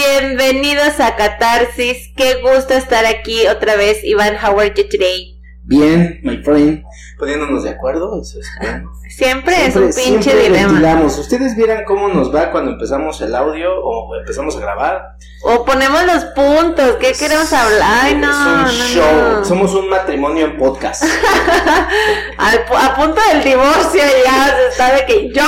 Bienvenidos 0.00 0.98
a 0.98 1.14
Catarsis. 1.14 2.10
Qué 2.16 2.40
gusto 2.40 2.72
estar 2.72 3.04
aquí 3.04 3.46
otra 3.48 3.76
vez. 3.76 4.02
Iván, 4.02 4.34
how 4.42 4.58
are 4.58 4.72
you 4.74 4.88
today? 4.88 5.39
Bien, 5.70 6.18
my 6.24 6.36
friend, 6.38 6.82
poniéndonos 7.16 7.62
de 7.62 7.70
acuerdo, 7.70 8.20
eso 8.20 8.40
es 8.40 8.50
bueno. 8.60 8.90
Siempre, 9.08 9.66
es 9.66 9.76
un 9.76 9.92
pinche 9.92 10.36
dilema. 10.36 11.04
Ustedes 11.04 11.54
vieran 11.54 11.84
cómo 11.84 12.08
nos 12.08 12.34
va 12.34 12.50
cuando 12.50 12.72
empezamos 12.72 13.20
el 13.20 13.32
audio 13.36 13.70
o 13.80 14.16
empezamos 14.16 14.56
a 14.56 14.60
grabar. 14.60 15.16
O 15.44 15.64
ponemos 15.64 16.04
los 16.06 16.24
puntos, 16.24 16.96
¿qué 16.96 17.12
queremos 17.12 17.52
hablar? 17.52 18.00
Ay, 18.02 18.16
no, 18.16 18.66
es 18.66 18.72
un 18.72 18.86
show. 18.88 19.44
Somos 19.44 19.72
un 19.74 19.88
matrimonio 19.88 20.46
en 20.46 20.56
podcast. 20.56 21.04
a 22.38 22.96
punto 22.96 23.20
del 23.32 23.44
divorcio 23.44 24.02
ya 24.24 24.56
se 24.72 24.76
sabe 24.76 25.06
que 25.06 25.32
yo. 25.32 25.44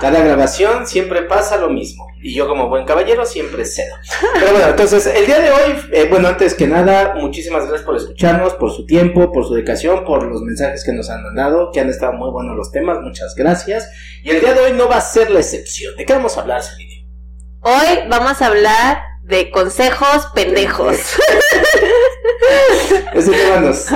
Cada 0.00 0.20
grabación 0.20 0.86
siempre 0.86 1.22
pasa 1.22 1.58
lo 1.58 1.68
mismo. 1.68 2.06
Y 2.22 2.34
yo 2.34 2.48
como 2.48 2.68
buen 2.68 2.84
caballero 2.84 3.24
siempre 3.24 3.64
cedo. 3.64 3.94
Pero 4.34 4.50
bueno, 4.50 4.68
entonces 4.68 5.06
el 5.06 5.26
día 5.26 5.38
de 5.38 5.50
hoy, 5.50 5.76
eh, 5.92 6.06
bueno, 6.10 6.28
antes 6.28 6.54
que 6.54 6.66
nada, 6.66 7.14
muchísimas 7.14 7.62
gracias 7.66 7.82
por 7.82 7.96
escucharnos, 7.96 8.54
por 8.54 8.72
su 8.72 8.84
tiempo, 8.84 9.30
por 9.30 9.46
su 9.46 9.54
por 10.04 10.24
los 10.24 10.42
mensajes 10.42 10.84
que 10.84 10.92
nos 10.92 11.10
han 11.10 11.22
mandado, 11.22 11.70
que 11.72 11.80
han 11.80 11.88
estado 11.88 12.12
muy 12.12 12.30
buenos 12.30 12.56
los 12.56 12.70
temas, 12.70 12.98
muchas 13.00 13.34
gracias. 13.34 13.90
Y 14.22 14.30
el 14.30 14.40
día 14.40 14.54
de 14.54 14.60
hoy 14.60 14.72
no 14.72 14.88
va 14.88 14.98
a 14.98 15.00
ser 15.00 15.30
la 15.30 15.40
excepción. 15.40 15.96
¿De 15.96 16.04
qué 16.04 16.12
vamos 16.12 16.36
a 16.36 16.42
hablar, 16.42 16.62
Celine? 16.62 17.08
Hoy 17.62 18.08
vamos 18.08 18.40
a 18.40 18.46
hablar 18.46 18.98
de 19.26 19.50
consejos 19.50 20.28
pendejos. 20.34 20.96
Ese 23.12 23.30
tema 23.32 23.60
nos, 23.60 23.86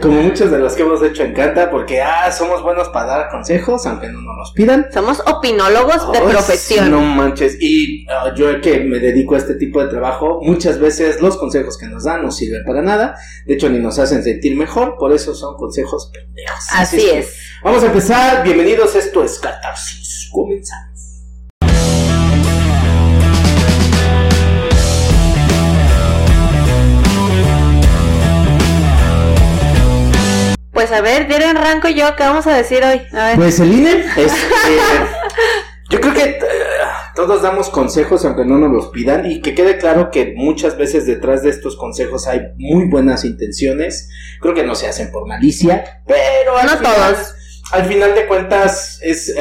como 0.00 0.22
muchos 0.22 0.50
de 0.50 0.58
los 0.58 0.74
que 0.74 0.82
hemos 0.82 1.02
hecho, 1.02 1.24
encanta 1.24 1.70
porque, 1.70 2.00
ah, 2.02 2.30
somos 2.30 2.62
buenos 2.62 2.88
para 2.90 3.06
dar 3.06 3.28
consejos, 3.30 3.84
aunque 3.86 4.08
no 4.08 4.20
nos 4.20 4.36
los 4.36 4.52
pidan. 4.52 4.86
Somos 4.92 5.20
opinólogos 5.26 6.12
de 6.12 6.20
profesión. 6.20 6.90
No 6.90 7.00
manches. 7.00 7.56
Y 7.60 8.06
uh, 8.06 8.34
yo 8.36 8.60
que 8.60 8.80
me 8.80 8.98
dedico 9.00 9.34
a 9.34 9.38
este 9.38 9.54
tipo 9.54 9.82
de 9.82 9.88
trabajo, 9.88 10.40
muchas 10.42 10.78
veces 10.78 11.20
los 11.20 11.36
consejos 11.36 11.78
que 11.78 11.86
nos 11.86 12.04
dan 12.04 12.22
no 12.22 12.30
sirven 12.30 12.64
para 12.64 12.82
nada. 12.82 13.16
De 13.46 13.54
hecho, 13.54 13.68
ni 13.68 13.78
nos 13.78 13.98
hacen 13.98 14.22
sentir 14.22 14.56
mejor. 14.56 14.96
Por 14.98 15.12
eso 15.12 15.34
son 15.34 15.56
consejos 15.56 16.12
pendejos. 16.12 16.64
Así, 16.72 17.10
es. 17.10 17.34
vamos 17.64 17.82
a 17.82 17.86
empezar. 17.86 18.44
Bienvenidos. 18.44 18.94
Esto 18.94 19.24
es 19.24 19.38
Catarsis. 19.38 20.28
Comenzamos. 20.32 20.85
Pues 30.76 30.92
a 30.92 31.00
ver, 31.00 31.26
dieron 31.26 31.56
ranco 31.56 31.88
yo, 31.88 32.14
¿qué 32.16 32.24
vamos 32.24 32.46
a 32.46 32.54
decir 32.54 32.84
hoy? 32.84 33.00
A 33.18 33.28
ver. 33.28 33.36
Pues 33.36 33.58
el 33.60 33.72
INE, 33.72 34.04
es, 34.14 34.30
yo 35.88 36.02
creo 36.02 36.12
que 36.12 36.22
eh, 36.24 36.38
todos 37.14 37.40
damos 37.40 37.70
consejos 37.70 38.26
aunque 38.26 38.44
no 38.44 38.58
nos 38.58 38.70
los 38.70 38.88
pidan 38.88 39.24
y 39.24 39.40
que 39.40 39.54
quede 39.54 39.78
claro 39.78 40.10
que 40.10 40.34
muchas 40.36 40.76
veces 40.76 41.06
detrás 41.06 41.42
de 41.42 41.48
estos 41.48 41.78
consejos 41.78 42.26
hay 42.26 42.42
muy 42.58 42.90
buenas 42.90 43.24
intenciones. 43.24 44.10
Creo 44.38 44.52
que 44.52 44.64
no 44.64 44.74
se 44.74 44.86
hacen 44.86 45.10
por 45.10 45.26
malicia, 45.26 46.02
pero 46.06 46.62
no 46.62 46.76
todos 46.76 47.35
al 47.72 47.84
final 47.86 48.14
de 48.14 48.26
cuentas 48.26 49.00
es 49.02 49.28
eh, 49.28 49.40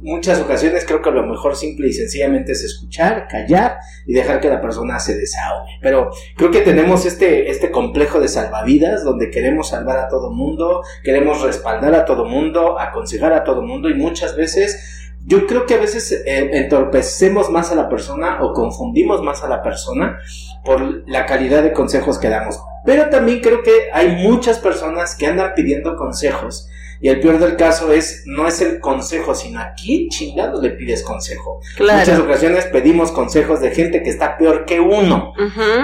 muchas 0.00 0.40
ocasiones 0.40 0.84
creo 0.86 1.00
que 1.00 1.10
lo 1.10 1.26
mejor 1.26 1.56
simple 1.56 1.88
y 1.88 1.92
sencillamente 1.92 2.52
es 2.52 2.62
escuchar, 2.62 3.28
callar 3.28 3.78
y 4.06 4.12
dejar 4.12 4.40
que 4.40 4.50
la 4.50 4.60
persona 4.60 4.98
se 4.98 5.16
desahogue. 5.16 5.78
Pero 5.80 6.10
creo 6.36 6.50
que 6.50 6.60
tenemos 6.60 7.06
este, 7.06 7.50
este 7.50 7.70
complejo 7.70 8.20
de 8.20 8.28
salvavidas 8.28 9.04
donde 9.04 9.30
queremos 9.30 9.68
salvar 9.68 9.98
a 9.98 10.08
todo 10.08 10.30
mundo, 10.32 10.82
queremos 11.02 11.40
respaldar 11.40 11.94
a 11.94 12.04
todo 12.04 12.26
mundo, 12.26 12.78
aconsejar 12.78 13.32
a 13.32 13.44
todo 13.44 13.62
mundo 13.62 13.88
y 13.88 13.94
muchas 13.94 14.36
veces 14.36 15.10
yo 15.26 15.46
creo 15.46 15.64
que 15.64 15.74
a 15.74 15.78
veces 15.78 16.12
eh, 16.12 16.50
entorpecemos 16.52 17.48
más 17.48 17.72
a 17.72 17.74
la 17.74 17.88
persona 17.88 18.42
o 18.42 18.52
confundimos 18.52 19.22
más 19.22 19.42
a 19.42 19.48
la 19.48 19.62
persona 19.62 20.18
por 20.62 21.08
la 21.08 21.24
calidad 21.24 21.62
de 21.62 21.72
consejos 21.72 22.18
que 22.18 22.28
damos. 22.28 22.60
Pero 22.84 23.08
también 23.08 23.40
creo 23.40 23.62
que 23.62 23.88
hay 23.94 24.16
muchas 24.16 24.58
personas 24.58 25.14
que 25.16 25.26
andan 25.26 25.54
pidiendo 25.54 25.96
consejos 25.96 26.68
y 27.04 27.10
el 27.10 27.20
peor 27.20 27.38
del 27.38 27.56
caso 27.56 27.92
es, 27.92 28.22
no 28.24 28.48
es 28.48 28.62
el 28.62 28.80
consejo, 28.80 29.34
sino 29.34 29.60
a 29.60 29.74
quién 29.74 30.08
chingado 30.08 30.62
le 30.62 30.70
pides 30.70 31.02
consejo. 31.02 31.60
Muchas 31.78 32.18
ocasiones 32.18 32.64
pedimos 32.64 33.12
consejos 33.12 33.60
de 33.60 33.72
gente 33.72 34.02
que 34.02 34.08
está 34.08 34.38
peor 34.38 34.64
que 34.64 34.80
uno. 34.80 35.34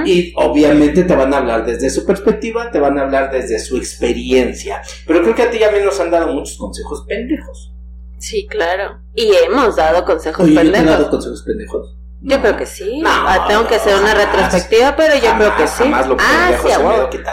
Y 0.07 0.33
obviamente 0.37 1.05
te 1.05 1.15
van 1.15 1.35
a 1.35 1.37
hablar 1.37 1.67
desde 1.67 1.91
su 1.91 2.07
perspectiva, 2.07 2.71
te 2.71 2.81
van 2.81 2.99
a 2.99 3.03
hablar 3.03 3.31
desde 3.31 3.59
su 3.59 3.77
experiencia. 3.77 4.81
Pero 5.07 5.21
creo 5.21 5.35
que 5.35 5.43
a 5.43 5.51
ti 5.51 5.59
ya 5.59 5.71
nos 5.71 6.01
han 6.01 6.11
dado 6.11 6.33
muchos 6.33 6.57
consejos 6.57 7.05
pendejos. 7.07 7.71
Sí, 8.17 8.47
claro. 8.47 9.03
Y 9.15 9.31
hemos 9.45 9.77
dado 9.77 10.07
consejos 10.07 10.47
pendejos. 10.47 10.73
¿Te 10.73 10.85
dado 10.87 11.11
consejos 11.11 11.43
pendejos? 11.43 11.97
Yo 12.23 12.41
creo 12.41 12.57
que 12.57 12.65
sí. 12.65 13.03
Ah, 13.05 13.45
tengo 13.47 13.69
que 13.69 13.75
hacer 13.75 13.95
una 13.95 14.15
retrospectiva, 14.15 14.97
pero 14.97 15.17
yo 15.17 15.37
creo 15.37 15.55
que 15.55 15.67
sí. 15.67 15.83
Jamás 15.83 16.09
lo 16.09 16.17
ah, 16.19 16.53
sí, 16.63 17.19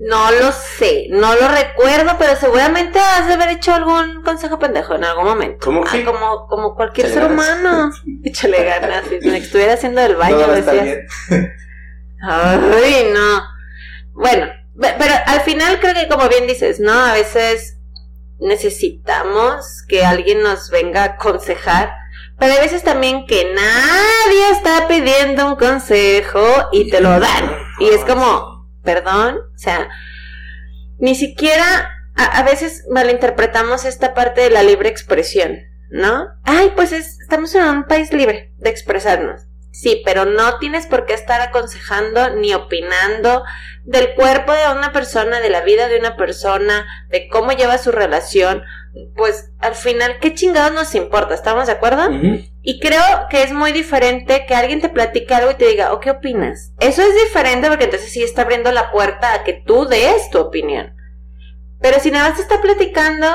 No 0.00 0.30
lo 0.32 0.50
sé, 0.50 1.08
no 1.10 1.34
lo 1.34 1.48
recuerdo, 1.48 2.16
pero 2.18 2.34
seguramente 2.34 2.98
has 2.98 3.26
de 3.26 3.34
haber 3.34 3.50
hecho 3.50 3.74
algún 3.74 4.22
consejo 4.22 4.58
pendejo 4.58 4.94
en 4.94 5.04
algún 5.04 5.24
momento. 5.24 5.58
¿Cómo 5.66 5.84
que? 5.84 6.02
como, 6.04 6.46
como 6.46 6.74
cualquier 6.74 7.08
ser 7.10 7.24
humano. 7.24 7.90
Échale 8.24 8.64
ganas, 8.64 9.04
si 9.08 9.28
me 9.28 9.36
estuviera 9.36 9.74
haciendo 9.74 10.00
el 10.00 10.16
baño, 10.16 10.46
decías. 10.48 11.00
Ay, 12.22 13.10
no. 13.12 13.42
Bueno, 14.14 14.46
pero 14.78 15.14
al 15.26 15.42
final 15.42 15.78
creo 15.80 15.92
que 15.92 16.08
como 16.08 16.30
bien 16.30 16.46
dices, 16.46 16.80
¿no? 16.80 16.92
A 16.92 17.12
veces 17.12 17.76
necesitamos 18.38 19.84
que 19.86 20.06
alguien 20.06 20.42
nos 20.42 20.70
venga 20.70 21.02
a 21.02 21.06
aconsejar, 21.16 21.92
pero 22.38 22.54
hay 22.54 22.60
veces 22.60 22.82
también 22.82 23.26
que 23.26 23.52
nadie 23.54 24.50
está 24.50 24.88
pidiendo 24.88 25.46
un 25.46 25.56
consejo 25.56 26.42
y 26.72 26.90
te 26.90 27.02
lo 27.02 27.20
dan. 27.20 27.54
Y 27.80 27.88
es 27.88 28.02
como, 28.06 28.49
perdón, 28.82 29.38
o 29.54 29.58
sea, 29.58 29.88
ni 30.98 31.14
siquiera 31.14 31.64
a, 32.14 32.42
veces 32.42 32.84
malinterpretamos 32.90 33.84
esta 33.84 34.14
parte 34.14 34.42
de 34.42 34.50
la 34.50 34.62
libre 34.62 34.88
expresión, 34.88 35.58
¿no? 35.90 36.28
Ay, 36.44 36.72
pues 36.74 36.92
estamos 36.92 37.54
en 37.54 37.64
un 37.64 37.84
país 37.84 38.12
libre 38.12 38.52
de 38.58 38.70
expresarnos. 38.70 39.46
Sí, 39.72 40.02
pero 40.04 40.24
no 40.24 40.58
tienes 40.58 40.86
por 40.86 41.06
qué 41.06 41.14
estar 41.14 41.40
aconsejando 41.40 42.34
ni 42.34 42.52
opinando 42.52 43.44
del 43.84 44.14
cuerpo 44.14 44.52
de 44.52 44.68
una 44.76 44.92
persona, 44.92 45.40
de 45.40 45.48
la 45.48 45.62
vida 45.62 45.88
de 45.88 45.98
una 45.98 46.16
persona, 46.16 46.86
de 47.08 47.28
cómo 47.28 47.52
lleva 47.52 47.78
su 47.78 47.92
relación. 47.92 48.62
Pues 49.16 49.52
al 49.60 49.74
final, 49.74 50.18
¿qué 50.20 50.34
chingados 50.34 50.74
nos 50.74 50.94
importa? 50.94 51.34
¿Estamos 51.34 51.66
de 51.66 51.72
acuerdo? 51.72 52.10
Y 52.62 52.78
creo 52.78 53.02
que 53.30 53.42
es 53.42 53.52
muy 53.52 53.72
diferente 53.72 54.44
que 54.46 54.54
alguien 54.54 54.80
te 54.80 54.90
platique 54.90 55.34
algo 55.34 55.52
y 55.52 55.54
te 55.54 55.66
diga, 55.66 55.92
¿o 55.92 56.00
qué 56.00 56.10
opinas? 56.10 56.72
Eso 56.78 57.02
es 57.02 57.14
diferente 57.14 57.68
porque 57.68 57.84
entonces 57.84 58.12
sí 58.12 58.22
está 58.22 58.42
abriendo 58.42 58.70
la 58.70 58.92
puerta 58.92 59.32
a 59.32 59.44
que 59.44 59.54
tú 59.54 59.86
des 59.86 60.28
tu 60.30 60.38
opinión. 60.38 60.94
Pero 61.80 61.98
si 62.00 62.10
nada 62.10 62.28
más 62.28 62.36
te 62.36 62.42
está 62.42 62.60
platicando, 62.60 63.26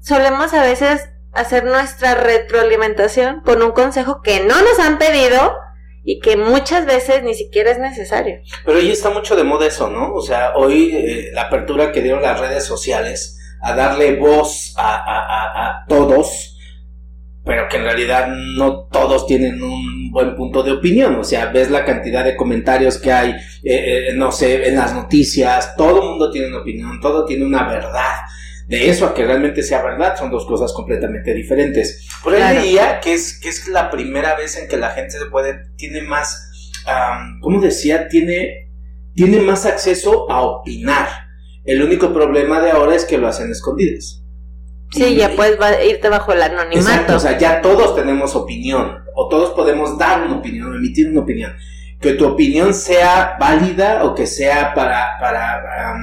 solemos 0.00 0.54
a 0.54 0.62
veces 0.62 1.10
hacer 1.32 1.64
nuestra 1.64 2.14
retroalimentación 2.14 3.40
con 3.40 3.62
un 3.62 3.72
consejo 3.72 4.20
que 4.22 4.40
no 4.40 4.60
nos 4.62 4.78
han 4.78 4.98
pedido 4.98 5.56
y 6.02 6.20
que 6.20 6.36
muchas 6.36 6.86
veces 6.86 7.22
ni 7.22 7.34
siquiera 7.34 7.70
es 7.70 7.78
necesario. 7.78 8.40
Pero 8.64 8.78
hoy 8.78 8.90
está 8.90 9.10
mucho 9.10 9.36
de 9.36 9.44
moda 9.44 9.66
eso, 9.66 9.88
¿no? 9.88 10.12
O 10.14 10.22
sea, 10.22 10.54
hoy 10.56 10.90
eh, 10.94 11.30
la 11.32 11.42
apertura 11.42 11.92
que 11.92 12.02
dieron 12.02 12.22
las 12.22 12.40
redes 12.40 12.64
sociales 12.64 13.38
a 13.60 13.74
darle 13.74 14.16
voz 14.16 14.74
a, 14.76 14.96
a, 14.96 15.66
a, 15.66 15.84
todos, 15.86 16.49
pero 17.44 17.68
que 17.68 17.78
en 17.78 17.84
realidad 17.84 18.28
no 18.28 18.88
todos 18.90 19.26
tienen 19.26 19.62
un 19.62 20.10
buen 20.10 20.34
punto 20.34 20.62
de 20.62 20.72
opinión. 20.72 21.16
O 21.16 21.24
sea, 21.24 21.46
ves 21.46 21.70
la 21.70 21.84
cantidad 21.84 22.24
de 22.24 22.36
comentarios 22.36 22.98
que 22.98 23.12
hay, 23.12 23.30
eh, 23.30 24.08
eh, 24.08 24.12
no 24.14 24.32
sé, 24.32 24.68
en 24.68 24.76
las 24.76 24.94
noticias, 24.94 25.74
todo 25.76 26.02
el 26.02 26.08
mundo 26.08 26.30
tiene 26.30 26.48
una 26.48 26.60
opinión, 26.60 27.00
todo 27.00 27.24
tiene 27.24 27.44
una 27.44 27.68
verdad. 27.68 28.20
De 28.66 28.88
eso 28.88 29.06
a 29.06 29.14
que 29.14 29.26
realmente 29.26 29.64
sea 29.64 29.82
verdad 29.82 30.16
son 30.16 30.30
dos 30.30 30.46
cosas 30.46 30.72
completamente 30.72 31.34
diferentes. 31.34 32.06
Por 32.22 32.34
ahí 32.34 32.56
leía 32.56 33.00
que 33.00 33.14
es, 33.14 33.40
que 33.40 33.48
es 33.48 33.66
la 33.66 33.90
primera 33.90 34.36
vez 34.36 34.56
en 34.56 34.68
que 34.68 34.76
la 34.76 34.90
gente 34.90 35.18
se 35.18 35.26
puede, 35.26 35.70
tiene 35.76 36.02
más, 36.02 36.78
um, 36.86 37.40
¿cómo 37.40 37.60
decía? 37.60 38.06
Tiene, 38.06 38.70
tiene 39.14 39.40
más 39.40 39.66
acceso 39.66 40.30
a 40.30 40.42
opinar 40.42 41.30
el 41.64 41.82
único 41.82 42.12
problema 42.12 42.60
de 42.60 42.70
ahora 42.70 42.94
es 42.94 43.04
que 43.04 43.18
lo 43.18 43.28
hacen 43.28 43.50
escondidas. 43.50 44.19
Sí, 44.90 45.14
ya 45.14 45.30
puedes 45.36 45.58
irte 45.88 46.08
bajo 46.08 46.32
el 46.32 46.42
anonimato. 46.42 46.78
Exacto, 46.78 47.16
o 47.16 47.20
sea, 47.20 47.38
ya 47.38 47.60
todos 47.60 47.94
tenemos 47.94 48.34
opinión, 48.34 49.04
o 49.14 49.28
todos 49.28 49.50
podemos 49.50 49.96
dar 49.98 50.22
una 50.22 50.36
opinión, 50.36 50.74
emitir 50.74 51.08
una 51.08 51.20
opinión. 51.20 51.52
Que 52.00 52.14
tu 52.14 52.26
opinión 52.26 52.72
sea 52.72 53.36
válida 53.38 54.04
o 54.04 54.14
que 54.14 54.26
sea 54.26 54.72
para, 54.74 55.18
para, 55.20 55.94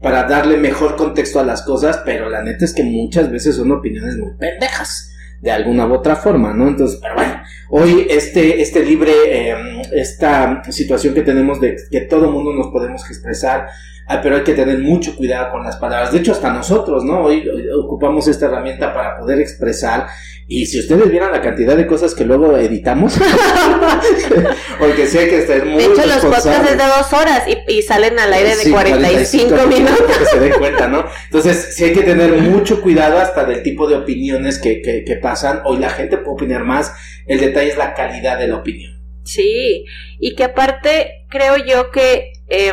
para 0.00 0.24
darle 0.24 0.56
mejor 0.56 0.96
contexto 0.96 1.38
a 1.38 1.44
las 1.44 1.62
cosas, 1.62 2.02
pero 2.04 2.28
la 2.28 2.42
neta 2.42 2.64
es 2.64 2.74
que 2.74 2.82
muchas 2.82 3.30
veces 3.30 3.56
son 3.56 3.70
opiniones 3.70 4.16
muy 4.16 4.32
pendejas 4.36 5.14
de 5.44 5.52
alguna 5.52 5.86
u 5.86 5.92
otra 5.92 6.16
forma, 6.16 6.54
¿no? 6.54 6.68
Entonces, 6.68 6.98
pero 7.02 7.16
bueno, 7.16 7.42
hoy 7.68 8.06
este, 8.08 8.62
este 8.62 8.82
libre, 8.82 9.12
em, 9.50 9.82
esta 9.92 10.62
situación 10.70 11.12
que 11.12 11.20
tenemos 11.20 11.60
de 11.60 11.76
que 11.90 12.00
todo 12.00 12.30
mundo 12.30 12.52
nos 12.54 12.68
podemos 12.68 13.04
expresar, 13.08 13.68
Ah, 14.06 14.20
pero 14.22 14.36
hay 14.36 14.42
que 14.42 14.52
tener 14.52 14.78
mucho 14.78 15.16
cuidado 15.16 15.50
con 15.50 15.64
las 15.64 15.76
palabras. 15.76 16.12
De 16.12 16.18
hecho, 16.18 16.32
hasta 16.32 16.52
nosotros, 16.52 17.04
¿no? 17.04 17.22
Hoy, 17.22 17.48
ocupamos 17.74 18.28
esta 18.28 18.46
herramienta 18.46 18.92
para 18.92 19.16
poder 19.16 19.40
expresar 19.40 20.06
Y 20.46 20.66
si 20.66 20.80
ustedes 20.80 21.10
vieran 21.10 21.32
la 21.32 21.40
cantidad 21.40 21.74
de 21.74 21.86
cosas 21.86 22.14
que 22.14 22.24
luego 22.24 22.54
editamos, 22.58 23.14
porque 24.78 25.06
sé 25.06 25.28
que 25.28 25.38
está 25.38 25.64
muy 25.64 25.76
De 25.76 25.84
hecho, 25.86 26.06
los 26.06 26.18
podcasts 26.18 26.70
es 26.70 26.78
de 26.78 26.84
dos 26.84 27.12
horas 27.14 27.44
y, 27.66 27.80
salen 27.82 28.18
al 28.18 28.32
aire 28.32 28.50
de 28.50 28.56
Sí, 28.56 28.70
45, 28.70 29.48
45 29.54 29.66
minutos. 29.68 30.18
Que 30.18 30.26
se 30.26 30.40
den 30.40 30.52
cuenta, 30.58 30.86
¿no? 30.86 31.06
Entonces, 31.24 31.74
sí 31.74 31.84
hay 31.84 31.92
que 31.94 32.02
tener 32.02 32.30
mucho 32.42 32.82
cuidado 32.82 33.18
hasta 33.18 33.44
del 33.44 33.62
tipo 33.62 33.86
de 33.86 33.96
opiniones 33.96 34.58
que, 34.58 34.82
que, 34.82 35.04
que 35.04 35.16
pasan. 35.16 35.62
Hoy 35.64 35.78
la 35.78 35.88
gente 35.88 36.18
puede 36.18 36.34
opinar 36.34 36.64
más. 36.64 36.92
El 37.26 37.40
detalle 37.40 37.70
es 37.70 37.78
la 37.78 37.94
calidad 37.94 38.38
de 38.38 38.48
la 38.48 38.56
opinión. 38.56 38.92
Sí, 39.24 39.86
y 40.20 40.34
que 40.34 40.44
aparte 40.44 41.26
creo 41.30 41.56
yo 41.56 41.90
que 41.90 42.32
te- 42.46 42.72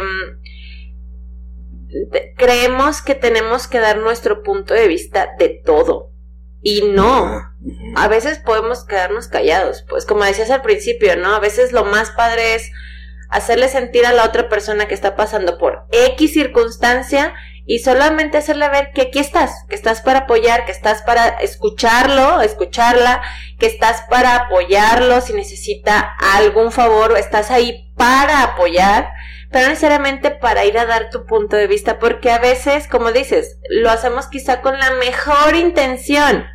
creemos 2.38 3.02
que 3.02 3.16
tenemos 3.16 3.68
que 3.68 3.80
dar 3.80 3.98
nuestro 3.98 4.44
punto 4.44 4.74
de 4.74 4.88
vista 4.88 5.30
de 5.38 5.50
todo. 5.50 6.12
Y 6.64 6.84
no, 6.84 7.42
a 7.96 8.08
veces 8.08 8.40
podemos 8.40 8.86
quedarnos 8.86 9.28
callados, 9.28 9.84
pues 9.90 10.06
como 10.06 10.24
decías 10.24 10.52
al 10.52 10.62
principio, 10.62 11.16
¿no? 11.16 11.34
A 11.34 11.40
veces 11.40 11.72
lo 11.72 11.86
más 11.86 12.12
padre 12.12 12.54
es 12.56 12.72
hacerle 13.30 13.68
sentir 13.68 14.06
a 14.06 14.12
la 14.12 14.26
otra 14.26 14.48
persona 14.48 14.88
que 14.88 14.94
está 14.94 15.16
pasando 15.16 15.58
por 15.58 15.86
X 15.92 16.34
circunstancia 16.34 17.34
y 17.66 17.80
solamente 17.80 18.38
hacerle 18.38 18.70
ver 18.70 18.92
que 18.94 19.04
aquí 19.04 19.20
estás, 19.20 19.66
que 19.70 19.76
estás 19.76 20.02
para 20.02 20.20
apoyar, 20.20 20.66
que 20.66 20.72
estás 20.72 21.02
para 21.04 21.30
escucharlo, 21.40 22.42
escucharla, 22.42 23.22
que 23.58 23.68
estás 23.68 24.04
para 24.10 24.36
apoyarlo 24.36 25.22
si 25.22 25.34
necesita 25.34 26.16
algún 26.36 26.72
favor, 26.72 27.18
estás 27.18 27.50
ahí 27.50 27.92
para 27.96 28.44
apoyar, 28.44 29.14
pero 29.52 29.66
no 29.66 29.70
necesariamente 29.70 30.32
para 30.32 30.66
ir 30.66 30.78
a 30.78 30.86
dar 30.86 31.10
tu 31.10 31.26
punto 31.26 31.58
de 31.58 31.68
vista, 31.68 32.00
porque 32.00 32.32
a 32.32 32.40
veces, 32.40 32.88
como 32.88 33.12
dices, 33.12 33.60
lo 33.70 33.90
hacemos 33.90 34.28
quizá 34.28 34.62
con 34.62 34.80
la 34.80 34.92
mejor 34.92 35.56
intención, 35.56 36.46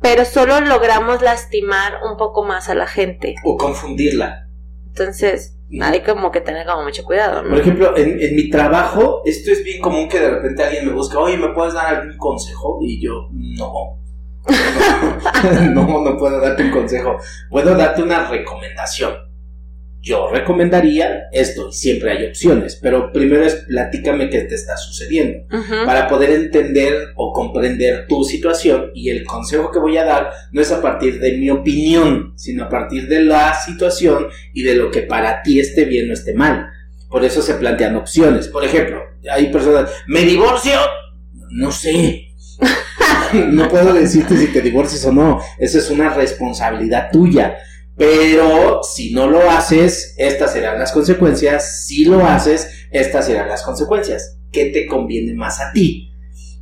pero 0.00 0.24
solo 0.24 0.60
logramos 0.60 1.20
lastimar 1.20 1.94
un 2.08 2.16
poco 2.16 2.44
más 2.44 2.68
a 2.68 2.74
la 2.74 2.86
gente. 2.86 3.34
O 3.44 3.56
confundirla. 3.56 4.48
Entonces, 4.86 5.58
hay 5.80 6.02
como 6.02 6.30
que 6.30 6.40
tener 6.40 6.66
como 6.66 6.84
mucho 6.84 7.02
cuidado, 7.04 7.42
¿no? 7.42 7.50
Por 7.50 7.60
ejemplo, 7.60 7.96
en, 7.96 8.20
en 8.20 8.36
mi 8.36 8.50
trabajo, 8.50 9.22
esto 9.24 9.50
es 9.50 9.64
bien 9.64 9.80
común 9.80 10.08
que 10.08 10.20
de 10.20 10.30
repente 10.30 10.62
alguien 10.62 10.86
me 10.86 10.92
busca, 10.92 11.18
oye, 11.18 11.36
¿me 11.36 11.48
puedes 11.48 11.74
dar 11.74 11.86
algún 11.86 12.16
consejo? 12.18 12.78
Y 12.82 13.02
yo, 13.02 13.28
no. 13.32 13.98
no, 15.70 16.00
no 16.02 16.16
puedo 16.16 16.40
darte 16.40 16.64
un 16.64 16.70
consejo. 16.70 17.16
Puedo 17.50 17.74
darte 17.74 18.02
una 18.02 18.28
recomendación. 18.28 19.31
Yo 20.04 20.28
recomendaría 20.28 21.28
esto, 21.30 21.68
y 21.68 21.72
siempre 21.72 22.10
hay 22.10 22.26
opciones, 22.26 22.76
pero 22.82 23.12
primero 23.12 23.44
es 23.44 23.54
platícame 23.68 24.30
qué 24.30 24.40
te 24.40 24.56
está 24.56 24.76
sucediendo. 24.76 25.44
Para 25.86 26.08
poder 26.08 26.30
entender 26.30 27.12
o 27.14 27.32
comprender 27.32 28.08
tu 28.08 28.24
situación 28.24 28.90
y 28.94 29.10
el 29.10 29.22
consejo 29.22 29.70
que 29.70 29.78
voy 29.78 29.96
a 29.98 30.04
dar 30.04 30.32
no 30.50 30.60
es 30.60 30.72
a 30.72 30.82
partir 30.82 31.20
de 31.20 31.38
mi 31.38 31.50
opinión, 31.50 32.32
sino 32.36 32.64
a 32.64 32.68
partir 32.68 33.06
de 33.06 33.22
la 33.22 33.54
situación 33.54 34.26
y 34.52 34.64
de 34.64 34.74
lo 34.74 34.90
que 34.90 35.02
para 35.02 35.40
ti 35.40 35.60
esté 35.60 35.84
bien 35.84 36.10
o 36.10 36.14
esté 36.14 36.34
mal. 36.34 36.66
Por 37.08 37.24
eso 37.24 37.40
se 37.40 37.54
plantean 37.54 37.94
opciones. 37.94 38.48
Por 38.48 38.64
ejemplo, 38.64 39.00
hay 39.30 39.52
personas, 39.52 39.88
¿me 40.08 40.22
divorcio? 40.22 40.80
No 41.50 41.70
sé. 41.70 42.26
no 43.52 43.68
puedo 43.68 43.92
decirte 43.92 44.36
si 44.36 44.48
te 44.48 44.62
divorcias 44.62 45.04
o 45.04 45.12
no. 45.12 45.40
Esa 45.58 45.78
es 45.78 45.90
una 45.90 46.12
responsabilidad 46.12 47.10
tuya. 47.12 47.56
Pero 47.96 48.80
si 48.82 49.12
no 49.12 49.28
lo 49.28 49.50
haces, 49.50 50.14
estas 50.16 50.52
serán 50.52 50.78
las 50.78 50.92
consecuencias. 50.92 51.84
Si 51.86 52.04
lo 52.04 52.26
haces, 52.26 52.68
estas 52.90 53.26
serán 53.26 53.48
las 53.48 53.62
consecuencias. 53.62 54.38
¿Qué 54.50 54.66
te 54.66 54.86
conviene 54.86 55.34
más 55.34 55.60
a 55.60 55.72
ti? 55.72 56.12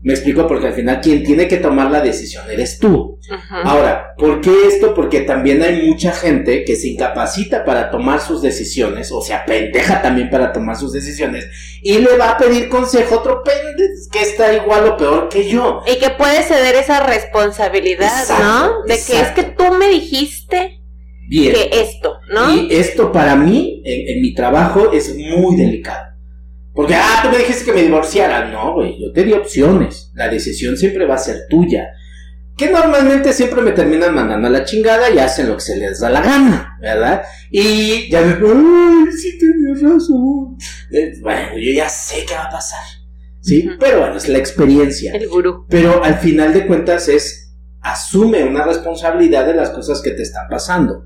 Me 0.03 0.15
explico 0.15 0.47
porque 0.47 0.69
al 0.69 0.73
final 0.73 1.01
quien 1.03 1.23
tiene 1.23 1.47
que 1.47 1.59
tomar 1.59 1.91
la 1.91 2.01
decisión 2.01 2.51
eres 2.51 2.79
tú. 2.79 3.19
Ahora, 3.65 4.15
¿por 4.17 4.41
qué 4.41 4.51
esto? 4.67 4.95
Porque 4.95 5.21
también 5.21 5.63
hay 5.63 5.87
mucha 5.87 6.13
gente 6.13 6.65
que 6.65 6.75
se 6.75 6.89
incapacita 6.89 7.65
para 7.65 7.91
tomar 7.91 8.21
sus 8.21 8.41
decisiones, 8.41 9.13
o 9.13 9.21
se 9.21 9.35
apendeja 9.35 10.01
también 10.01 10.31
para 10.31 10.53
tomar 10.53 10.77
sus 10.77 10.93
decisiones, 10.93 11.49
y 11.83 11.99
le 11.99 12.17
va 12.17 12.31
a 12.31 12.39
pedir 12.39 12.71
consejo 12.71 13.17
a 13.17 13.19
otro 13.19 13.43
pendejo 13.45 13.71
que 14.11 14.23
está 14.23 14.55
igual 14.55 14.87
o 14.87 14.97
peor 14.97 15.29
que 15.29 15.49
yo. 15.49 15.83
Y 15.87 15.99
que 15.99 16.11
puede 16.11 16.43
ceder 16.43 16.77
esa 16.77 17.01
responsabilidad, 17.07 18.21
Exacto, 18.21 18.43
¿no? 18.43 18.83
De 18.85 18.95
que 18.95 19.21
es 19.21 19.29
que 19.29 19.43
tú 19.43 19.71
me 19.75 19.89
dijiste 19.89 20.80
Bien. 21.31 21.55
que 21.55 21.71
esto, 21.81 22.19
¿no? 22.29 22.55
Y 22.55 22.75
esto 22.75 23.13
para 23.13 23.37
mí, 23.37 23.81
en, 23.85 24.17
en 24.17 24.23
mi 24.23 24.35
trabajo, 24.35 24.93
es 24.93 25.15
muy 25.15 25.57
delicado. 25.57 26.11
Porque, 26.75 26.95
ah, 26.95 27.21
tú 27.23 27.31
me 27.31 27.39
dijiste 27.39 27.65
que 27.65 27.73
me 27.73 27.83
divorciara. 27.83 28.49
No, 28.51 28.75
güey, 28.75 29.01
yo 29.01 29.13
te 29.13 29.23
di 29.23 29.33
opciones. 29.33 30.11
La 30.15 30.29
decisión 30.29 30.77
siempre 30.77 31.07
va 31.07 31.15
a 31.15 31.19
ser 31.19 31.47
tuya. 31.49 31.89
Que 32.57 32.69
normalmente 32.69 33.33
siempre 33.33 33.63
me 33.63 33.73
terminan 33.73 34.15
mandando 34.15 34.49
a 34.49 34.51
la 34.51 34.65
chingada 34.65 35.09
y 35.11 35.19
hacen 35.19 35.49
lo 35.49 35.55
que 35.55 35.63
se 35.63 35.77
les 35.77 36.01
da 36.01 36.11
la 36.11 36.21
gana, 36.21 36.77
¿verdad? 36.81 37.23
Y 37.51 38.11
ya 38.11 38.21
me, 38.21 38.33
ay, 38.33 39.13
sí 39.13 39.39
tenías 39.39 39.83
razón. 39.83 40.57
Eh, 40.93 41.13
bueno, 41.23 41.57
yo 41.57 41.73
ya 41.73 41.89
sé 41.89 42.25
qué 42.27 42.35
va 42.35 42.45
a 42.45 42.51
pasar. 42.51 42.85
¿Sí? 43.41 43.69
Pero 43.79 44.01
bueno, 44.01 44.17
es 44.17 44.29
la 44.29 44.39
experiencia. 44.39 45.13
El 45.13 45.29
gurú. 45.29 45.65
Pero 45.71 46.05
al 46.05 46.17
final 46.19 46.53
de 46.53 46.67
cuentas 46.67 47.09
es, 47.09 47.40
asume 47.83 48.45
una 48.45 48.65
responsabilidad 48.65 49.47
de 49.47 49.55
las 49.55 49.71
cosas 49.71 50.03
que 50.03 50.11
te 50.11 50.23
están 50.23 50.49
pasando. 50.49 51.05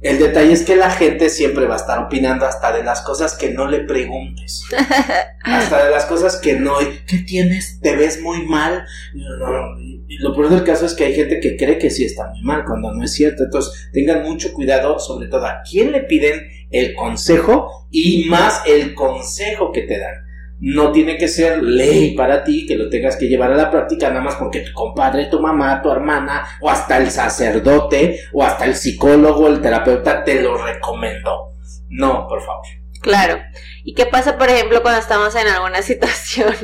El 0.00 0.18
detalle 0.18 0.52
es 0.52 0.64
que 0.64 0.74
la 0.74 0.90
gente 0.90 1.28
siempre 1.28 1.66
va 1.66 1.74
a 1.74 1.78
estar 1.78 2.00
opinando 2.00 2.44
hasta 2.44 2.72
de 2.72 2.82
las 2.82 3.02
cosas 3.02 3.36
que 3.36 3.50
no 3.50 3.68
le 3.68 3.80
preguntes. 3.80 4.64
hasta 5.44 5.84
de 5.84 5.90
las 5.90 6.06
cosas 6.06 6.36
que 6.38 6.54
no. 6.54 6.74
¿Qué 7.06 7.18
tienes? 7.18 7.78
¿Te 7.80 7.94
ves 7.94 8.20
muy 8.20 8.44
mal? 8.46 8.84
Y 9.14 10.18
lo 10.18 10.34
peor 10.34 10.50
del 10.50 10.64
caso 10.64 10.86
es 10.86 10.94
que 10.94 11.04
hay 11.04 11.14
gente 11.14 11.38
que 11.38 11.56
cree 11.56 11.78
que 11.78 11.90
sí 11.90 12.04
está 12.04 12.28
muy 12.30 12.42
mal 12.42 12.64
cuando 12.64 12.92
no 12.92 13.04
es 13.04 13.12
cierto. 13.12 13.44
Entonces 13.44 13.90
tengan 13.92 14.24
mucho 14.24 14.52
cuidado, 14.52 14.98
sobre 14.98 15.28
todo 15.28 15.46
a 15.46 15.62
quién 15.62 15.92
le 15.92 16.00
piden 16.00 16.48
el 16.70 16.94
consejo 16.94 17.86
y 17.90 18.24
más 18.28 18.62
el 18.66 18.94
consejo 18.94 19.70
que 19.70 19.82
te 19.82 19.98
dan. 20.00 20.31
No 20.64 20.92
tiene 20.92 21.18
que 21.18 21.26
ser 21.26 21.60
ley 21.60 22.14
para 22.14 22.44
ti 22.44 22.66
que 22.66 22.76
lo 22.76 22.88
tengas 22.88 23.16
que 23.16 23.26
llevar 23.26 23.50
a 23.52 23.56
la 23.56 23.68
práctica 23.68 24.08
nada 24.10 24.20
más 24.20 24.36
porque 24.36 24.60
tu 24.60 24.72
compadre, 24.72 25.26
tu 25.26 25.40
mamá, 25.40 25.82
tu 25.82 25.90
hermana 25.90 26.46
o 26.60 26.70
hasta 26.70 26.98
el 26.98 27.10
sacerdote 27.10 28.20
o 28.32 28.44
hasta 28.44 28.66
el 28.66 28.76
psicólogo, 28.76 29.48
el 29.48 29.60
terapeuta 29.60 30.22
te 30.22 30.40
lo 30.40 30.56
recomendó. 30.56 31.54
No, 31.88 32.28
por 32.28 32.40
favor. 32.40 32.64
Claro. 33.00 33.42
¿Y 33.82 33.94
qué 33.94 34.06
pasa, 34.06 34.38
por 34.38 34.48
ejemplo, 34.48 34.82
cuando 34.82 35.00
estamos 35.00 35.34
en 35.34 35.48
alguna 35.48 35.82
situación 35.82 36.54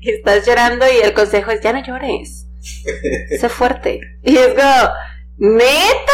y 0.00 0.10
estás 0.10 0.46
llorando 0.46 0.86
y 0.86 1.04
el 1.04 1.12
consejo 1.12 1.50
es 1.50 1.60
ya 1.60 1.74
no 1.74 1.84
llores? 1.84 2.48
Sé 3.38 3.48
fuerte. 3.50 4.00
Y 4.22 4.38
es 4.38 4.54
como, 4.54 4.90
¿neta? 5.36 6.12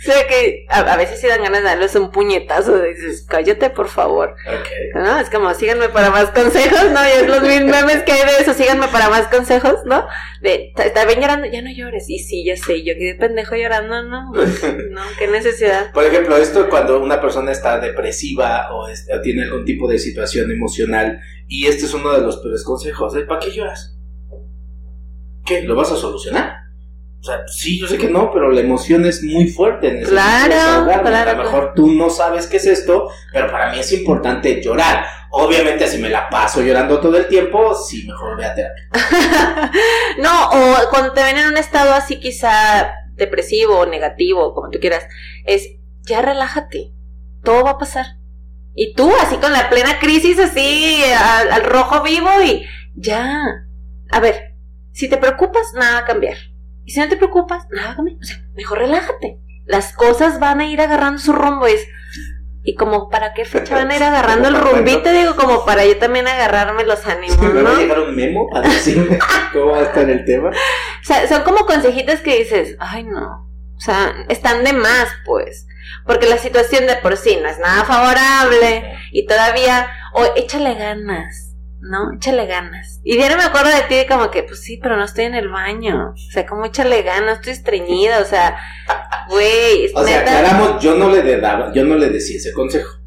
O 0.00 0.02
sea 0.02 0.26
que 0.26 0.64
a, 0.70 0.78
a 0.80 0.96
veces 0.96 1.20
sí 1.20 1.26
dan 1.26 1.42
ganas 1.42 1.60
de 1.60 1.68
darles 1.68 1.94
un 1.94 2.10
puñetazo. 2.10 2.80
Dices, 2.80 3.26
cállate, 3.28 3.68
por 3.68 3.88
favor. 3.88 4.34
Ok. 4.46 4.68
¿No? 4.94 5.18
Es 5.18 5.28
como, 5.28 5.52
síganme 5.52 5.90
para 5.90 6.08
más 6.10 6.30
consejos, 6.30 6.90
¿no? 6.90 7.00
Y 7.06 7.20
es 7.20 7.28
los 7.28 7.42
mil 7.42 7.66
memes 7.66 8.02
que 8.04 8.12
hay 8.12 8.22
de 8.22 8.38
eso, 8.40 8.54
síganme 8.54 8.88
para 8.88 9.10
más 9.10 9.26
consejos, 9.26 9.80
¿no? 9.84 10.06
De, 10.40 10.72
está 10.82 11.04
bien 11.04 11.20
llorando, 11.20 11.46
ya 11.48 11.60
no 11.60 11.70
llores. 11.70 12.08
Y 12.08 12.18
sí, 12.18 12.46
ya 12.46 12.56
sé, 12.56 12.82
yo 12.82 12.94
quedé 12.94 13.14
pendejo 13.14 13.56
llorando, 13.56 14.02
¿no? 14.02 14.32
No, 14.90 15.02
qué 15.18 15.26
necesidad. 15.26 15.92
Por 15.92 16.04
ejemplo, 16.04 16.38
esto 16.38 16.70
cuando 16.70 16.98
una 17.02 17.20
persona 17.20 17.52
está 17.52 17.78
depresiva 17.78 18.72
o, 18.72 18.88
este, 18.88 19.14
o 19.14 19.20
tiene 19.20 19.42
algún 19.42 19.66
tipo 19.66 19.86
de 19.86 19.98
situación 19.98 20.50
emocional 20.50 21.20
y 21.46 21.66
este 21.66 21.84
es 21.84 21.92
uno 21.92 22.12
de 22.12 22.22
los 22.22 22.38
peores 22.38 22.64
consejos, 22.64 23.14
¿eh? 23.16 23.22
¿para 23.22 23.40
qué 23.40 23.50
lloras? 23.50 23.98
¿Qué? 25.44 25.62
¿Lo 25.62 25.74
vas 25.74 25.92
a 25.92 25.96
solucionar? 25.96 26.69
O 27.20 27.22
sea, 27.22 27.46
sí, 27.46 27.78
yo 27.78 27.86
sé 27.86 27.98
que 27.98 28.08
no, 28.08 28.30
pero 28.32 28.50
la 28.50 28.60
emoción 28.62 29.04
es 29.04 29.22
muy 29.22 29.46
fuerte. 29.46 29.88
necesito 29.92 30.12
Claro, 30.12 30.54
desahogarme. 30.54 31.10
claro, 31.10 31.30
A 31.30 31.34
lo 31.34 31.42
mejor 31.44 31.72
tú 31.74 31.90
no 31.92 32.08
sabes 32.08 32.46
qué 32.46 32.56
es 32.56 32.66
esto, 32.66 33.10
pero 33.30 33.50
para 33.50 33.70
mí 33.72 33.78
es 33.78 33.92
importante 33.92 34.62
llorar. 34.62 35.04
Obviamente, 35.30 35.86
si 35.86 35.98
me 35.98 36.08
la 36.08 36.30
paso 36.30 36.62
llorando 36.62 36.98
todo 36.98 37.18
el 37.18 37.28
tiempo, 37.28 37.74
sí, 37.74 38.06
mejor 38.06 38.36
voy 38.36 38.44
a 38.44 38.54
terapia. 38.54 38.88
no, 40.18 40.48
o 40.48 40.76
cuando 40.90 41.12
te 41.12 41.22
ven 41.22 41.36
en 41.36 41.48
un 41.48 41.56
estado 41.58 41.92
así 41.92 42.18
quizá 42.18 42.90
depresivo 43.16 43.78
o 43.80 43.86
negativo, 43.86 44.54
como 44.54 44.70
tú 44.70 44.80
quieras, 44.80 45.06
es 45.44 45.68
ya 46.06 46.22
relájate, 46.22 46.92
todo 47.44 47.64
va 47.64 47.72
a 47.72 47.78
pasar. 47.78 48.06
Y 48.74 48.94
tú 48.94 49.12
así 49.20 49.36
con 49.36 49.52
la 49.52 49.68
plena 49.68 49.98
crisis 49.98 50.38
así 50.38 51.02
al, 51.04 51.52
al 51.52 51.64
rojo 51.64 52.02
vivo 52.02 52.30
y 52.44 52.64
ya. 52.94 53.42
A 54.10 54.20
ver, 54.20 54.54
si 54.92 55.08
te 55.08 55.18
preocupas, 55.18 55.74
nada 55.74 55.92
va 55.92 55.98
a 55.98 56.04
cambiar. 56.06 56.36
Y 56.84 56.92
si 56.92 57.00
no 57.00 57.08
te 57.08 57.16
preocupas, 57.16 57.66
cambiar. 57.96 58.16
O 58.20 58.24
sea, 58.24 58.42
mejor 58.54 58.78
relájate. 58.78 59.38
Las 59.66 59.92
cosas 59.92 60.40
van 60.40 60.60
a 60.60 60.66
ir 60.66 60.80
agarrando 60.80 61.18
su 61.18 61.32
rumbo. 61.32 61.66
Es, 61.66 61.86
y 62.62 62.74
como 62.74 63.08
para 63.08 63.32
qué 63.32 63.44
fecha 63.44 63.74
van 63.74 63.90
a 63.90 63.96
ir 63.96 64.02
agarrando 64.02 64.48
el 64.48 64.56
rumbito, 64.56 65.10
digo, 65.10 65.36
como 65.36 65.64
para 65.64 65.84
yo 65.84 65.96
también 65.98 66.28
agarrarme 66.28 66.84
los 66.84 67.06
ánimos, 67.06 67.38
¿Me 67.38 67.62
¿no? 67.62 67.76
llegar 67.76 68.00
un 68.00 68.14
memo 68.14 68.48
a 68.54 68.60
decirme 68.60 69.18
cómo 69.52 69.72
va 69.72 69.78
a 69.78 69.82
estar 69.82 70.08
el 70.08 70.24
tema? 70.24 70.50
O 70.50 71.04
sea, 71.04 71.26
son 71.28 71.42
como 71.42 71.66
consejitos 71.66 72.20
que 72.20 72.38
dices, 72.38 72.76
ay 72.78 73.04
no, 73.04 73.48
o 73.76 73.80
sea, 73.80 74.12
están 74.28 74.62
de 74.64 74.72
más, 74.74 75.08
pues, 75.24 75.66
porque 76.06 76.28
la 76.28 76.38
situación 76.38 76.86
de 76.86 76.96
por 76.96 77.16
sí 77.16 77.38
no 77.42 77.48
es 77.48 77.58
nada 77.58 77.84
favorable 77.84 78.92
y 79.10 79.26
todavía, 79.26 79.88
o 80.12 80.24
échale 80.36 80.74
ganas, 80.74 81.49
¿no? 81.80 82.12
Échale 82.14 82.46
ganas. 82.46 83.00
Y 83.04 83.16
no 83.16 83.36
me 83.36 83.44
acuerdo 83.44 83.70
de 83.70 83.82
ti 83.82 84.06
como 84.08 84.30
que, 84.30 84.42
pues 84.42 84.62
sí, 84.62 84.78
pero 84.82 84.96
no 84.96 85.04
estoy 85.04 85.24
en 85.24 85.34
el 85.34 85.48
baño. 85.48 86.10
O 86.10 86.30
sea, 86.32 86.46
como 86.46 86.64
échale 86.64 87.02
ganas, 87.02 87.38
estoy 87.38 87.52
estreñida, 87.52 88.20
o 88.20 88.24
sea, 88.24 88.58
güey. 89.28 89.90
O 89.94 90.04
sea, 90.04 90.20
aclaramos, 90.20 90.82
yo 90.82 90.94
no 90.94 91.10
le 91.10 91.40
daba, 91.40 91.72
yo 91.72 91.84
no 91.84 91.96
le 91.96 92.10
decía 92.10 92.36
ese 92.36 92.52
consejo. 92.52 92.98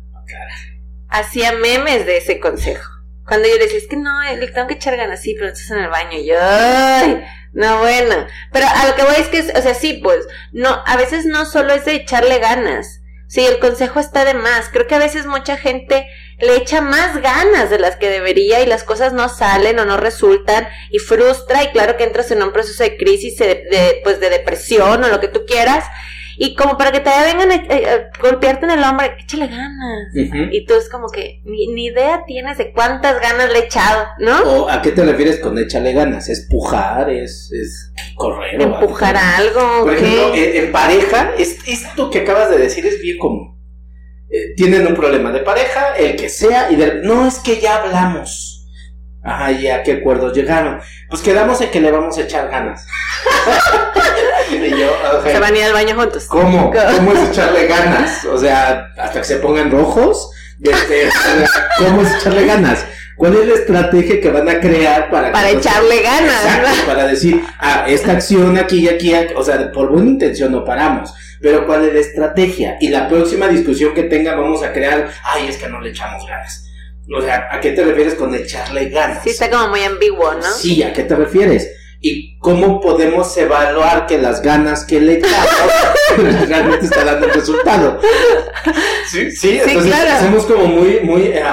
Hacía 1.10 1.52
memes 1.54 2.06
de 2.08 2.18
ese 2.18 2.40
consejo. 2.40 2.90
Cuando 3.26 3.48
yo 3.48 3.58
decía, 3.58 3.78
es 3.78 3.88
que 3.88 3.96
no, 3.96 4.22
le 4.22 4.48
tengo 4.48 4.68
que 4.68 4.74
echar 4.74 4.98
ganas, 4.98 5.22
sí, 5.22 5.36
pero 5.38 5.50
estás 5.50 5.70
en 5.72 5.80
el 5.84 5.90
baño. 5.90 6.18
Y 6.18 6.28
yo, 6.28 6.36
ay, 6.40 7.24
no, 7.54 7.80
bueno. 7.80 8.28
Pero 8.52 8.66
a 8.68 8.88
lo 8.88 8.96
que 8.96 9.04
voy 9.04 9.16
es 9.18 9.28
que, 9.28 9.40
o 9.58 9.62
sea, 9.62 9.76
sí, 9.76 10.02
pues, 10.04 10.28
no, 10.52 10.82
a 10.86 10.98
veces 10.98 11.26
no 11.26 11.46
solo 11.46 11.74
es 11.74 11.86
de 11.86 11.96
echarle 11.96 12.40
ganas. 12.40 13.02
Sí, 13.28 13.46
el 13.46 13.60
consejo 13.60 14.00
está 14.00 14.26
de 14.26 14.34
más. 14.34 14.70
Creo 14.70 14.88
que 14.88 14.96
a 14.96 15.00
veces 15.00 15.26
mucha 15.26 15.58
gente 15.58 16.08
le 16.46 16.58
echa 16.58 16.82
más 16.82 17.22
ganas 17.22 17.70
de 17.70 17.80
las 17.80 17.96
que 17.96 18.10
debería 18.10 18.62
y 18.62 18.66
las 18.66 18.84
cosas 18.84 19.14
no 19.14 19.30
salen 19.30 19.80
o 19.80 19.86
no 19.86 19.98
resultan 19.98 20.68
y 20.92 21.00
frustra 21.00 21.64
y 21.64 21.68
claro 21.68 21.98
que 21.98 22.04
entras 22.04 22.32
en 22.32 22.44
un 22.44 22.52
proceso 22.52 22.84
de 22.84 22.98
crisis, 22.98 23.38
de, 23.38 24.02
pues 24.04 24.20
de 24.20 24.30
depresión 24.30 25.04
o 25.04 25.08
lo 25.08 25.20
que 25.20 25.28
tú 25.28 25.46
quieras 25.46 25.86
y 26.38 26.56
como 26.56 26.78
para 26.78 26.92
que 26.92 27.00
te 27.00 27.10
vengan 27.10 27.52
a, 27.52 28.10
golpearte 28.22 28.66
en 28.66 28.72
el 28.72 28.84
hombro, 28.84 29.06
échale 29.20 29.48
ganas. 29.48 30.10
Y 30.14 30.66
tú 30.66 30.74
es 30.74 30.90
como 30.90 31.10
que 31.10 31.42
ni, 31.46 31.86
idea 31.86 32.24
tienes 32.26 32.58
de 32.58 32.72
cuántas 32.72 33.20
ganas 33.22 33.52
le 33.52 33.60
he 33.60 33.66
echado, 33.66 34.06
¿no? 34.20 34.42
¿O 34.42 34.70
a 34.70 34.82
qué 34.82 34.92
te 34.92 35.04
refieres 35.04 35.40
con 35.40 35.58
échale 35.58 35.94
ganas? 35.94 36.30
¿Es 36.30 36.48
pujar? 36.50 37.10
¿Es, 37.10 37.52
es 37.52 37.92
correr? 38.16 38.62
¿Empujar 38.62 39.16
algo? 39.16 39.84
Por 39.84 39.94
ejemplo, 39.94 40.32
en, 40.34 40.72
pareja, 40.72 41.34
esto 41.38 42.10
que 42.10 42.20
acabas 42.20 42.50
de 42.50 42.58
decir 42.58 42.86
es 42.86 43.02
bien 43.02 43.18
común. 43.18 43.54
Eh, 44.34 44.56
tienen 44.58 44.88
un 44.88 44.96
problema 44.96 45.32
de 45.32 45.42
pareja, 45.42 45.96
el 45.96 46.16
que 46.16 46.28
sea, 46.28 46.72
y 46.72 46.76
de, 46.76 47.02
no 47.04 47.28
es 47.28 47.38
que 47.38 47.62
ya 47.62 47.84
hablamos. 47.84 48.66
Ajá, 49.22 49.52
¿y 49.52 49.68
a 49.68 49.84
qué 49.84 49.92
acuerdos 49.94 50.34
llegaron? 50.34 50.82
Pues 51.08 51.22
quedamos 51.22 51.62
en 51.62 51.70
que 51.70 51.80
le 51.80 51.92
vamos 51.92 52.18
a 52.18 52.22
echar 52.22 52.50
ganas. 52.50 52.84
Se 55.24 55.40
van 55.40 55.54
a 55.54 55.58
ir 55.58 55.66
al 55.66 55.74
baño 55.74 55.96
juntos. 55.96 56.26
¿Cómo? 56.26 56.74
¿Cómo 56.96 57.14
es 57.14 57.30
echarle 57.30 57.68
ganas? 57.68 58.26
O 58.26 58.40
sea, 58.40 58.88
hasta 58.98 59.20
que 59.20 59.26
se 59.26 59.38
pongan 59.38 59.70
rojos. 59.70 60.32
Este, 60.62 61.10
¿Cómo 61.78 62.02
es 62.02 62.16
echarle 62.16 62.48
ganas? 62.48 62.88
¿Cuál 63.16 63.36
es 63.36 63.48
la 63.48 63.54
estrategia 63.54 64.20
que 64.20 64.32
van 64.32 64.50
a 64.50 64.60
crear 64.60 65.12
para, 65.12 65.32
para 65.32 65.52
echarle 65.52 66.02
ganas? 66.02 66.44
para 66.88 67.08
decir, 67.08 67.44
ah, 67.60 67.86
esta 67.88 68.14
acción 68.14 68.58
aquí 68.58 68.80
y 68.80 68.90
aquí, 68.90 69.14
o 69.36 69.44
sea, 69.44 69.72
por 69.72 69.92
buena 69.92 70.10
intención 70.10 70.52
no 70.52 70.66
paramos, 70.66 71.14
pero 71.44 71.66
¿cuál 71.66 71.86
es 71.86 71.94
la 71.94 72.00
estrategia? 72.00 72.78
Y 72.80 72.88
la 72.88 73.10
próxima 73.10 73.50
discusión 73.50 73.94
que 73.94 74.04
tenga 74.04 74.34
vamos 74.34 74.64
a 74.64 74.72
crear, 74.72 75.12
ay, 75.26 75.48
es 75.50 75.58
que 75.58 75.68
no 75.68 75.82
le 75.82 75.90
echamos 75.90 76.26
ganas. 76.26 76.72
O 77.14 77.22
sea, 77.22 77.50
¿a 77.52 77.60
qué 77.60 77.72
te 77.72 77.84
refieres 77.84 78.16
con 78.16 78.34
echarle 78.34 78.88
ganas? 78.88 79.24
Sí, 79.24 79.32
está 79.32 79.50
como 79.50 79.68
muy 79.68 79.84
ambiguo, 79.84 80.34
¿no? 80.36 80.42
Sí, 80.42 80.82
¿a 80.84 80.94
qué 80.94 81.04
te 81.04 81.18
refieres? 81.18 81.70
¿Y 82.00 82.38
cómo 82.40 82.80
podemos 82.80 83.36
evaluar 83.36 84.06
que 84.08 84.20
las 84.20 84.42
ganas 84.42 84.86
que 84.86 85.02
le 85.02 85.16
echamos 85.16 85.50
realmente 86.48 86.86
está 86.86 87.04
dando 87.04 87.28
el 87.28 87.34
resultado? 87.34 88.00
Sí, 89.12 89.30
sí, 89.30 89.60
entonces 89.60 89.94
somos 90.22 90.46
como 90.46 90.66
muy, 90.68 91.02
muy, 91.02 91.24
eh, 91.24 91.44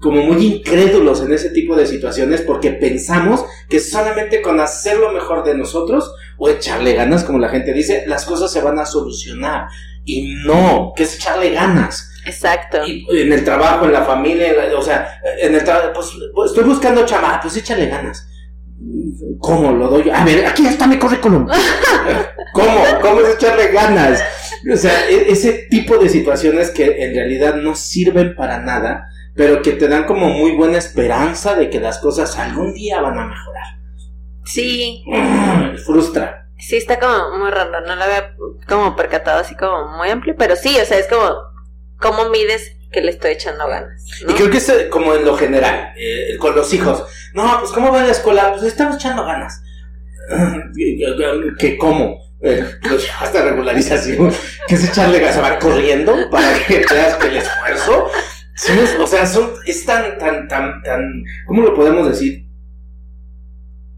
como 0.00 0.22
muy 0.22 0.46
incrédulos 0.46 1.20
en 1.20 1.34
ese 1.34 1.50
tipo 1.50 1.76
de 1.76 1.84
situaciones 1.84 2.40
porque 2.40 2.70
pensamos 2.70 3.44
que 3.68 3.80
solamente 3.80 4.40
con 4.40 4.60
hacer 4.60 4.96
lo 4.96 5.12
mejor 5.12 5.44
de 5.44 5.54
nosotros 5.54 6.10
o 6.38 6.48
echarle 6.48 6.94
ganas, 6.94 7.24
como 7.24 7.38
la 7.38 7.48
gente 7.48 7.72
dice, 7.72 8.04
las 8.06 8.24
cosas 8.24 8.52
se 8.52 8.60
van 8.60 8.78
a 8.78 8.86
solucionar. 8.86 9.68
Y 10.04 10.34
no, 10.44 10.92
que 10.96 11.04
es 11.04 11.16
echarle 11.16 11.50
ganas. 11.50 12.10
Exacto. 12.24 12.78
Y 12.86 13.06
en 13.10 13.32
el 13.32 13.44
trabajo, 13.44 13.84
en 13.84 13.92
la 13.92 14.02
familia, 14.02 14.52
o 14.76 14.82
sea, 14.82 15.20
en 15.40 15.54
el 15.54 15.64
trabajo, 15.64 15.92
pues, 15.94 16.08
pues, 16.34 16.50
estoy 16.50 16.64
buscando 16.64 17.04
chama, 17.04 17.40
pues 17.40 17.56
échale 17.56 17.86
ganas. 17.86 18.28
¿Cómo 19.38 19.72
lo 19.72 19.88
doy? 19.88 20.10
A 20.10 20.24
ver, 20.24 20.46
aquí 20.46 20.66
está 20.66 20.86
mi 20.86 20.98
currículum. 20.98 21.46
¿Cómo? 22.52 22.84
¿Cómo 23.00 23.20
es 23.20 23.34
echarle 23.34 23.68
ganas? 23.68 24.22
O 24.72 24.76
sea, 24.76 25.08
e, 25.08 25.30
ese 25.30 25.66
tipo 25.70 25.98
de 25.98 26.08
situaciones 26.08 26.70
que 26.70 27.04
en 27.04 27.14
realidad 27.14 27.56
no 27.56 27.74
sirven 27.74 28.34
para 28.34 28.60
nada, 28.60 29.08
pero 29.34 29.62
que 29.62 29.72
te 29.72 29.88
dan 29.88 30.04
como 30.04 30.28
muy 30.28 30.52
buena 30.52 30.78
esperanza 30.78 31.54
de 31.54 31.70
que 31.70 31.80
las 31.80 31.98
cosas 31.98 32.38
algún 32.38 32.74
día 32.74 33.00
van 33.00 33.18
a 33.18 33.26
mejorar. 33.26 33.81
Sí. 34.44 35.04
frustra. 35.84 36.48
Sí, 36.58 36.76
está 36.76 37.00
como 37.00 37.38
muy 37.38 37.50
raro, 37.50 37.80
no 37.80 37.96
lo 37.96 38.04
había 38.04 38.36
como 38.68 38.94
percatado 38.94 39.40
así 39.40 39.56
como 39.56 39.96
muy 39.96 40.10
amplio, 40.10 40.36
pero 40.38 40.54
sí, 40.54 40.78
o 40.80 40.84
sea, 40.84 40.98
es 40.98 41.08
como 41.08 41.52
¿Cómo 42.02 42.28
mides 42.30 42.76
que 42.90 43.00
le 43.00 43.12
estoy 43.12 43.30
echando 43.30 43.68
ganas? 43.68 44.04
Y 44.28 44.32
creo 44.32 44.50
que 44.50 44.58
es 44.58 44.68
eh, 44.68 44.88
como 44.90 45.14
en 45.14 45.24
lo 45.24 45.36
general, 45.36 45.92
eh, 45.96 46.36
con 46.38 46.54
los 46.56 46.74
hijos. 46.74 47.04
No, 47.32 47.60
pues 47.60 47.70
¿cómo 47.70 47.92
va 47.92 48.02
a 48.02 48.04
la 48.04 48.10
escuela? 48.10 48.50
Pues 48.50 48.62
le 48.62 48.68
estamos 48.68 48.96
echando 48.96 49.24
ganas. 49.24 49.62
¿Que 51.58 51.78
cómo? 51.78 52.20
Eh, 52.42 52.68
pues, 52.82 53.08
hasta 53.20 53.44
regularización, 53.44 54.32
que 54.66 54.74
es 54.74 54.88
echarle 54.88 55.20
ganas, 55.20 55.40
va 55.40 55.58
corriendo 55.60 56.28
para 56.28 56.58
que 56.66 56.84
veas 56.90 57.14
que 57.14 57.28
el 57.28 57.36
esfuerzo, 57.36 58.10
o 59.00 59.06
sea, 59.06 59.24
son, 59.26 59.52
es 59.64 59.86
tan, 59.86 60.18
tan, 60.18 60.48
tan, 60.48 60.82
tan, 60.82 61.24
¿cómo 61.46 61.62
lo 61.62 61.72
podemos 61.72 62.08
decir? 62.08 62.46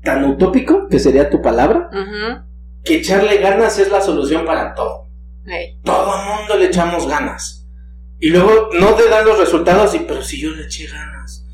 Tan 0.04 0.24
utópico, 0.24 0.88
que 0.88 0.98
sería 0.98 1.30
tu 1.30 1.40
palabra, 1.40 1.88
que 2.84 2.96
echarle 2.96 3.38
ganas 3.38 3.78
es 3.78 3.90
la 3.90 4.00
solución 4.00 4.44
para 4.44 4.74
todo. 4.74 5.08
Todo 5.82 6.14
el 6.14 6.38
mundo 6.38 6.56
le 6.56 6.66
echamos 6.66 7.08
ganas. 7.08 7.66
Y 8.18 8.30
luego 8.30 8.70
no 8.78 8.94
te 8.94 9.08
dan 9.08 9.26
los 9.26 9.38
resultados 9.38 9.94
y, 9.94 10.00
pero 10.00 10.22
si 10.22 10.40
yo 10.40 10.50
le 10.50 10.64
eché 10.64 10.86
ganas. 10.86 11.46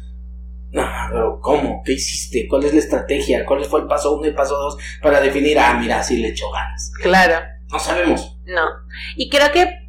No, 0.70 0.86
pero 1.10 1.40
¿cómo? 1.40 1.82
¿Qué 1.84 1.94
hiciste? 1.94 2.46
¿Cuál 2.48 2.64
es 2.64 2.72
la 2.72 2.78
estrategia? 2.78 3.44
¿Cuál 3.44 3.64
fue 3.64 3.80
el 3.80 3.86
paso 3.86 4.14
uno 4.14 4.26
y 4.26 4.28
el 4.28 4.34
paso 4.34 4.56
dos 4.56 4.76
para 5.02 5.20
definir, 5.20 5.58
ah, 5.58 5.76
mira, 5.80 6.02
sí 6.02 6.18
le 6.18 6.28
echó 6.28 6.50
ganas? 6.50 6.92
Claro. 7.02 7.44
No 7.72 7.78
sabemos. 7.78 8.38
No. 8.44 8.62
Y 9.16 9.28
creo 9.30 9.50
que 9.52 9.79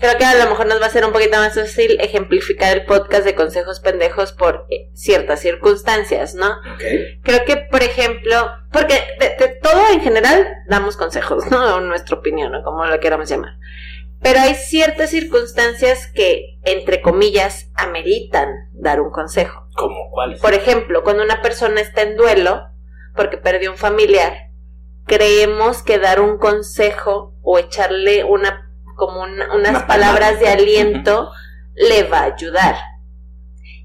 creo 0.00 0.16
que 0.16 0.24
a 0.24 0.34
lo 0.34 0.50
mejor 0.50 0.66
nos 0.66 0.80
va 0.80 0.86
a 0.86 0.90
ser 0.90 1.04
un 1.04 1.12
poquito 1.12 1.36
más 1.36 1.54
fácil 1.54 2.00
ejemplificar 2.00 2.76
el 2.76 2.84
podcast 2.84 3.24
de 3.24 3.34
consejos 3.34 3.80
pendejos 3.80 4.32
por 4.32 4.66
eh, 4.70 4.90
ciertas 4.94 5.40
circunstancias, 5.40 6.34
¿no? 6.34 6.56
Okay. 6.74 7.20
Creo 7.22 7.44
que, 7.44 7.56
por 7.56 7.82
ejemplo, 7.82 8.50
porque 8.72 8.94
de, 9.20 9.58
todo 9.62 9.82
en 9.92 10.00
general 10.00 10.48
damos 10.68 10.96
consejos, 10.96 11.48
¿no? 11.50 11.78
En 11.78 11.88
nuestra 11.88 12.16
opinión, 12.16 12.50
¿no? 12.50 12.62
Como 12.62 12.84
lo 12.86 12.98
queramos 12.98 13.28
llamar. 13.28 13.58
Pero 14.22 14.40
hay 14.40 14.54
ciertas 14.54 15.10
circunstancias 15.10 16.10
que, 16.12 16.58
entre 16.64 17.00
comillas, 17.00 17.70
ameritan 17.74 18.68
dar 18.72 19.00
un 19.00 19.10
consejo. 19.10 19.66
¿Cómo 19.76 20.10
cuáles? 20.10 20.40
Por 20.40 20.54
ejemplo, 20.54 21.02
cuando 21.04 21.22
una 21.22 21.40
persona 21.40 21.80
está 21.80 22.02
en 22.02 22.16
duelo 22.16 22.68
porque 23.14 23.38
perdió 23.38 23.70
un 23.70 23.78
familiar, 23.78 24.50
creemos 25.06 25.82
que 25.82 25.98
dar 25.98 26.20
un 26.20 26.38
consejo 26.38 27.34
o 27.42 27.58
echarle 27.58 28.24
una 28.24 28.69
como 29.00 29.22
unas 29.22 29.82
palabras 29.84 30.38
de 30.38 30.48
aliento 30.56 31.32
le 31.74 32.04
va 32.04 32.20
a 32.20 32.34
ayudar. 32.34 32.76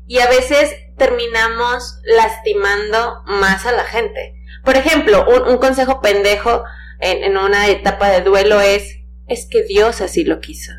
Y 0.05 0.19
a 0.19 0.27
veces 0.27 0.75
terminamos 0.97 1.99
lastimando 2.03 3.23
más 3.25 3.65
a 3.65 3.71
la 3.71 3.85
gente. 3.85 4.35
Por 4.63 4.75
ejemplo, 4.75 5.25
un, 5.47 5.57
consejo 5.57 6.01
pendejo 6.01 6.63
en, 6.99 7.23
en 7.23 7.37
una 7.37 7.69
etapa 7.69 8.09
de 8.09 8.21
duelo 8.21 8.59
es 8.61 8.99
es 9.27 9.47
que 9.49 9.63
Dios 9.63 10.01
así 10.01 10.23
lo 10.23 10.39
quiso. 10.39 10.71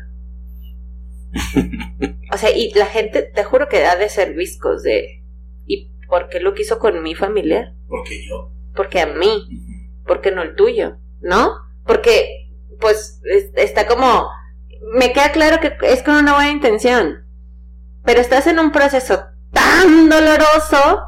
o 2.33 2.37
sea, 2.37 2.55
y 2.55 2.71
la 2.73 2.85
gente, 2.85 3.23
te 3.23 3.43
juro 3.43 3.67
que 3.67 3.81
da 3.81 3.95
de 3.95 4.07
de, 4.83 5.23
¿y 5.65 5.91
por 6.07 6.29
qué 6.29 6.39
lo 6.39 6.53
quiso 6.53 6.79
con 6.79 7.03
mi 7.03 7.15
familiar? 7.15 7.73
Porque 7.87 8.25
yo. 8.25 8.53
Porque 8.75 9.01
a 9.01 9.07
mí, 9.07 9.47
porque 10.05 10.31
no 10.31 10.43
el 10.43 10.55
tuyo, 10.55 10.97
¿no? 11.19 11.57
Porque, 11.85 12.36
pues, 12.79 13.21
está 13.55 13.87
como, 13.87 14.29
me 14.93 15.13
queda 15.13 15.31
claro 15.31 15.59
que 15.59 15.75
es 15.87 16.03
con 16.03 16.15
una 16.15 16.33
buena 16.33 16.51
intención, 16.51 17.25
pero 18.03 18.21
estás 18.21 18.47
en 18.47 18.59
un 18.59 18.71
proceso 18.71 19.25
tan 19.51 20.09
doloroso 20.09 21.03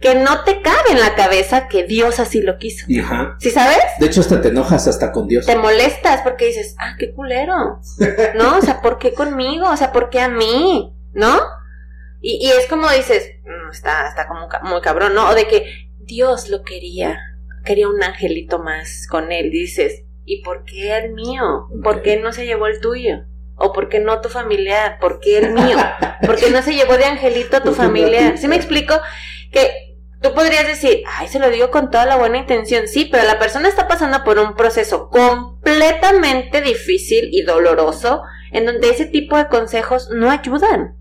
que 0.00 0.14
no 0.14 0.44
te 0.44 0.62
cabe 0.62 0.92
en 0.92 1.00
la 1.00 1.14
cabeza 1.14 1.66
que 1.68 1.84
Dios 1.84 2.20
así 2.20 2.40
lo 2.40 2.58
quiso. 2.58 2.86
Ajá. 3.00 3.36
¿Sí 3.40 3.50
sabes? 3.50 3.78
De 3.98 4.06
hecho, 4.06 4.20
hasta 4.20 4.40
te 4.40 4.48
enojas 4.48 4.86
hasta 4.86 5.10
con 5.10 5.26
Dios. 5.26 5.46
Te 5.46 5.56
molestas 5.56 6.20
porque 6.22 6.46
dices, 6.46 6.76
ah, 6.78 6.94
qué 6.98 7.12
culero. 7.12 7.80
¿No? 8.36 8.58
O 8.58 8.62
sea, 8.62 8.80
¿por 8.80 8.98
qué 8.98 9.12
conmigo? 9.12 9.68
O 9.68 9.76
sea, 9.76 9.92
¿por 9.92 10.08
qué 10.10 10.20
a 10.20 10.28
mí? 10.28 10.94
¿No? 11.14 11.40
Y, 12.20 12.46
y 12.46 12.50
es 12.50 12.66
como 12.66 12.88
dices, 12.90 13.28
mm, 13.44 13.70
está, 13.72 14.08
está 14.08 14.28
como 14.28 14.48
muy 14.62 14.80
cabrón, 14.80 15.14
¿no? 15.14 15.30
O 15.30 15.34
de 15.34 15.48
que 15.48 15.90
Dios 15.98 16.48
lo 16.48 16.62
quería, 16.62 17.18
quería 17.64 17.88
un 17.88 18.02
angelito 18.02 18.60
más 18.60 19.06
con 19.08 19.32
él. 19.32 19.50
Dices, 19.50 20.04
¿y 20.28 20.42
por 20.42 20.64
qué 20.64 20.96
el 20.96 21.14
mío? 21.14 21.68
¿Por 21.82 22.02
qué 22.02 22.18
no 22.18 22.32
se 22.32 22.46
llevó 22.46 22.66
el 22.66 22.80
tuyo? 22.80 23.24
¿O 23.56 23.72
por 23.72 23.88
qué 23.88 23.98
no 23.98 24.20
tu 24.20 24.28
familiar? 24.28 24.98
¿Por 25.00 25.18
qué 25.18 25.38
el 25.38 25.52
mío? 25.52 25.76
¿Por 26.24 26.36
qué 26.36 26.50
no 26.50 26.62
se 26.62 26.74
llevó 26.74 26.96
de 26.96 27.06
angelito 27.06 27.56
a 27.56 27.62
tu 27.62 27.72
familiar? 27.72 28.38
¿Sí 28.38 28.46
me 28.46 28.56
explico? 28.56 28.94
Que 29.50 29.88
Tú 30.20 30.34
podrías 30.34 30.66
decir, 30.66 31.02
ay, 31.06 31.28
se 31.28 31.38
lo 31.38 31.48
digo 31.48 31.70
con 31.70 31.90
toda 31.90 32.04
la 32.04 32.16
buena 32.16 32.38
intención, 32.38 32.88
sí, 32.88 33.08
pero 33.10 33.24
la 33.24 33.38
persona 33.38 33.68
está 33.68 33.86
pasando 33.86 34.24
por 34.24 34.38
un 34.38 34.56
proceso 34.56 35.10
completamente 35.10 36.60
difícil 36.60 37.28
y 37.30 37.42
doloroso 37.42 38.22
en 38.50 38.66
donde 38.66 38.90
ese 38.90 39.06
tipo 39.06 39.36
de 39.36 39.46
consejos 39.46 40.10
no 40.12 40.28
ayudan. 40.28 40.96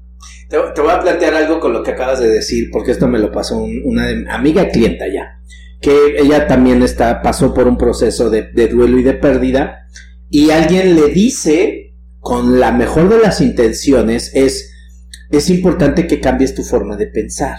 Te, 0.50 0.58
voy 0.60 0.92
a 0.92 1.00
plantear 1.00 1.34
algo 1.34 1.60
con 1.60 1.74
lo 1.74 1.82
que 1.82 1.92
acabas 1.92 2.20
de 2.20 2.30
decir, 2.30 2.70
porque 2.72 2.92
esto 2.92 3.08
me 3.08 3.18
lo 3.18 3.32
pasó 3.32 3.58
una 3.58 4.08
amiga 4.30 4.70
clienta 4.70 5.08
ya, 5.08 5.40
que 5.82 6.16
ella 6.20 6.48
también 6.48 6.82
está, 6.82 7.22
pasó 7.22 7.54
por 7.54 7.68
un 7.68 7.78
proceso 7.78 8.30
de, 8.30 8.44
de 8.52 8.68
duelo 8.68 9.00
y 9.00 9.04
de 9.04 9.14
pérdida, 9.14 9.88
y 10.30 10.52
alguien 10.52 10.96
le 10.96 11.08
dice, 11.10 11.96
con 12.20 12.60
la 12.60 12.72
mejor 12.72 13.10
de 13.10 13.20
las 13.20 13.42
intenciones, 13.42 14.32
es, 14.34 14.74
es 15.30 15.50
importante 15.50 16.08
que 16.08 16.20
cambies 16.20 16.56
tu 16.56 16.64
forma 16.64 16.98
de 16.98 17.08
pensar, 17.08 17.58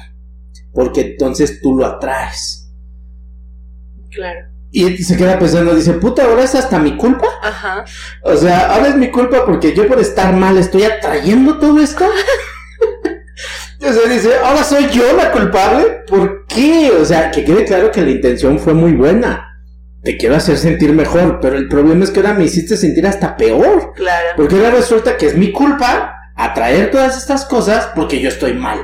porque 0.72 1.00
entonces 1.02 1.60
tú 1.62 1.76
lo 1.76 1.86
atraes. 1.86 2.70
Claro. 4.10 4.48
Y 4.70 4.98
se 4.98 5.16
queda 5.16 5.38
pensando, 5.38 5.74
dice, 5.74 5.94
puta, 5.94 6.24
ahora 6.24 6.44
es 6.44 6.54
hasta 6.54 6.78
mi 6.78 6.96
culpa. 6.96 7.26
Ajá. 7.42 7.84
O 8.22 8.36
sea, 8.36 8.74
ahora 8.74 8.88
es 8.88 8.96
mi 8.96 9.10
culpa 9.10 9.46
porque 9.46 9.74
yo 9.74 9.88
por 9.88 9.98
estar 9.98 10.34
mal 10.34 10.58
estoy 10.58 10.82
atrayendo 10.82 11.58
todo 11.58 11.80
esto. 11.80 12.04
sea, 13.80 14.08
dice, 14.08 14.30
ahora 14.44 14.64
soy 14.64 14.88
yo 14.90 15.16
la 15.16 15.30
culpable. 15.32 16.02
¿Por 16.06 16.46
qué? 16.46 16.90
O 16.90 17.04
sea, 17.04 17.30
que 17.30 17.44
quede 17.44 17.64
claro 17.64 17.90
que 17.90 18.02
la 18.02 18.10
intención 18.10 18.58
fue 18.58 18.74
muy 18.74 18.92
buena. 18.92 19.44
Te 20.02 20.16
quiero 20.16 20.36
hacer 20.36 20.56
sentir 20.56 20.92
mejor, 20.92 21.38
pero 21.40 21.56
el 21.56 21.68
problema 21.68 22.04
es 22.04 22.10
que 22.10 22.20
ahora 22.20 22.34
me 22.34 22.44
hiciste 22.44 22.76
sentir 22.76 23.06
hasta 23.06 23.36
peor. 23.36 23.92
Claro. 23.94 24.28
Porque 24.36 24.56
ahora 24.56 24.70
resulta 24.70 25.16
que 25.16 25.26
es 25.26 25.36
mi 25.36 25.52
culpa 25.52 26.14
atraer 26.36 26.90
todas 26.90 27.16
estas 27.18 27.44
cosas 27.44 27.90
porque 27.94 28.20
yo 28.20 28.28
estoy 28.28 28.54
mal. 28.54 28.78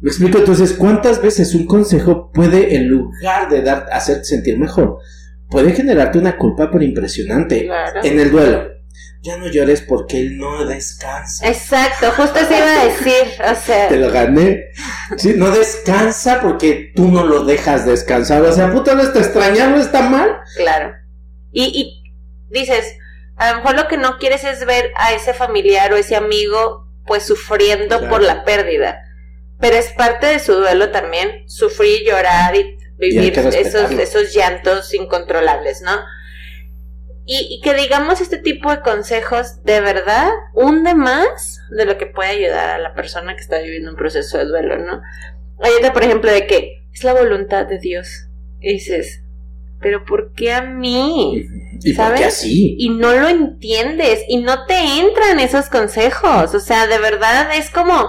Me 0.00 0.10
explico 0.10 0.38
entonces 0.38 0.74
cuántas 0.74 1.20
veces 1.20 1.54
un 1.54 1.66
consejo 1.66 2.30
puede, 2.32 2.76
en 2.76 2.88
lugar 2.88 3.50
de 3.50 3.62
dar, 3.62 3.86
hacerte 3.92 4.24
sentir 4.24 4.56
mejor, 4.56 4.98
puede 5.50 5.72
generarte 5.72 6.18
una 6.18 6.36
culpa 6.36 6.70
pero 6.70 6.84
impresionante 6.84 7.68
en 8.04 8.20
el 8.20 8.30
duelo. 8.30 8.77
Ya 9.20 9.36
no 9.36 9.48
llores 9.48 9.82
porque 9.82 10.20
él 10.20 10.38
no 10.38 10.64
descansa. 10.64 11.48
Exacto, 11.48 12.12
justo 12.12 12.38
se 12.38 12.56
iba 12.56 12.80
a 12.80 12.84
decir, 12.84 13.42
o 13.50 13.54
sea. 13.54 13.88
Te 13.88 13.96
lo 13.96 14.10
gané. 14.10 14.66
Sí, 15.16 15.34
no 15.36 15.50
descansa 15.50 16.40
porque 16.40 16.92
tú 16.94 17.08
no 17.08 17.24
lo 17.24 17.44
dejas 17.44 17.84
descansar. 17.84 18.42
O 18.42 18.52
sea, 18.52 18.72
puta, 18.72 18.94
no 18.94 19.02
está 19.02 19.18
extrañando, 19.18 19.80
está 19.80 20.02
mal. 20.02 20.38
Claro. 20.56 20.94
Y, 21.50 21.64
y 21.64 22.12
dices, 22.48 22.94
a 23.36 23.50
lo 23.50 23.56
mejor 23.58 23.74
lo 23.74 23.88
que 23.88 23.96
no 23.96 24.18
quieres 24.18 24.44
es 24.44 24.64
ver 24.64 24.92
a 24.96 25.12
ese 25.12 25.34
familiar 25.34 25.92
o 25.92 25.96
ese 25.96 26.14
amigo 26.14 26.86
pues 27.06 27.24
sufriendo 27.24 28.08
por 28.08 28.22
la 28.22 28.44
pérdida 28.44 29.02
pero 29.60 29.76
es 29.76 29.92
parte 29.92 30.26
de 30.26 30.38
su 30.38 30.54
duelo 30.54 30.90
también 30.90 31.48
sufrir, 31.48 32.04
llorar 32.04 32.54
y 32.54 32.78
vivir 32.96 33.38
esos, 33.38 33.90
esos 33.92 34.32
llantos 34.32 34.94
incontrolables, 34.94 35.82
¿no? 35.82 35.98
Y, 37.30 37.60
que 37.62 37.74
digamos 37.74 38.22
este 38.22 38.38
tipo 38.38 38.70
de 38.70 38.80
consejos 38.80 39.62
de 39.62 39.82
verdad 39.82 40.30
hunde 40.54 40.94
más 40.94 41.60
de 41.68 41.84
lo 41.84 41.98
que 41.98 42.06
puede 42.06 42.30
ayudar 42.30 42.70
a 42.70 42.78
la 42.78 42.94
persona 42.94 43.34
que 43.34 43.42
está 43.42 43.58
viviendo 43.58 43.90
un 43.90 43.98
proceso 43.98 44.38
de 44.38 44.46
duelo, 44.46 44.78
¿no? 44.78 45.02
Hay 45.60 45.72
otra, 45.78 45.92
por 45.92 46.04
ejemplo, 46.04 46.32
de 46.32 46.46
que 46.46 46.86
es 46.90 47.04
la 47.04 47.12
voluntad 47.12 47.66
de 47.66 47.78
Dios. 47.78 48.28
Y 48.60 48.72
dices, 48.72 49.22
pero 49.78 50.06
¿por 50.06 50.32
qué 50.32 50.54
a 50.54 50.62
mí? 50.62 51.44
¿Y 51.82 51.92
¿Sabes? 51.92 52.22
así? 52.22 52.76
Y 52.78 52.88
no 52.88 53.12
lo 53.12 53.28
entiendes 53.28 54.24
y 54.26 54.38
no 54.38 54.64
te 54.64 54.78
entran 54.98 55.38
esos 55.38 55.68
consejos. 55.68 56.54
O 56.54 56.60
sea, 56.60 56.86
de 56.86 56.98
verdad 56.98 57.50
es 57.54 57.68
como, 57.68 58.08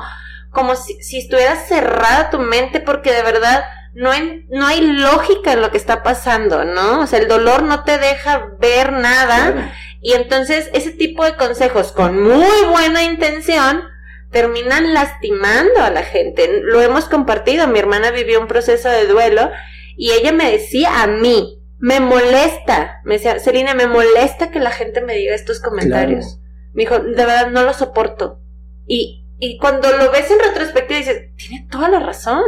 como 0.49 0.77
si, 0.77 0.93
si 1.03 1.17
estuviera 1.17 1.57
cerrada 1.57 2.29
tu 2.29 2.39
mente 2.39 2.79
porque 2.79 3.11
de 3.11 3.23
verdad 3.23 3.65
no 3.93 4.12
hay, 4.12 4.46
no 4.50 4.67
hay 4.67 4.81
lógica 4.81 5.53
en 5.53 5.62
lo 5.62 5.72
que 5.72 5.77
está 5.77 6.03
pasando, 6.03 6.63
¿no? 6.63 7.01
O 7.01 7.08
sea, 7.08 7.19
el 7.19 7.27
dolor 7.27 7.63
no 7.63 7.84
te 7.84 7.98
deja 7.98 8.50
ver 8.60 8.93
nada 8.93 9.74
y 10.01 10.13
entonces 10.13 10.69
ese 10.74 10.91
tipo 10.91 11.25
de 11.25 11.36
consejos 11.36 11.91
con 11.91 12.22
muy 12.22 12.65
buena 12.69 13.03
intención 13.03 13.84
terminan 14.31 14.93
lastimando 14.93 15.81
a 15.81 15.89
la 15.89 16.03
gente. 16.03 16.62
Lo 16.63 16.81
hemos 16.81 17.05
compartido, 17.05 17.67
mi 17.67 17.79
hermana 17.79 18.12
vivió 18.12 18.39
un 18.39 18.48
proceso 18.48 18.89
de 18.89 19.08
duelo 19.08 19.50
y 19.98 20.12
ella 20.12 20.31
me 20.31 20.51
decía 20.51 21.01
a 21.01 21.08
mí, 21.08 21.62
me 21.79 22.00
molesta, 22.00 23.01
me 23.05 23.15
decía, 23.15 23.39
Celina, 23.39 23.74
me 23.74 23.88
molesta 23.88 24.51
que 24.51 24.60
la 24.60 24.72
gente 24.72 25.01
me 25.01 25.15
diga 25.15 25.34
estos 25.34 25.60
comentarios. 25.60 26.39
Me 26.74 26.84
dijo, 26.84 27.00
de 27.00 27.25
verdad 27.25 27.50
no 27.50 27.63
lo 27.63 27.74
soporto. 27.74 28.40
Y, 28.85 29.25
y 29.40 29.57
cuando 29.57 29.92
lo 29.98 30.11
ves 30.11 30.29
en 30.29 30.40
retrospectiva 30.40 31.00
dices, 31.00 31.35
tiene 31.35 31.68
toda 31.72 31.90
la 31.90 32.00
razón. 32.00 32.44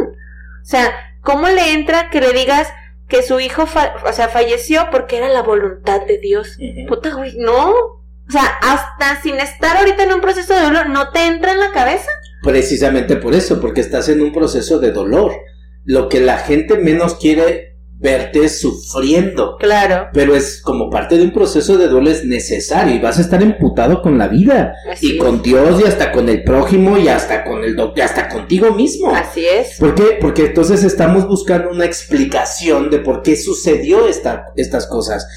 O 0.61 0.65
sea, 0.65 0.93
¿cómo 1.21 1.47
le 1.47 1.73
entra 1.73 2.09
que 2.09 2.21
le 2.21 2.33
digas 2.33 2.67
que 3.07 3.23
su 3.23 3.39
hijo, 3.39 3.63
o 3.63 4.13
sea, 4.13 4.29
falleció 4.29 4.87
porque 4.91 5.17
era 5.17 5.29
la 5.29 5.41
voluntad 5.41 6.05
de 6.05 6.17
Dios? 6.17 6.57
Puta, 6.87 7.13
güey, 7.13 7.35
no. 7.37 7.71
O 7.71 8.31
sea, 8.31 8.45
hasta 8.61 9.21
sin 9.21 9.35
estar 9.39 9.77
ahorita 9.77 10.03
en 10.03 10.13
un 10.13 10.21
proceso 10.21 10.53
de 10.53 10.61
dolor, 10.61 10.89
¿no 10.89 11.11
te 11.11 11.25
entra 11.25 11.51
en 11.51 11.59
la 11.59 11.71
cabeza? 11.71 12.09
Precisamente 12.43 13.17
por 13.17 13.35
eso, 13.35 13.59
porque 13.59 13.81
estás 13.81 14.07
en 14.09 14.21
un 14.21 14.31
proceso 14.31 14.79
de 14.79 14.91
dolor. 14.91 15.33
Lo 15.83 16.09
que 16.09 16.21
la 16.21 16.37
gente 16.37 16.77
menos 16.77 17.15
quiere 17.15 17.70
verte 18.01 18.49
sufriendo. 18.49 19.57
Claro. 19.57 20.07
Pero 20.11 20.35
es 20.35 20.61
como 20.61 20.89
parte 20.89 21.17
de 21.17 21.23
un 21.23 21.31
proceso 21.31 21.77
de 21.77 21.87
duelo 21.87 22.09
es 22.09 22.25
necesario 22.25 22.95
y 22.95 22.99
vas 22.99 23.19
a 23.19 23.21
estar 23.21 23.41
emputado 23.43 24.01
con 24.01 24.17
la 24.17 24.27
vida 24.27 24.73
y 24.99 25.17
con 25.17 25.41
Dios 25.43 25.79
y 25.79 25.87
hasta 25.87 26.11
con 26.11 26.27
el 26.27 26.43
prójimo 26.43 26.97
y 26.97 27.07
hasta 27.07 27.43
con 27.43 27.63
el 27.63 27.75
doctor, 27.75 28.03
hasta 28.03 28.27
contigo 28.27 28.73
mismo. 28.73 29.13
Así 29.13 29.45
es. 29.45 29.77
¿Por 29.79 29.93
qué? 29.93 30.17
Porque 30.19 30.47
entonces 30.47 30.83
estamos 30.83 31.27
buscando 31.27 31.69
una 31.69 31.85
explicación 31.85 32.89
de 32.89 32.99
por 32.99 33.21
qué 33.21 33.35
sucedió 33.35 34.07
esta, 34.07 34.45
estas 34.55 34.87
cosas. 34.87 35.27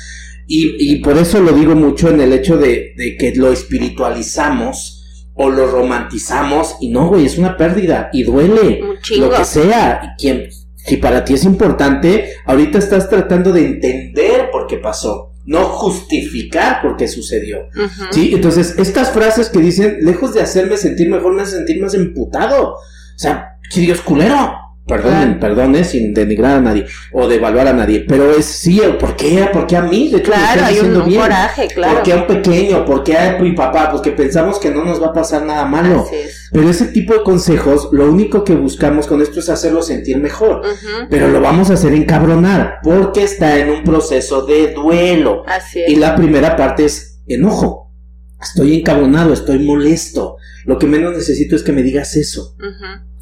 Y, 0.46 0.76
y, 0.78 0.96
por 0.96 1.16
eso 1.16 1.40
lo 1.40 1.52
digo 1.52 1.74
mucho 1.74 2.10
en 2.10 2.20
el 2.20 2.32
hecho 2.32 2.58
de, 2.58 2.92
de 2.96 3.16
que 3.16 3.34
lo 3.34 3.50
espiritualizamos 3.50 5.30
o 5.34 5.48
lo 5.48 5.66
romantizamos 5.66 6.76
y 6.80 6.90
no, 6.90 7.08
güey, 7.08 7.24
es 7.24 7.38
una 7.38 7.56
pérdida 7.56 8.10
y 8.12 8.24
duele. 8.24 8.82
Lo 9.16 9.30
que 9.30 9.44
sea. 9.44 10.02
Y 10.02 10.20
quien, 10.20 10.48
si 10.84 10.96
para 10.98 11.24
ti 11.24 11.34
es 11.34 11.44
importante, 11.44 12.34
ahorita 12.44 12.78
estás 12.78 13.08
tratando 13.08 13.52
de 13.52 13.64
entender 13.64 14.50
por 14.50 14.66
qué 14.66 14.78
pasó, 14.78 15.32
no 15.46 15.64
justificar 15.64 16.82
por 16.82 16.96
qué 16.96 17.08
sucedió. 17.08 17.68
¿Sí? 18.10 18.32
Entonces, 18.34 18.74
estas 18.78 19.10
frases 19.10 19.48
que 19.48 19.60
dicen, 19.60 19.98
lejos 20.02 20.34
de 20.34 20.42
hacerme 20.42 20.76
sentir 20.76 21.08
mejor, 21.08 21.34
me 21.34 21.42
hacen 21.42 21.58
sentir 21.58 21.80
más 21.80 21.94
emputado. 21.94 22.74
O 22.74 23.18
sea, 23.18 23.58
Dios 23.74 24.00
culero. 24.00 24.63
Perdonen, 24.86 25.40
perdone 25.40 25.82
sin 25.82 26.12
denigrar 26.12 26.58
a 26.58 26.60
nadie 26.60 26.84
o 27.10 27.26
devaluar 27.26 27.68
a 27.68 27.72
nadie, 27.72 28.04
pero 28.06 28.30
es 28.30 28.44
sí, 28.44 28.82
¿por 29.00 29.16
qué? 29.16 29.48
¿Por 29.50 29.66
qué 29.66 29.78
a 29.78 29.82
mí? 29.82 30.10
De 30.10 30.20
claro, 30.20 30.62
hay 30.62 30.78
un, 30.78 31.10
coraje, 31.14 31.68
claro. 31.68 31.94
¿Por 31.94 32.02
qué 32.02 32.12
a 32.12 32.16
un 32.16 32.26
pequeño? 32.26 32.84
¿Por 32.84 33.02
qué 33.02 33.16
a 33.16 33.38
mi 33.38 33.52
papá? 33.52 33.90
Porque 33.90 34.10
pensamos 34.10 34.58
que 34.58 34.70
no 34.70 34.84
nos 34.84 35.02
va 35.02 35.06
a 35.06 35.12
pasar 35.14 35.42
nada 35.42 35.64
malo. 35.64 36.06
Pero 36.52 36.68
ese 36.68 36.88
tipo 36.88 37.14
de 37.14 37.22
consejos, 37.22 37.88
lo 37.92 38.10
único 38.10 38.44
que 38.44 38.54
buscamos 38.54 39.06
con 39.06 39.22
esto 39.22 39.40
es 39.40 39.48
hacerlo 39.48 39.82
sentir 39.82 40.18
mejor. 40.18 40.60
Pero 41.08 41.28
lo 41.28 41.40
vamos 41.40 41.70
a 41.70 41.74
hacer 41.74 41.94
encabronar 41.94 42.80
porque 42.82 43.22
está 43.22 43.58
en 43.58 43.70
un 43.70 43.84
proceso 43.84 44.44
de 44.44 44.74
duelo. 44.74 45.44
Así 45.46 45.80
es. 45.80 45.88
Y 45.88 45.96
la 45.96 46.14
primera 46.14 46.56
parte 46.56 46.84
es 46.84 47.22
enojo. 47.26 47.90
Estoy 48.38 48.80
encabronado, 48.80 49.32
estoy 49.32 49.60
molesto. 49.60 50.36
Lo 50.64 50.78
que 50.78 50.86
menos 50.86 51.12
necesito 51.12 51.56
es 51.56 51.62
que 51.62 51.72
me 51.72 51.82
digas 51.82 52.16
eso 52.16 52.56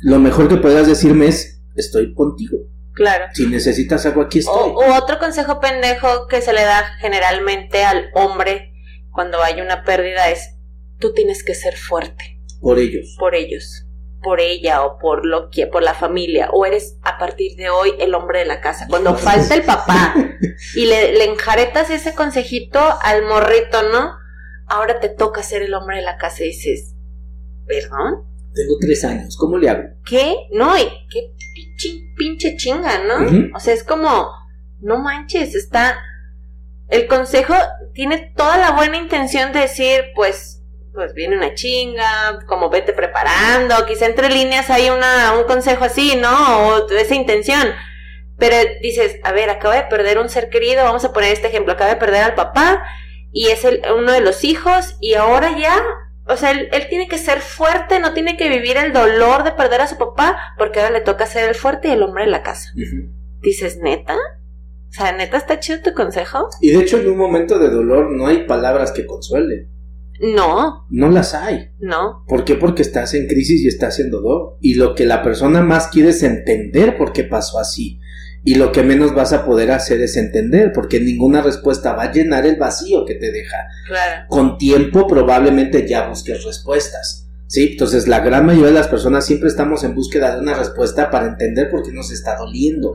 lo 0.03 0.19
mejor 0.19 0.49
que 0.49 0.57
puedas 0.57 0.87
decirme 0.87 1.29
es, 1.29 1.63
estoy 1.77 2.13
contigo. 2.13 2.59
Claro. 2.95 3.27
Si 3.33 3.47
necesitas 3.47 4.05
algo, 4.05 4.21
aquí 4.21 4.41
estoy. 4.41 4.55
O, 4.55 4.95
otro 4.97 5.19
consejo 5.19 5.61
pendejo 5.61 6.27
que 6.27 6.43
se 6.43 6.53
le 6.53 6.63
da 6.63 6.85
generalmente 7.01 7.85
al 7.85 8.11
hombre 8.15 8.73
cuando 9.13 9.43
hay 9.43 9.61
una 9.61 9.85
pérdida 9.85 10.29
es, 10.31 10.57
tú 10.99 11.15
tienes 11.15 11.45
que 11.45 11.55
ser 11.55 11.77
fuerte. 11.77 12.41
Por 12.61 12.79
ellos. 12.79 13.17
Por 13.19 13.35
ellos. 13.35 13.87
Por 14.23 14.41
ella 14.41 14.83
o 14.83 14.99
por 14.99 15.25
lo 15.25 15.51
que, 15.51 15.67
por 15.67 15.83
la 15.83 15.95
familia. 15.95 16.51
O 16.53 16.67
eres 16.67 16.99
a 17.03 17.17
partir 17.17 17.57
de 17.57 17.71
hoy 17.71 17.93
el 17.99 18.15
hombre 18.15 18.41
de 18.41 18.47
la 18.47 18.61
casa. 18.61 18.87
Cuando 18.89 19.15
falta 19.17 19.55
el 19.55 19.63
papá 19.63 20.15
y 20.75 20.87
le, 20.87 21.13
le 21.13 21.25
enjaretas 21.25 21.91
ese 21.91 22.15
consejito 22.15 22.81
al 23.03 23.25
morrito, 23.25 23.83
¿no? 23.85 24.17
Ahora 24.67 25.01
te 25.01 25.09
toca 25.09 25.43
ser 25.43 25.63
el 25.63 25.75
hombre 25.75 25.99
de 25.99 26.03
la 26.03 26.19
casa 26.19 26.43
y 26.43 26.49
dices, 26.49 26.92
¿perdón? 27.67 28.25
Tengo 28.55 28.77
tres 28.81 29.05
años, 29.05 29.37
¿cómo 29.37 29.57
le 29.57 29.71
hago? 29.71 29.83
¿Qué? 30.05 30.35
No, 30.53 30.77
y 30.77 30.83
qué 31.11 31.33
pinche, 32.17 32.57
chinga, 32.57 33.01
¿no? 33.05 33.57
O 33.57 33.61
sea, 33.61 33.75
es 33.75 33.83
como, 33.83 34.31
no 34.81 34.99
manches, 34.99 35.55
está... 35.55 35.99
El 36.89 37.07
consejo 37.07 37.55
tiene 37.95 38.33
toda 38.37 38.59
la 38.59 38.73
buena 38.73 38.99
intención 38.99 39.53
de 39.53 39.61
decir, 39.61 40.05
pues, 40.15 40.63
pues 40.93 41.15
viene 41.15 41.37
una 41.39 41.55
chinga, 41.55 42.41
como 42.47 42.69
vete 42.69 42.93
preparando, 42.93 43.87
quizá 43.87 44.07
entre 44.07 44.29
líneas 44.29 44.69
hay 44.69 44.91
una, 44.91 45.33
un 45.39 45.45
consejo 45.45 45.85
así, 45.85 46.17
¿no? 46.17 46.69
O 46.69 46.89
esa 46.91 47.15
intención. 47.15 47.69
Pero 48.39 48.57
dices, 48.83 49.19
a 49.25 49.33
ver, 49.33 49.49
acaba 49.49 49.77
de 49.77 49.85
perder 49.85 50.19
un 50.19 50.29
ser 50.29 50.51
querido, 50.51 50.85
vamos 50.85 51.05
a 51.05 51.13
poner 51.13 51.33
este 51.33 51.49
ejemplo, 51.49 51.73
acaba 51.73 51.91
de 51.91 51.97
perder 51.97 52.25
al 52.25 52.35
papá 52.35 52.85
y 53.33 53.49
es 53.49 53.65
el, 53.65 53.83
uno 53.97 54.13
de 54.13 54.21
los 54.21 54.45
hijos 54.45 54.97
y 55.01 55.15
ahora 55.15 55.57
ya 55.59 55.83
o 56.27 56.37
sea, 56.37 56.53
él, 56.53 56.69
tiene 56.89 57.09
que 57.09 57.19
ser 57.19 57.41
fuerte, 57.41 57.99
no 57.99 58.13
tiene 58.15 58.37
que 58.37 58.49
vivir 58.49 58.77
el 58.77 58.93
dolor 58.93 59.45
de 59.45 59.53
perder 59.53 59.81
a 59.81 59.89
su 59.89 59.99
papá, 59.99 60.37
porque 60.57 60.81
ahora 60.81 60.93
le 60.93 61.01
toca 61.01 61.27
ser 61.27 61.49
el 61.49 61.55
fuerte 61.55 61.89
y 61.89 61.93
el 61.93 62.03
hombre 62.03 62.25
de 62.25 62.31
la 62.31 62.43
casa. 62.43 62.71
Dices, 63.41 63.79
neta. 63.83 64.15
O 64.15 64.95
sea, 64.95 65.13
neta 65.13 65.37
está 65.37 65.59
chido 65.59 65.81
tu 65.83 65.95
consejo. 65.95 66.49
Y 66.61 66.71
de 66.71 66.81
hecho, 66.81 66.99
en 66.99 67.09
un 67.09 67.17
momento 67.17 67.59
de 67.59 67.71
dolor 67.71 68.11
no 68.11 68.27
hay 68.27 68.47
palabras 68.47 68.93
que 68.93 69.07
consuelen. 69.07 69.69
No. 70.21 70.87
No 70.91 71.09
las 71.09 71.35
hay. 71.35 71.71
No. 71.81 72.25
¿Por 72.29 72.45
qué? 72.45 72.55
Porque 72.55 72.83
estás 72.83 73.15
en 73.15 73.27
crisis 73.27 73.63
y 73.63 73.69
estás 73.69 73.99
en 73.99 74.11
dolor. 74.11 74.59
Y 74.61 74.75
lo 74.75 74.95
que 74.95 75.05
la 75.05 75.23
persona 75.23 75.63
más 75.63 75.89
quiere 75.89 76.11
es 76.11 76.23
entender 76.23 76.97
por 76.97 77.13
qué 77.13 77.25
pasó 77.25 77.59
así. 77.59 77.99
Y 78.45 78.57
lo 78.57 78.73
que 78.73 78.83
menos 78.83 79.15
vas 79.15 79.33
a 79.33 79.45
poder 79.45 79.71
hacer 79.71 80.01
es 80.01 80.17
entender, 80.17 80.73
porque 80.73 80.99
ninguna 80.99 81.43
respuesta 81.43 81.93
va 81.93 82.05
a 82.05 82.13
llenar 82.13 82.45
el 82.45 82.57
vacío 82.57 83.05
que 83.05 83.15
te 83.15 83.31
deja. 83.31 83.57
Claro. 83.87 84.27
Con 84.29 84.59
tiempo 84.59 85.07
probablemente 85.07 85.87
ya 85.87 86.09
busques 86.09 86.45
respuestas. 86.45 87.29
¿Sí? 87.47 87.69
Entonces 87.73 88.09
la 88.09 88.21
gran 88.21 88.47
mayoría 88.47 88.69
de 88.69 88.73
las 88.73 88.89
personas 88.89 89.27
siempre 89.27 89.51
estamos 89.51 89.85
en 89.85 89.95
búsqueda 89.95 90.35
de 90.35 90.41
una 90.41 90.55
respuesta 90.55 91.11
para 91.11 91.27
entender 91.27 91.69
por 91.69 91.83
qué 91.83 91.93
nos 91.93 92.11
está 92.11 92.35
doliendo. 92.37 92.95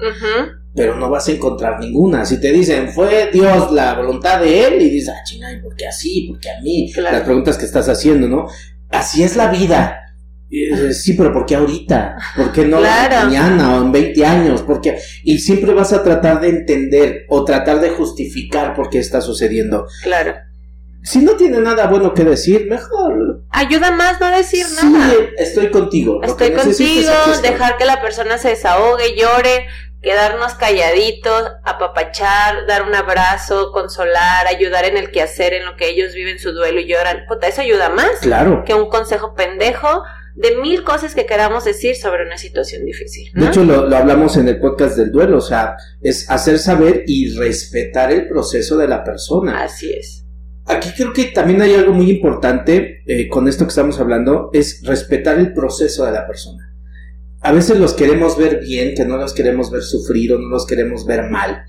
Pero 0.74 0.96
no 0.96 1.12
vas 1.12 1.28
a 1.28 1.32
encontrar 1.32 1.80
ninguna. 1.80 2.26
Si 2.26 2.42
te 2.42 2.52
dicen, 2.52 2.90
fue 2.90 3.30
Dios 3.32 3.72
la 3.72 3.94
voluntad 3.94 4.42
de 4.42 4.66
Él, 4.66 4.82
y 4.82 4.90
dices, 4.90 5.14
ah, 5.16 5.24
chinga, 5.24 5.52
¿y 5.52 5.62
por 5.62 5.76
qué 5.76 5.88
así? 5.88 6.28
¿Por 6.28 6.40
qué 6.40 6.50
a 6.50 6.60
mí? 6.62 6.92
Las 6.98 7.22
preguntas 7.22 7.56
que 7.56 7.66
estás 7.66 7.88
haciendo, 7.88 8.28
¿no? 8.28 8.48
Así 8.90 9.22
es 9.22 9.36
la 9.36 9.50
vida. 9.52 10.07
Sí, 10.50 11.14
pero 11.14 11.34
¿por 11.34 11.46
qué 11.46 11.56
ahorita? 11.56 12.16
¿Por 12.36 12.52
qué 12.52 12.66
no 12.66 12.80
mañana 12.80 13.76
o 13.76 13.82
en 13.84 13.92
20 13.92 14.26
años? 14.26 14.62
Porque 14.62 14.98
y 15.24 15.40
siempre 15.40 15.74
vas 15.74 15.92
a 15.92 16.04
tratar 16.04 16.40
de 16.40 16.50
entender 16.50 17.26
o 17.28 17.44
tratar 17.44 17.82
de 17.82 17.90
justificar 17.90 18.74
por 18.74 18.90
qué 18.90 19.00
está 19.00 19.22
sucediendo. 19.22 19.88
Claro. 20.04 20.36
Si 21.04 21.20
no 21.20 21.38
tiene 21.38 21.60
nada 21.60 21.88
bueno 21.88 22.14
que 22.14 22.24
decir, 22.24 22.68
mejor. 22.70 23.44
Ayuda 23.50 23.92
más 23.92 24.20
no 24.20 24.30
decir 24.30 24.66
nada. 24.84 25.10
Sí, 25.10 25.16
estoy 25.38 25.70
contigo. 25.70 26.22
Estoy 26.24 26.52
contigo, 26.52 27.12
dejar 27.42 27.78
que 27.78 27.86
la 27.86 28.02
persona 28.02 28.38
se 28.38 28.50
desahogue, 28.50 29.16
llore, 29.16 29.68
quedarnos 30.02 30.54
calladitos, 30.56 31.52
apapachar, 31.64 32.66
dar 32.68 32.84
un 32.84 32.94
abrazo, 32.94 33.72
consolar, 33.72 34.48
ayudar 34.48 34.86
en 34.86 34.98
el 34.98 35.12
quehacer, 35.12 35.54
en 35.54 35.66
lo 35.66 35.76
que 35.76 35.90
ellos 35.90 36.14
viven 36.14 36.40
su 36.40 36.52
duelo 36.52 36.82
y 36.82 36.88
lloran. 36.88 37.26
Puta, 37.28 37.48
eso 37.48 37.62
ayuda 37.62 37.90
más. 37.90 38.20
Claro. 38.22 38.64
Que 38.66 38.74
un 38.74 38.90
consejo 38.90 39.34
pendejo 39.34 40.04
de 40.38 40.56
mil 40.58 40.84
cosas 40.84 41.16
que 41.16 41.26
queramos 41.26 41.66
decir 41.66 41.96
sobre 41.96 42.24
una 42.24 42.38
situación 42.38 42.86
difícil. 42.86 43.32
De 43.34 43.48
hecho, 43.48 43.64
lo, 43.64 43.96
hablamos 43.96 44.38
en 44.38 44.48
el 44.48 44.60
podcast 44.60 44.96
del 44.96 45.12
duelo, 45.12 45.38
o 45.38 45.42
sea, 45.42 45.76
es 46.00 46.30
hacer 46.30 46.60
saber 46.60 47.04
y 47.08 47.36
respetar 47.36 48.12
el 48.12 48.28
proceso 48.28 48.78
de 48.78 48.88
la 48.88 49.04
persona. 49.04 49.64
Así 49.64 49.92
es. 49.92 50.26
Aquí 50.66 50.90
creo 50.96 51.12
que 51.12 51.26
también 51.26 51.62
hay 51.62 51.74
algo 51.74 51.92
muy 51.94 52.12
importante 52.12 53.02
eh, 53.08 53.28
con 53.30 53.48
esto 53.48 53.66
que 53.66 53.70
estamos 53.70 54.00
hablando, 54.00 54.52
es 54.54 54.84
respetar 54.84 55.40
el 55.40 55.54
proceso 55.54 56.06
de 56.06 56.12
la 56.12 56.28
persona. 56.28 56.72
A 57.42 57.52
veces 57.52 57.80
los 57.80 57.94
queremos 57.94 58.38
ver 58.38 58.60
bien, 58.60 58.94
que 58.94 59.06
no 59.06 59.18
los 59.18 59.34
queremos 59.34 59.72
ver 59.72 59.82
sufrir 59.82 60.34
o 60.34 60.40
no 60.40 60.50
los 60.50 60.68
queremos 60.68 61.06
ver 61.06 61.30
mal 61.32 61.66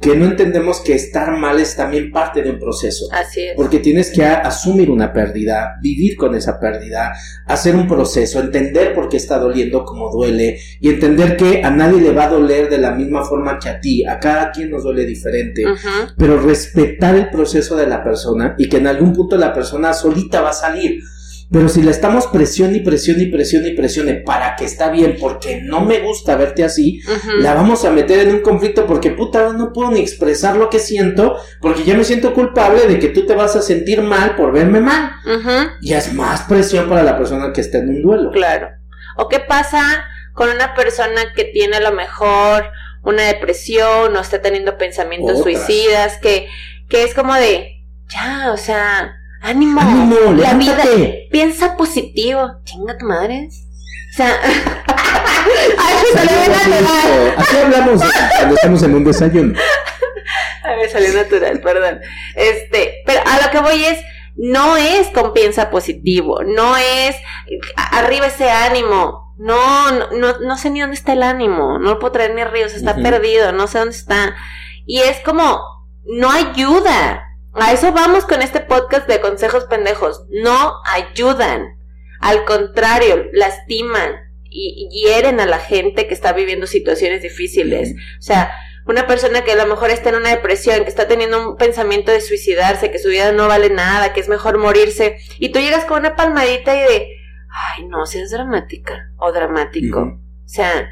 que 0.00 0.14
no 0.14 0.26
entendemos 0.26 0.80
que 0.80 0.94
estar 0.94 1.36
mal 1.38 1.58
es 1.58 1.74
también 1.74 2.10
parte 2.10 2.42
de 2.42 2.50
un 2.50 2.58
proceso. 2.58 3.06
Así 3.12 3.40
es. 3.40 3.54
Porque 3.56 3.78
tienes 3.78 4.10
que 4.10 4.24
asumir 4.24 4.90
una 4.90 5.12
pérdida, 5.12 5.76
vivir 5.80 6.16
con 6.16 6.34
esa 6.34 6.60
pérdida, 6.60 7.14
hacer 7.46 7.74
un 7.74 7.88
proceso, 7.88 8.40
entender 8.40 8.94
por 8.94 9.08
qué 9.08 9.16
está 9.16 9.38
doliendo 9.38 9.84
como 9.84 10.10
duele 10.10 10.58
y 10.80 10.90
entender 10.90 11.36
que 11.36 11.62
a 11.64 11.70
nadie 11.70 12.00
le 12.00 12.12
va 12.12 12.24
a 12.24 12.30
doler 12.30 12.68
de 12.68 12.78
la 12.78 12.92
misma 12.92 13.24
forma 13.24 13.58
que 13.58 13.68
a 13.68 13.80
ti, 13.80 14.04
a 14.04 14.20
cada 14.20 14.50
quien 14.52 14.70
nos 14.70 14.84
duele 14.84 15.06
diferente, 15.06 15.64
pero 16.16 16.38
respetar 16.40 17.14
el 17.14 17.30
proceso 17.30 17.76
de 17.76 17.86
la 17.86 18.04
persona 18.04 18.54
y 18.58 18.68
que 18.68 18.76
en 18.76 18.86
algún 18.86 19.12
punto 19.12 19.36
la 19.36 19.54
persona 19.54 19.92
solita 19.94 20.42
va 20.42 20.50
a 20.50 20.54
salir. 20.54 21.00
Pero 21.50 21.68
si 21.68 21.80
le 21.80 21.92
estamos 21.92 22.26
presión 22.26 22.74
y 22.74 22.80
presión 22.80 23.20
y 23.20 23.26
presión 23.26 23.64
y 23.66 23.70
presione 23.72 24.14
para 24.14 24.56
que 24.56 24.64
está 24.64 24.90
bien, 24.90 25.16
porque 25.20 25.60
no 25.62 25.80
me 25.80 26.00
gusta 26.00 26.34
verte 26.34 26.64
así, 26.64 27.00
la 27.38 27.54
vamos 27.54 27.84
a 27.84 27.90
meter 27.90 28.26
en 28.26 28.34
un 28.34 28.40
conflicto 28.40 28.84
porque 28.84 29.12
puta, 29.12 29.52
no 29.52 29.72
puedo 29.72 29.92
ni 29.92 30.00
expresar 30.00 30.56
lo 30.56 30.68
que 30.68 30.80
siento, 30.80 31.36
porque 31.60 31.84
ya 31.84 31.96
me 31.96 32.02
siento 32.02 32.34
culpable 32.34 32.88
de 32.88 32.98
que 32.98 33.08
tú 33.08 33.26
te 33.26 33.34
vas 33.34 33.54
a 33.54 33.62
sentir 33.62 34.02
mal 34.02 34.34
por 34.34 34.52
verme 34.52 34.80
mal. 34.80 35.12
Y 35.80 35.92
es 35.92 36.12
más 36.12 36.42
presión 36.42 36.88
para 36.88 37.04
la 37.04 37.16
persona 37.16 37.52
que 37.52 37.60
está 37.60 37.78
en 37.78 37.90
un 37.90 38.02
duelo. 38.02 38.30
Claro. 38.32 38.70
¿O 39.16 39.28
qué 39.28 39.38
pasa 39.38 40.04
con 40.32 40.50
una 40.50 40.74
persona 40.74 41.32
que 41.34 41.44
tiene 41.44 41.76
a 41.76 41.80
lo 41.80 41.92
mejor 41.92 42.70
una 43.02 43.22
depresión 43.22 44.16
o 44.16 44.20
está 44.20 44.42
teniendo 44.42 44.76
pensamientos 44.76 45.42
suicidas, 45.42 46.18
que, 46.20 46.48
que 46.88 47.04
es 47.04 47.14
como 47.14 47.34
de, 47.34 47.84
ya, 48.08 48.50
o 48.52 48.56
sea 48.56 49.14
Ánimo, 49.42 49.80
la 50.32 50.54
vida, 50.54 50.84
piensa 51.30 51.76
positivo. 51.76 52.56
Chinga 52.64 52.96
tu 52.98 53.06
madre. 53.06 53.48
O 53.48 54.16
sea, 54.16 54.40
Ay, 55.78 55.94
me 56.02 56.20
salió 56.20 56.48
natural. 56.48 57.34
Así 57.36 57.56
hablamos 57.56 58.02
cuando 58.36 58.54
estamos 58.54 58.82
en 58.82 58.94
un 58.94 59.04
desayuno. 59.04 59.58
A 60.64 60.76
me 60.76 60.88
salió 60.88 61.12
natural, 61.12 61.60
perdón. 61.60 62.00
Este, 62.34 63.02
pero 63.06 63.20
a 63.24 63.44
lo 63.44 63.50
que 63.50 63.60
voy 63.60 63.84
es, 63.84 63.98
no 64.36 64.76
es 64.76 65.08
con 65.08 65.32
piensa 65.32 65.70
positivo, 65.70 66.42
no 66.44 66.76
es 66.76 67.16
arriba 67.76 68.26
ese 68.26 68.50
ánimo. 68.50 69.34
No, 69.38 69.90
no, 70.12 70.38
no, 70.40 70.56
sé 70.56 70.70
ni 70.70 70.80
dónde 70.80 70.96
está 70.96 71.12
el 71.12 71.22
ánimo, 71.22 71.78
no 71.78 71.90
lo 71.90 71.98
puedo 71.98 72.12
traer 72.12 72.34
ni 72.34 72.40
arriba, 72.40 72.70
se 72.70 72.76
está 72.76 72.96
perdido, 72.96 73.52
no 73.52 73.66
sé 73.66 73.78
dónde 73.78 73.94
está. 73.94 74.34
Y 74.86 75.00
es 75.00 75.20
como, 75.20 75.60
no 76.06 76.30
ayuda. 76.30 77.25
A 77.58 77.72
eso 77.72 77.92
vamos 77.92 78.24
con 78.24 78.42
este 78.42 78.60
podcast 78.60 79.08
de 79.08 79.20
consejos 79.20 79.64
pendejos. 79.64 80.26
No 80.30 80.74
ayudan. 80.92 81.78
Al 82.20 82.44
contrario, 82.44 83.26
lastiman 83.32 84.16
y 84.48 84.88
hieren 84.90 85.40
a 85.40 85.46
la 85.46 85.58
gente 85.58 86.06
que 86.06 86.14
está 86.14 86.32
viviendo 86.32 86.66
situaciones 86.66 87.22
difíciles. 87.22 87.94
O 88.18 88.22
sea, 88.22 88.52
una 88.86 89.06
persona 89.06 89.42
que 89.42 89.52
a 89.52 89.56
lo 89.56 89.66
mejor 89.66 89.90
está 89.90 90.10
en 90.10 90.16
una 90.16 90.30
depresión, 90.30 90.82
que 90.84 90.88
está 90.88 91.08
teniendo 91.08 91.50
un 91.50 91.56
pensamiento 91.56 92.12
de 92.12 92.20
suicidarse, 92.20 92.90
que 92.90 92.98
su 92.98 93.08
vida 93.08 93.32
no 93.32 93.48
vale 93.48 93.68
nada, 93.68 94.12
que 94.12 94.20
es 94.20 94.28
mejor 94.28 94.58
morirse, 94.58 95.18
y 95.38 95.50
tú 95.50 95.58
llegas 95.58 95.84
con 95.84 96.00
una 96.00 96.14
palmadita 96.14 96.76
y 96.76 96.80
de, 96.80 97.08
ay, 97.50 97.86
no, 97.88 98.06
seas 98.06 98.30
dramática 98.30 99.10
o 99.18 99.32
dramático. 99.32 100.00
O 100.00 100.48
sea, 100.48 100.88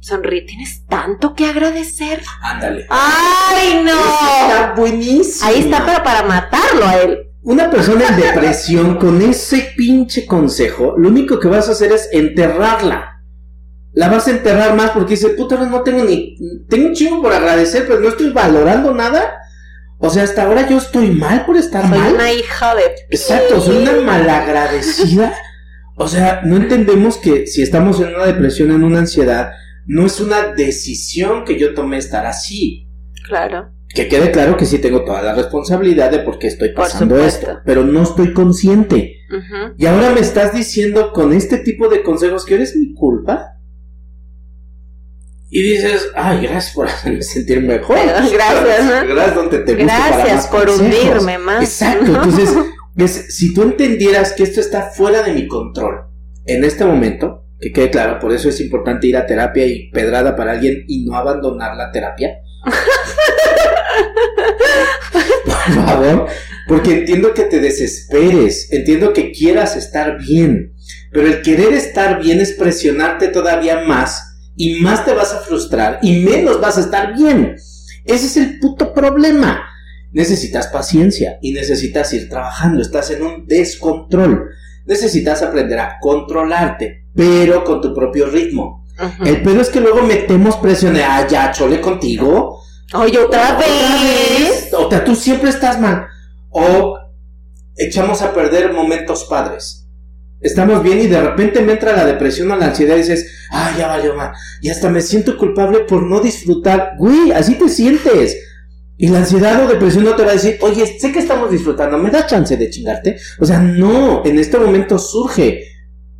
Sonríe, 0.00 0.42
tienes 0.42 0.86
tanto 0.86 1.34
que 1.34 1.46
agradecer. 1.46 2.22
Ándale. 2.40 2.86
¡Ay, 2.88 3.82
no! 3.84 3.92
Está 3.92 4.74
buenísimo. 4.76 5.48
Ahí 5.48 5.60
está, 5.60 5.84
pero 5.84 6.02
para 6.02 6.22
matarlo 6.22 6.86
a 6.86 6.96
él. 6.98 7.18
Una 7.42 7.70
persona 7.70 8.08
en 8.08 8.16
depresión 8.16 8.96
con 8.96 9.22
ese 9.22 9.72
pinche 9.76 10.26
consejo, 10.26 10.94
lo 10.98 11.08
único 11.08 11.38
que 11.38 11.48
vas 11.48 11.68
a 11.68 11.72
hacer 11.72 11.92
es 11.92 12.08
enterrarla. 12.12 13.22
La 13.92 14.08
vas 14.08 14.28
a 14.28 14.32
enterrar 14.32 14.76
más 14.76 14.90
porque 14.90 15.14
dice, 15.14 15.30
puta, 15.30 15.56
no 15.56 15.82
tengo 15.82 16.04
ni. 16.04 16.36
Tengo 16.68 16.88
un 16.88 16.94
chingo 16.94 17.22
por 17.22 17.32
agradecer, 17.32 17.86
pero 17.86 18.00
no 18.00 18.08
estoy 18.10 18.30
valorando 18.30 18.94
nada. 18.94 19.38
O 19.98 20.10
sea, 20.10 20.22
hasta 20.22 20.44
ahora 20.44 20.68
yo 20.68 20.78
estoy 20.78 21.10
mal 21.10 21.44
por 21.44 21.56
estar 21.56 21.88
soy 21.88 21.98
mal. 21.98 22.14
una 22.14 22.30
hija 22.32 22.74
de. 22.74 22.82
Exacto, 23.10 23.60
soy 23.60 23.78
una 23.78 23.92
malagradecida. 24.02 25.34
O 25.96 26.06
sea, 26.06 26.42
no 26.44 26.56
entendemos 26.56 27.16
que 27.16 27.48
si 27.48 27.62
estamos 27.62 27.98
en 28.00 28.14
una 28.14 28.26
depresión, 28.26 28.70
en 28.70 28.84
una 28.84 29.00
ansiedad, 29.00 29.50
no 29.88 30.04
es 30.04 30.20
una 30.20 30.52
decisión 30.52 31.44
que 31.44 31.58
yo 31.58 31.74
tomé 31.74 31.96
estar 31.96 32.26
así. 32.26 32.86
Claro. 33.26 33.70
Que 33.88 34.06
quede 34.06 34.30
claro 34.30 34.58
que 34.58 34.66
sí 34.66 34.78
tengo 34.78 35.02
toda 35.02 35.22
la 35.22 35.34
responsabilidad 35.34 36.10
de 36.10 36.18
por 36.18 36.38
qué 36.38 36.46
estoy 36.46 36.74
pasando 36.74 37.18
esto, 37.18 37.60
pero 37.64 37.84
no 37.84 38.02
estoy 38.02 38.34
consciente. 38.34 39.16
Y 39.78 39.86
ahora 39.86 40.10
me 40.10 40.20
estás 40.20 40.54
diciendo 40.54 41.12
con 41.12 41.32
este 41.32 41.58
tipo 41.58 41.88
de 41.88 42.02
consejos 42.02 42.44
que 42.44 42.56
eres 42.56 42.76
mi 42.76 42.92
culpa. 42.92 43.54
Y 45.50 45.62
dices, 45.62 46.10
ay, 46.14 46.42
gracias 46.42 46.74
por 46.74 46.86
hacerme 46.88 47.22
sentir 47.22 47.62
mejor. 47.62 47.96
gracias, 47.96 48.30
Gracias, 49.08 49.34
donde 49.34 49.58
te 49.60 49.74
Gracias 49.74 50.46
por 50.48 50.68
hundirme 50.68 51.38
más. 51.38 51.64
Exacto. 51.64 52.14
Entonces, 52.14 53.26
si 53.34 53.54
tú 53.54 53.62
entendieras 53.62 54.34
que 54.34 54.42
esto 54.42 54.60
está 54.60 54.90
fuera 54.90 55.22
de 55.22 55.32
mi 55.32 55.48
control 55.48 56.08
en 56.44 56.64
este 56.64 56.84
momento, 56.84 57.47
que 57.60 57.72
quede 57.72 57.90
claro, 57.90 58.18
por 58.20 58.32
eso 58.32 58.48
es 58.48 58.60
importante 58.60 59.06
ir 59.06 59.16
a 59.16 59.26
terapia 59.26 59.66
y 59.66 59.90
pedrada 59.90 60.36
para 60.36 60.52
alguien 60.52 60.84
y 60.86 61.04
no 61.04 61.16
abandonar 61.16 61.76
la 61.76 61.90
terapia. 61.90 62.40
por 65.44 65.86
favor, 65.86 66.26
porque 66.68 66.98
entiendo 66.98 67.34
que 67.34 67.44
te 67.44 67.60
desesperes, 67.60 68.72
entiendo 68.72 69.12
que 69.12 69.32
quieras 69.32 69.76
estar 69.76 70.18
bien, 70.18 70.74
pero 71.12 71.26
el 71.26 71.42
querer 71.42 71.72
estar 71.72 72.22
bien 72.22 72.40
es 72.40 72.52
presionarte 72.52 73.28
todavía 73.28 73.80
más 73.80 74.52
y 74.56 74.80
más 74.80 75.04
te 75.04 75.14
vas 75.14 75.32
a 75.32 75.40
frustrar 75.40 75.98
y 76.02 76.20
menos 76.20 76.60
vas 76.60 76.78
a 76.78 76.82
estar 76.82 77.14
bien. 77.16 77.56
Ese 78.04 78.26
es 78.26 78.36
el 78.36 78.58
puto 78.58 78.92
problema. 78.92 79.64
Necesitas 80.12 80.68
paciencia 80.68 81.38
y 81.42 81.52
necesitas 81.52 82.12
ir 82.12 82.28
trabajando, 82.28 82.82
estás 82.82 83.10
en 83.10 83.22
un 83.22 83.46
descontrol. 83.46 84.50
Necesitas 84.88 85.42
aprender 85.42 85.78
a 85.78 85.98
controlarte, 86.00 87.04
pero 87.14 87.62
con 87.62 87.82
tu 87.82 87.94
propio 87.94 88.26
ritmo. 88.26 88.86
El 89.22 89.42
pedo 89.42 89.60
es 89.60 89.68
que 89.68 89.80
luego 89.80 90.00
metemos 90.00 90.56
presión 90.56 90.94
de, 90.94 91.04
ah, 91.04 91.26
ya, 91.28 91.52
chole 91.52 91.78
contigo. 91.78 92.62
Oye, 92.94 93.18
otra, 93.18 93.58
vez. 93.58 94.72
O 94.72 94.88
sea, 94.88 95.04
tú 95.04 95.14
siempre 95.14 95.50
estás 95.50 95.78
mal. 95.78 96.06
O 96.48 96.98
echamos 97.76 98.22
a 98.22 98.32
perder 98.32 98.72
momentos 98.72 99.24
padres. 99.24 99.86
Estamos 100.40 100.82
bien 100.82 101.00
y 101.00 101.06
de 101.06 101.20
repente 101.20 101.60
me 101.60 101.72
entra 101.72 101.94
la 101.94 102.06
depresión 102.06 102.50
o 102.50 102.56
la 102.56 102.68
ansiedad 102.68 102.94
y 102.94 103.00
dices, 103.00 103.30
ah, 103.50 103.74
ya 103.76 103.88
valió 103.88 104.14
mal. 104.14 104.32
Y 104.62 104.70
hasta 104.70 104.88
me 104.88 105.02
siento 105.02 105.36
culpable 105.36 105.80
por 105.80 106.02
no 106.02 106.20
disfrutar. 106.20 106.92
Güey, 106.96 107.32
así 107.32 107.56
te 107.56 107.68
sientes. 107.68 108.38
Y 109.00 109.06
la 109.08 109.18
ansiedad 109.18 109.64
o 109.64 109.68
depresión 109.68 110.02
no 110.02 110.16
te 110.16 110.24
va 110.24 110.30
a 110.30 110.34
decir, 110.34 110.58
oye, 110.60 110.98
sé 110.98 111.12
que 111.12 111.20
estamos 111.20 111.52
disfrutando, 111.52 111.96
¿me 111.98 112.10
da 112.10 112.26
chance 112.26 112.56
de 112.56 112.68
chingarte? 112.68 113.16
O 113.38 113.46
sea, 113.46 113.60
no, 113.60 114.24
en 114.24 114.40
este 114.40 114.58
momento 114.58 114.98
surge. 114.98 115.62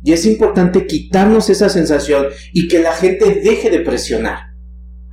Y 0.01 0.13
es 0.13 0.25
importante 0.25 0.87
quitarnos 0.87 1.49
esa 1.49 1.67
sensación 1.67 2.27
y 2.53 2.69
que 2.69 2.79
la 2.79 2.93
gente 2.93 3.41
deje 3.43 3.69
de 3.69 3.81
presionar. 3.81 4.53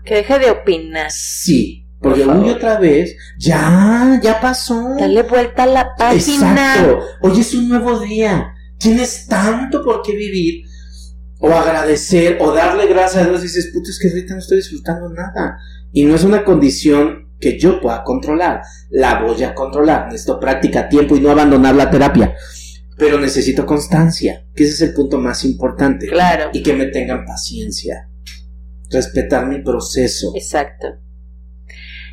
Que 0.04 0.14
deje 0.14 0.38
de 0.38 0.50
opinar. 0.50 1.10
Sí, 1.10 1.88
porque 2.00 2.22
una 2.22 2.46
y 2.46 2.50
otra 2.50 2.78
vez, 2.78 3.16
ya, 3.36 4.20
ya 4.22 4.40
pasó. 4.40 4.94
Dale 4.96 5.24
vuelta 5.24 5.64
a 5.64 5.66
la 5.66 5.96
página. 5.98 6.76
Exacto. 6.76 7.00
Hoy 7.22 7.40
es 7.40 7.52
un 7.52 7.68
nuevo 7.68 7.98
día. 7.98 8.54
Tienes 8.78 9.26
tanto 9.26 9.82
por 9.82 10.02
qué 10.02 10.14
vivir. 10.14 10.62
O 11.40 11.52
agradecer, 11.52 12.38
o 12.40 12.52
darle 12.52 12.86
gracias 12.86 13.24
a 13.24 13.28
Dios. 13.28 13.42
Dices, 13.42 13.72
puto, 13.74 13.90
es 13.90 13.98
que 13.98 14.08
ahorita 14.08 14.34
no 14.34 14.38
estoy 14.38 14.58
disfrutando 14.58 15.08
nada. 15.08 15.58
Y 15.92 16.04
no 16.04 16.14
es 16.14 16.22
una 16.22 16.44
condición 16.44 17.25
que 17.40 17.58
yo 17.58 17.80
pueda 17.80 18.02
controlar. 18.04 18.62
La 18.90 19.20
voy 19.22 19.42
a 19.42 19.54
controlar. 19.54 20.06
Necesito 20.06 20.40
práctica, 20.40 20.88
tiempo 20.88 21.16
y 21.16 21.20
no 21.20 21.30
abandonar 21.30 21.74
la 21.74 21.90
terapia. 21.90 22.34
Pero 22.98 23.20
necesito 23.20 23.66
constancia, 23.66 24.46
que 24.54 24.64
ese 24.64 24.72
es 24.72 24.80
el 24.80 24.94
punto 24.94 25.18
más 25.18 25.44
importante. 25.44 26.06
Claro. 26.06 26.50
Y 26.52 26.62
que 26.62 26.72
me 26.72 26.86
tengan 26.86 27.24
paciencia. 27.26 28.08
Respetar 28.90 29.46
mi 29.46 29.60
proceso. 29.62 30.32
Exacto. 30.34 30.96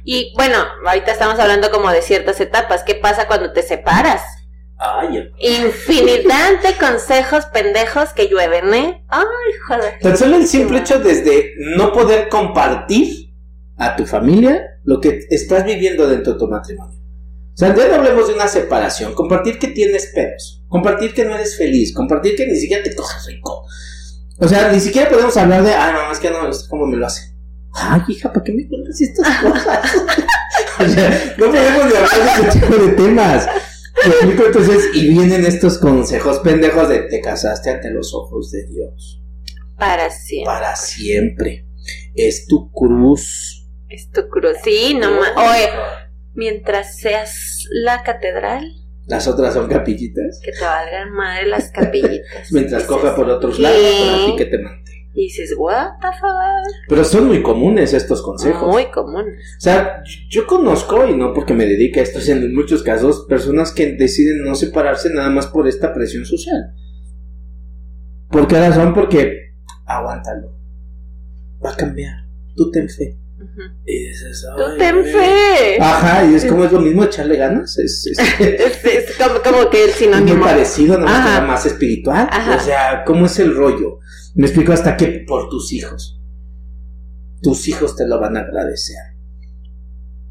Y 0.04 0.34
bueno, 0.36 0.58
ahorita 0.86 1.12
estamos 1.12 1.40
hablando 1.40 1.72
como 1.72 1.90
de 1.90 2.02
ciertas 2.02 2.42
etapas. 2.42 2.84
¿Qué 2.84 2.96
pasa 2.96 3.28
cuando 3.28 3.54
te 3.54 3.62
separas? 3.62 4.22
Ay, 4.78 5.32
Infinidad 5.40 6.62
de 6.62 6.76
consejos 6.80 7.46
pendejos 7.46 8.10
que 8.10 8.28
llueven, 8.28 8.74
¿eh? 8.74 9.06
Ay, 9.08 9.54
joder. 9.66 10.00
Tan 10.02 10.18
solo 10.18 10.36
el 10.36 10.48
simple 10.48 10.80
hecho 10.80 11.00
desde 11.00 11.54
no 11.78 11.94
poder 11.94 12.28
compartir 12.28 13.33
a 13.78 13.96
tu 13.96 14.06
familia 14.06 14.80
lo 14.84 15.00
que 15.00 15.22
estás 15.30 15.66
viviendo 15.66 16.08
dentro 16.08 16.34
de 16.34 16.40
tu 16.40 16.48
matrimonio. 16.48 17.00
O 17.54 17.58
sea, 17.58 17.76
ya 17.76 17.88
no 17.88 17.96
hablemos 17.96 18.28
de 18.28 18.34
una 18.34 18.48
separación, 18.48 19.14
compartir 19.14 19.60
que 19.60 19.68
tienes 19.68 20.12
pedos, 20.14 20.64
compartir 20.68 21.14
que 21.14 21.24
no 21.24 21.36
eres 21.36 21.56
feliz, 21.56 21.94
compartir 21.94 22.36
que 22.36 22.48
ni 22.48 22.56
siquiera 22.56 22.84
te 22.84 22.96
coges 22.96 23.26
rico. 23.28 23.66
O 24.40 24.48
sea, 24.48 24.72
ni 24.72 24.80
siquiera 24.80 25.10
podemos 25.10 25.38
hablar 25.38 25.64
de, 25.64 25.74
ah, 25.74 25.92
no, 25.94 26.12
es 26.12 26.20
que 26.20 26.32
no, 26.32 26.50
es 26.50 26.68
como 26.68 26.88
me 26.88 26.98
lo 26.98 27.06
hace. 27.06 27.34
Ay, 27.74 28.02
hija, 28.08 28.34
¿para 28.34 28.44
qué 28.44 28.54
me 28.54 28.68
cuentas 28.68 29.00
estas 29.00 29.28
cosas? 29.42 29.96
o 30.80 30.88
sea, 30.88 31.36
no 31.38 31.46
podemos 31.46 31.96
hablar 31.96 32.42
de 32.42 32.50
ese 32.50 32.60
tipo 32.60 32.76
de 32.76 32.92
temas. 32.94 33.48
Entonces, 34.24 34.90
y 34.96 35.10
vienen 35.10 35.46
estos 35.46 35.78
consejos 35.78 36.40
pendejos 36.40 36.90
de 36.90 37.04
te 37.04 37.22
casaste 37.22 37.70
ante 37.70 37.92
los 37.92 38.14
ojos 38.14 38.52
de 38.52 38.66
Dios. 38.68 39.22
Para 39.78 40.10
siempre. 40.10 40.46
Para 40.46 40.76
siempre. 40.76 41.68
Es 42.16 42.48
tu 42.48 42.72
cruz. 42.72 43.63
Es 43.94 44.10
tu 44.10 44.28
cruz. 44.28 44.58
Sí, 44.64 44.98
no 45.00 45.12
más. 45.12 45.34
Oye, 45.38 45.70
mientras 46.34 46.98
seas 46.98 47.68
la 47.70 48.02
catedral. 48.02 48.66
Las 49.06 49.28
otras 49.28 49.54
son 49.54 49.70
capillitas. 49.70 50.42
Que 50.44 50.52
te 50.52 50.66
valgan 50.66 51.12
madre 51.12 51.46
las 51.46 51.70
capillitas. 51.72 52.52
mientras 52.52 52.86
coja 52.86 53.16
por 53.16 53.30
otros 53.30 53.60
lados, 53.60 53.78
para 53.78 54.26
ti 54.26 54.36
que 54.36 54.46
te 54.46 54.58
mantenga. 54.58 55.12
Y 55.14 55.26
dices, 55.26 55.54
what 55.56 55.92
the 56.02 56.08
fuck. 56.08 56.88
Pero 56.90 57.04
son 57.04 57.28
muy 57.28 57.44
comunes 57.44 57.94
estos 57.94 58.24
consejos. 58.24 58.68
Muy 58.68 58.90
comunes. 58.90 59.36
O 59.60 59.62
sea, 59.62 60.02
yo 60.28 60.48
conozco, 60.48 61.08
y 61.08 61.16
no 61.16 61.32
porque 61.32 61.54
me 61.54 61.68
dedique 61.68 62.00
a 62.00 62.04
esto, 62.04 62.20
sino 62.20 62.38
en 62.38 62.56
muchos 62.56 62.82
casos, 62.82 63.28
personas 63.30 63.72
que 63.74 63.92
deciden 63.92 64.44
no 64.44 64.56
separarse 64.56 65.14
nada 65.14 65.30
más 65.30 65.46
por 65.46 65.68
esta 65.68 65.94
presión 65.94 66.26
social. 66.26 66.74
¿Por 68.32 68.48
qué 68.48 68.58
razón? 68.58 68.96
Porque 68.96 69.54
aguántalo. 69.86 70.58
Va 71.64 71.74
a 71.74 71.76
cambiar. 71.76 72.24
Tú 72.56 72.72
ten 72.72 72.90
fe. 72.90 73.20
Y 73.86 74.08
dices, 74.08 74.46
Tú 74.56 74.78
ten 74.78 75.04
fe. 75.04 75.78
Ajá, 75.80 76.26
y 76.26 76.36
es 76.36 76.46
como 76.46 76.66
es 76.66 76.72
lo 76.72 76.80
mismo 76.80 77.04
echarle 77.04 77.38
ganas. 77.38 77.78
Es, 77.78 78.06
es, 78.08 79.18
como, 79.44 79.70
que 79.70 79.86
el 79.86 79.92
sinónimo. 79.92 80.38
Muy 80.38 80.46
parecido, 80.46 80.98
no 80.98 81.06
más 81.06 81.66
espiritual. 81.66 82.30
O 82.58 82.60
sea, 82.60 83.04
¿cómo 83.06 83.26
es 83.26 83.40
el 83.40 83.56
rollo? 83.56 84.00
Me 84.36 84.48
explico 84.48 84.74
hasta 84.74 84.98
que 84.98 85.24
por 85.28 85.50
tus 85.50 85.72
hijos. 85.74 86.20
Tus 87.42 87.68
hijos 87.68 87.96
te 87.96 88.08
lo 88.08 88.20
van 88.20 88.38
a 88.38 88.42
agradecer. 88.42 88.98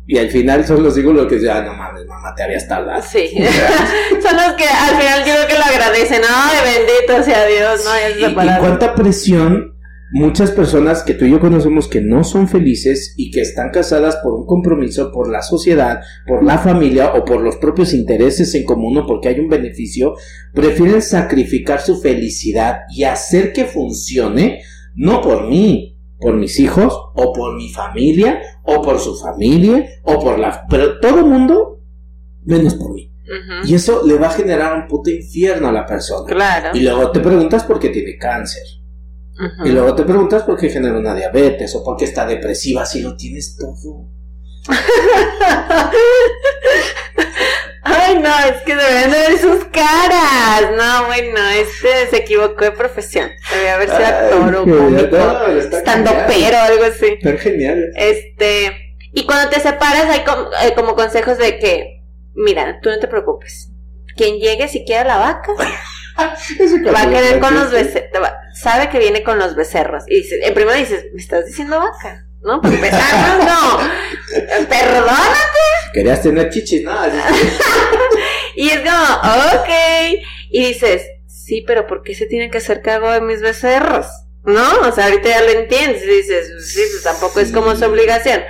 Y 0.06 0.18
al 0.18 0.28
final 0.30 0.66
son 0.66 0.82
los 0.82 0.98
hijos 0.98 1.14
los 1.14 1.26
que 1.26 1.36
dicen, 1.36 1.50
ah, 1.50 1.62
no 1.62 1.74
mames, 1.74 2.04
mamá, 2.06 2.34
te 2.34 2.42
habías 2.42 2.66
tardado. 2.66 3.00
Sí. 3.02 3.28
son 4.22 4.36
los 4.36 4.52
que 4.54 4.64
al 4.64 4.96
final 4.96 5.20
yo 5.20 5.34
creo 5.34 5.46
que 5.46 5.54
lo 5.54 5.64
agradecen. 5.64 6.22
Ay, 6.28 6.56
bendito 6.74 7.22
sea 7.22 7.46
Dios, 7.46 7.84
no 7.84 7.94
es 7.94 8.18
y, 8.18 8.24
y 8.24 8.34
cuánta 8.34 8.94
presión 8.94 9.71
muchas 10.12 10.50
personas 10.50 11.02
que 11.02 11.14
tú 11.14 11.24
y 11.24 11.30
yo 11.30 11.40
conocemos 11.40 11.88
que 11.88 12.02
no 12.02 12.22
son 12.22 12.46
felices 12.46 13.14
y 13.16 13.30
que 13.30 13.40
están 13.40 13.70
casadas 13.70 14.16
por 14.16 14.34
un 14.34 14.46
compromiso, 14.46 15.10
por 15.10 15.30
la 15.30 15.42
sociedad, 15.42 16.00
por 16.26 16.44
la 16.44 16.58
familia 16.58 17.14
o 17.14 17.24
por 17.24 17.40
los 17.40 17.56
propios 17.56 17.94
intereses 17.94 18.54
en 18.54 18.64
común 18.64 18.98
o 18.98 19.06
porque 19.06 19.28
hay 19.28 19.40
un 19.40 19.48
beneficio, 19.48 20.14
prefieren 20.52 21.00
sacrificar 21.00 21.80
su 21.80 22.00
felicidad 22.00 22.80
y 22.90 23.04
hacer 23.04 23.52
que 23.52 23.64
funcione, 23.64 24.62
no 24.94 25.22
por 25.22 25.48
mí, 25.48 25.98
por 26.20 26.36
mis 26.36 26.60
hijos 26.60 26.94
o 27.14 27.32
por 27.32 27.56
mi 27.56 27.70
familia 27.70 28.40
o 28.64 28.82
por 28.82 29.00
su 29.00 29.16
familia 29.16 29.84
o 30.04 30.20
por 30.20 30.38
la... 30.38 30.66
pero 30.68 31.00
todo 31.00 31.20
el 31.20 31.26
mundo 31.26 31.80
menos 32.44 32.74
por 32.74 32.94
mí. 32.94 33.08
Y 33.64 33.74
eso 33.74 34.02
le 34.06 34.18
va 34.18 34.26
a 34.26 34.32
generar 34.32 34.76
un 34.76 34.86
puto 34.86 35.08
infierno 35.08 35.68
a 35.68 35.72
la 35.72 35.86
persona. 35.86 36.26
Claro. 36.26 36.76
Y 36.76 36.80
luego 36.80 37.10
te 37.12 37.20
preguntas 37.20 37.64
por 37.64 37.78
qué 37.78 37.88
tiene 37.88 38.18
cáncer. 38.18 38.62
Y 39.64 39.70
luego 39.70 39.94
te 39.94 40.02
preguntas 40.04 40.42
por 40.42 40.58
qué 40.58 40.68
genera 40.68 40.98
una 40.98 41.14
diabetes 41.14 41.74
o 41.74 41.82
por 41.82 41.96
qué 41.96 42.04
está 42.04 42.26
depresiva 42.26 42.84
si 42.86 43.00
lo 43.00 43.16
tienes 43.16 43.56
todo. 43.56 44.08
Ay, 47.84 48.18
no, 48.20 48.38
es 48.46 48.62
que 48.62 48.76
deberían 48.76 49.10
de 49.10 49.18
ver 49.18 49.38
sus 49.38 49.64
caras. 49.64 50.70
No, 50.76 51.06
bueno, 51.06 51.40
este 51.50 52.06
se 52.10 52.18
equivocó 52.18 52.64
de 52.64 52.70
profesión. 52.72 53.30
Debía 53.52 53.74
haber 53.74 53.88
sido 53.88 54.06
actor 54.06 54.54
o 54.54 54.64
cómico, 54.64 55.16
estando 55.58 56.10
pero 56.28 56.58
algo 56.58 56.84
así. 56.84 57.18
Está 57.20 57.36
genial. 57.38 57.90
Este, 57.96 58.96
y 59.12 59.26
cuando 59.26 59.50
te 59.50 59.60
separas 59.60 60.04
hay 60.04 60.24
como, 60.24 60.48
eh, 60.62 60.74
como 60.76 60.94
consejos 60.94 61.38
de 61.38 61.58
que, 61.58 62.02
mira, 62.34 62.78
tú 62.80 62.90
no 62.90 62.98
te 63.00 63.08
preocupes. 63.08 63.70
Quien 64.16 64.38
llegue 64.38 64.68
si 64.68 64.84
quiere 64.84 65.08
la 65.08 65.18
vaca. 65.18 65.52
Va 66.94 67.02
a 67.02 67.10
querer 67.10 67.38
con 67.40 67.54
los 67.54 67.70
becerros, 67.70 68.30
sabe 68.54 68.88
que 68.88 68.98
viene 68.98 69.22
con 69.22 69.38
los 69.38 69.54
becerros. 69.54 70.04
Y 70.06 70.22
dice, 70.22 70.40
en 70.42 70.54
primero 70.54 70.78
dices, 70.78 71.06
¿me 71.12 71.20
estás 71.20 71.46
diciendo 71.46 71.78
vaca? 71.78 72.26
¿No? 72.42 72.60
Para 72.60 72.74
empezar, 72.74 73.38
no, 73.38 73.78
perdónate. 74.68 75.62
Querías 75.92 76.22
tener 76.22 76.50
chichis, 76.50 76.82
¿no? 76.82 76.92
y 78.56 78.68
es 78.68 78.80
como, 78.80 79.60
ok. 79.60 79.68
Y 80.50 80.66
dices, 80.66 81.02
sí, 81.26 81.62
pero 81.66 81.86
¿por 81.86 82.02
qué 82.02 82.14
se 82.14 82.26
tiene 82.26 82.50
que 82.50 82.58
hacer 82.58 82.82
cargo 82.82 83.10
de 83.12 83.20
mis 83.20 83.40
becerros? 83.40 84.06
¿No? 84.44 84.80
O 84.80 84.92
sea, 84.92 85.04
ahorita 85.04 85.28
ya 85.28 85.42
lo 85.42 85.50
entiendes. 85.50 86.02
Y 86.04 86.08
dices, 86.08 86.72
sí, 86.72 86.80
pues 86.90 87.04
tampoco 87.04 87.40
es 87.40 87.52
como 87.52 87.76
su 87.76 87.84
obligación. 87.84 88.40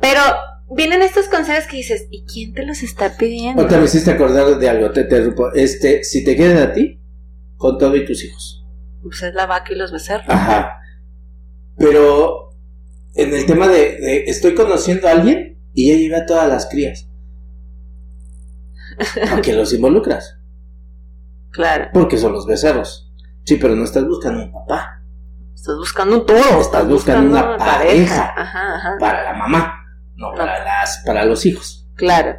Pero 0.00 0.20
vienen 0.74 1.02
estos 1.02 1.26
consejos 1.26 1.66
que 1.66 1.78
dices, 1.78 2.06
¿y 2.10 2.24
quién 2.24 2.54
te 2.54 2.64
los 2.64 2.82
está 2.82 3.16
pidiendo? 3.16 3.62
Otra 3.62 3.78
vez 3.78 3.94
hiciste 3.94 4.10
acordar 4.10 4.58
de 4.58 4.68
algo, 4.68 4.90
te 4.90 5.02
interrumpo. 5.02 5.52
Este, 5.54 6.04
si 6.04 6.24
te 6.24 6.36
quedan 6.36 6.58
a 6.58 6.72
ti, 6.72 6.97
con 7.58 7.76
todo 7.76 7.94
y 7.94 8.06
tus 8.06 8.24
hijos. 8.24 8.64
Pues 9.02 9.22
es 9.22 9.34
la 9.34 9.44
vaca 9.44 9.74
y 9.74 9.76
los 9.76 9.92
becerros. 9.92 10.28
Ajá. 10.28 10.80
Pero 11.76 12.54
en 13.14 13.34
el 13.34 13.44
tema 13.44 13.68
de, 13.68 14.24
estoy 14.26 14.54
conociendo 14.54 15.06
a 15.06 15.10
alguien 15.10 15.58
y 15.74 15.90
ya 15.90 15.98
lleva 15.98 16.18
a 16.18 16.26
todas 16.26 16.48
las 16.48 16.66
crías. 16.66 17.06
¿A 19.30 19.42
qué 19.42 19.52
los 19.52 19.72
involucras? 19.74 20.36
Claro. 21.50 21.88
Porque 21.92 22.18
son 22.18 22.34
los 22.34 22.46
becerros. 22.46 23.10
Sí, 23.44 23.56
pero 23.56 23.74
no 23.74 23.82
estás 23.82 24.06
buscando 24.06 24.44
un 24.44 24.52
papá. 24.52 25.02
Estás 25.54 25.76
buscando 25.76 26.20
un 26.20 26.26
todo. 26.26 26.60
Estás, 26.60 26.86
buscando, 26.86 27.30
una 27.30 27.56
pareja, 27.56 28.96
para 29.00 29.24
la 29.24 29.32
mamá 29.32 29.78
no, 30.18 30.32
para, 30.34 30.62
las, 30.64 31.02
para 31.06 31.24
los 31.24 31.46
hijos. 31.46 31.86
Claro. 31.94 32.36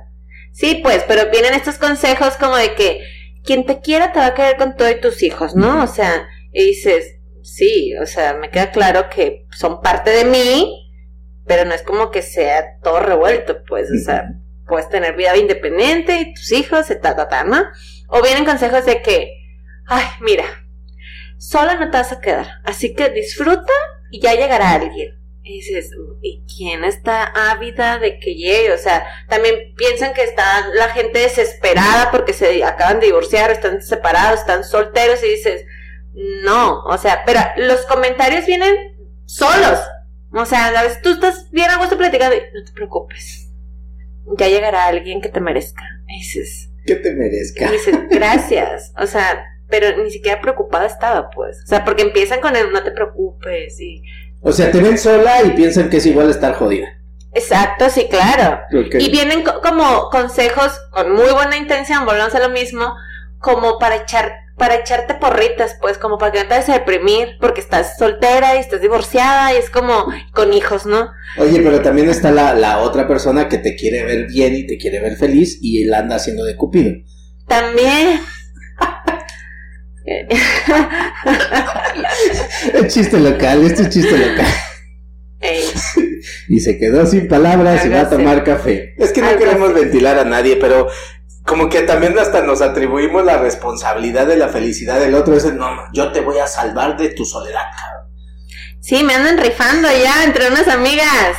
Sí, 0.52 0.82
pues, 0.84 1.06
pero 1.08 1.32
vienen 1.32 1.54
estos 1.54 1.78
consejos 1.78 2.36
como 2.36 2.56
de 2.58 2.76
que 2.76 3.02
quien 3.44 3.66
te 3.66 3.80
quiera 3.80 4.12
te 4.12 4.20
va 4.20 4.28
a 4.28 4.34
querer 4.34 4.58
con 4.58 4.76
todos 4.76 5.00
tus 5.02 5.24
hijos, 5.24 5.56
¿no? 5.56 5.84
O 5.84 5.88
sea, 5.88 6.28
y 6.52 6.66
dices, 6.66 7.20
sí, 7.44 7.96
o 8.02 8.06
sea, 8.06 8.34
me 8.34 8.50
queda 8.50 8.72
claro 8.72 9.10
que 9.10 9.46
son 9.52 9.82
parte 9.82 10.12
de 10.12 10.26
mí, 10.26 10.92
pero 11.46 11.66
no 11.66 11.74
es 11.74 11.82
como 11.82 12.12
que 12.12 12.22
sea 12.22 12.80
todo 12.82 13.00
revuelto, 13.00 13.64
pues, 13.68 13.90
o 13.92 14.04
sea, 14.04 14.30
puedes 14.68 14.90
tener 14.90 15.16
vida 15.16 15.36
independiente 15.36 16.20
y 16.20 16.34
tus 16.34 16.52
hijos, 16.52 16.88
ta, 17.02 17.16
ta, 17.16 17.28
ta, 17.28 17.44
¿no? 17.44 17.64
O 18.08 18.22
vienen 18.22 18.46
consejos 18.46 18.86
de 18.86 19.02
que, 19.02 19.34
ay, 19.88 20.06
mira, 20.22 20.46
sola 21.38 21.76
no 21.76 21.90
te 21.90 21.98
vas 21.98 22.12
a 22.12 22.22
quedar, 22.22 22.48
así 22.66 22.94
que 22.94 23.10
disfruta 23.10 23.74
y 24.12 24.22
ya 24.22 24.34
llegará 24.36 24.74
alguien. 24.74 25.19
Y 25.50 25.54
dices, 25.62 25.90
¿y 26.22 26.44
quién 26.46 26.84
está 26.84 27.24
ávida 27.52 27.98
de 27.98 28.20
que 28.20 28.36
llegue? 28.36 28.72
O 28.72 28.78
sea, 28.78 29.04
también 29.28 29.74
piensan 29.76 30.14
que 30.14 30.24
está 30.24 30.68
la 30.76 30.90
gente 30.90 31.18
desesperada 31.18 32.12
porque 32.12 32.34
se 32.34 32.64
acaban 32.64 33.00
de 33.00 33.08
divorciar, 33.08 33.50
están 33.50 33.82
separados, 33.82 34.42
están 34.42 34.64
solteros 34.64 35.24
y 35.24 35.30
dices, 35.30 35.66
no, 36.44 36.84
o 36.84 36.98
sea, 37.00 37.24
pero 37.26 37.40
los 37.58 37.84
comentarios 37.88 38.46
vienen 38.46 38.76
solos. 39.26 39.80
O 40.32 40.46
sea, 40.46 40.68
a 40.68 40.84
veces 40.84 41.02
tú 41.02 41.10
estás 41.10 41.50
bien 41.50 41.72
a 41.72 41.78
gusto 41.78 41.98
platicando 41.98 42.36
y 42.36 42.42
no 42.54 42.64
te 42.64 42.72
preocupes. 42.74 43.50
ya 44.38 44.48
llegará 44.48 44.86
alguien 44.86 45.20
que 45.20 45.30
te 45.30 45.42
merezca. 45.42 45.84
Y 46.08 46.20
dices, 46.20 46.70
Que 46.86 46.96
te 46.96 47.12
merezca. 47.16 47.70
y 47.70 47.72
dices, 47.72 47.96
gracias. 48.08 48.94
O 49.00 49.08
sea, 49.08 49.44
pero 49.68 49.98
ni 50.04 50.12
siquiera 50.12 50.40
preocupada 50.42 50.86
estaba, 50.86 51.32
pues. 51.32 51.64
O 51.64 51.68
sea, 51.68 51.84
porque 51.84 52.04
empiezan 52.04 52.40
con 52.40 52.56
el 52.56 52.72
no 52.72 52.84
te 52.84 52.92
preocupes 52.92 53.80
y... 53.80 54.04
O 54.42 54.52
sea, 54.52 54.72
te 54.72 54.80
ven 54.82 54.98
sola 54.98 55.44
y 55.44 55.52
piensan 55.52 55.90
que 55.90 55.98
es 55.98 56.06
igual 56.06 56.30
estar 56.30 56.54
jodida. 56.56 56.88
Exacto, 57.34 57.90
sí, 57.90 58.08
claro. 58.10 58.60
Y 58.72 59.10
vienen 59.12 59.44
co- 59.44 59.62
como 59.62 60.10
consejos 60.10 60.72
con 60.92 61.12
muy 61.14 61.32
buena 61.32 61.58
intención, 61.58 62.06
volvemos 62.06 62.34
a 62.36 62.40
lo 62.40 62.50
mismo, 62.50 62.96
como 63.40 63.78
para 63.80 63.96
echar 63.98 64.32
para 64.58 64.76
echarte 64.76 65.14
porritas, 65.14 65.78
pues, 65.80 65.98
como 65.98 66.18
para 66.18 66.34
que 66.34 66.40
no 66.40 66.44
te 66.44 66.50
vayas 66.50 66.68
a 66.68 66.74
deprimir, 66.74 67.38
porque 67.40 67.62
estás 67.62 67.98
soltera 67.98 68.56
y 68.56 68.60
estás 68.60 68.82
divorciada 68.82 69.54
y 69.54 69.56
es 69.56 69.70
como 69.70 70.06
con 70.34 70.52
hijos, 70.52 70.86
¿no? 70.86 71.12
Oye, 71.38 71.62
pero 71.62 71.82
también 71.82 72.10
está 72.10 72.30
la, 72.32 72.54
la 72.56 72.80
otra 72.80 73.08
persona 73.08 73.48
que 73.48 73.58
te 73.60 73.78
quiere 73.78 74.04
ver 74.04 74.28
bien 74.28 74.54
y 74.56 74.68
te 74.68 74.78
quiere 74.78 75.00
ver 75.00 75.16
feliz 75.16 75.60
y 75.62 75.84
él 75.84 75.94
anda 75.94 76.18
haciendo 76.18 76.44
de 76.44 76.58
cupido. 76.58 76.92
También. 77.48 78.20
Es 82.74 82.94
chiste 82.94 83.20
local, 83.20 83.64
este 83.66 83.84
es 83.84 83.90
chiste 83.90 84.18
local. 84.18 84.48
Ey, 85.42 85.64
Y 86.50 86.60
se 86.60 86.78
quedó 86.78 87.06
sin 87.06 87.28
palabras 87.28 87.86
y 87.86 87.90
va 87.90 88.02
a 88.02 88.10
tomar 88.10 88.44
café. 88.44 88.94
Es 88.98 89.12
que 89.14 89.22
no 89.22 89.38
queremos 89.38 89.74
ventilar 89.74 90.20
a 90.20 90.26
nadie, 90.26 90.58
pero 90.58 90.88
como 91.46 91.70
que 91.70 91.82
también 91.82 92.18
hasta 92.20 92.42
nos 92.42 92.62
atribuimos 92.62 93.24
la 93.26 93.38
responsabilidad 93.38 94.28
de 94.28 94.36
la 94.36 94.50
felicidad 94.50 95.00
del 95.00 95.16
otro. 95.16 95.36
Es 95.36 95.46
no, 95.54 95.70
yo 95.94 96.12
te 96.12 96.22
voy 96.22 96.40
a 96.40 96.48
salvar 96.48 96.98
de 96.98 97.10
tu 97.10 97.26
soledad, 97.26 97.62
cabrón. 97.78 98.10
Sí, 98.82 99.04
me 99.04 99.14
andan 99.14 99.38
rifando 99.38 99.88
ya 99.92 100.24
entre 100.24 100.48
unas 100.48 100.68
amigas. 100.68 101.38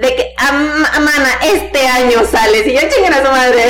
De 0.00 0.14
que, 0.14 0.32
am- 0.38 0.84
amana, 0.94 1.28
este 1.42 1.86
año 1.88 2.24
sales 2.30 2.64
y 2.66 2.72
yo 2.74 2.80
chingan 2.94 3.14
a 3.14 3.24
su 3.24 3.30
madre. 3.32 3.62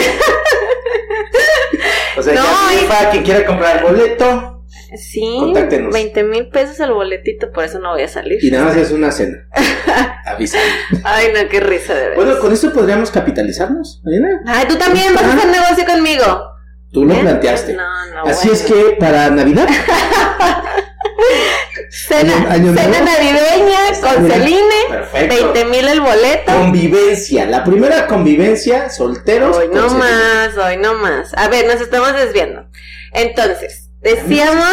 O 2.31 2.35
sea, 2.35 2.43
No, 2.43 2.49
ya 2.71 2.75
y- 2.75 2.81
rifa, 2.81 3.11
quien 3.11 3.23
quiera 3.25 3.47
comprar 3.47 3.79
el 3.79 3.83
boleto 3.85 4.55
Sí, 4.97 5.37
Contáctenos. 5.41 5.93
20 5.93 6.23
mil 6.25 6.49
pesos 6.49 6.79
el 6.81 6.93
boletito, 6.93 7.51
por 7.53 7.65
eso 7.65 7.79
no 7.79 7.93
voy 7.93 8.03
a 8.03 8.09
salir. 8.09 8.43
y 8.43 8.51
nada 8.51 8.67
más 8.67 8.77
es 8.77 8.91
una 8.91 9.11
cena. 9.11 9.47
Avisa. 10.27 10.59
Ay, 11.05 11.29
no, 11.35 11.49
qué 11.49 11.61
risa 11.61 11.95
de 11.95 12.01
verdad. 12.11 12.17
Bueno, 12.17 12.39
con 12.39 12.53
esto 12.53 12.73
podríamos 12.73 13.11
capitalizarnos, 13.11 14.01
Marina. 14.05 14.41
Ay, 14.47 14.67
tú 14.69 14.77
también 14.77 15.15
vas 15.15 15.25
a 15.25 15.33
hacer 15.35 15.51
negocio 15.51 15.85
conmigo. 15.87 16.25
Tú 16.93 17.05
lo 17.05 17.15
¿Eh? 17.15 17.19
planteaste. 17.21 17.75
No, 17.75 17.83
no. 18.15 18.23
Así 18.31 18.49
bueno. 18.49 18.53
es 18.63 18.63
que 18.67 18.97
para 18.99 19.29
Navidad, 19.31 19.69
Cena, 21.91 22.37
Año- 22.37 22.49
año 22.51 22.75
cena 22.75 23.01
nuevo. 23.01 23.05
navideña 23.05 23.79
con 24.01 24.31
Celine. 24.31 24.61
perfecto. 24.89 25.53
20 25.53 25.65
mil 25.67 25.89
el 25.89 26.01
boleto. 26.01 26.53
convivencia. 26.53 27.47
La 27.47 27.65
primera 27.65 28.07
convivencia, 28.07 28.91
solteros. 28.91 29.57
Hoy 29.57 29.69
no 29.73 29.89
Celine. 29.89 29.99
más, 29.99 30.57
hoy 30.59 30.77
no 30.77 30.95
más. 30.95 31.33
A 31.37 31.49
ver, 31.49 31.67
nos 31.67 31.81
estamos 31.81 32.13
desviando. 32.15 32.67
Entonces, 33.13 33.91
decíamos. 34.01 34.67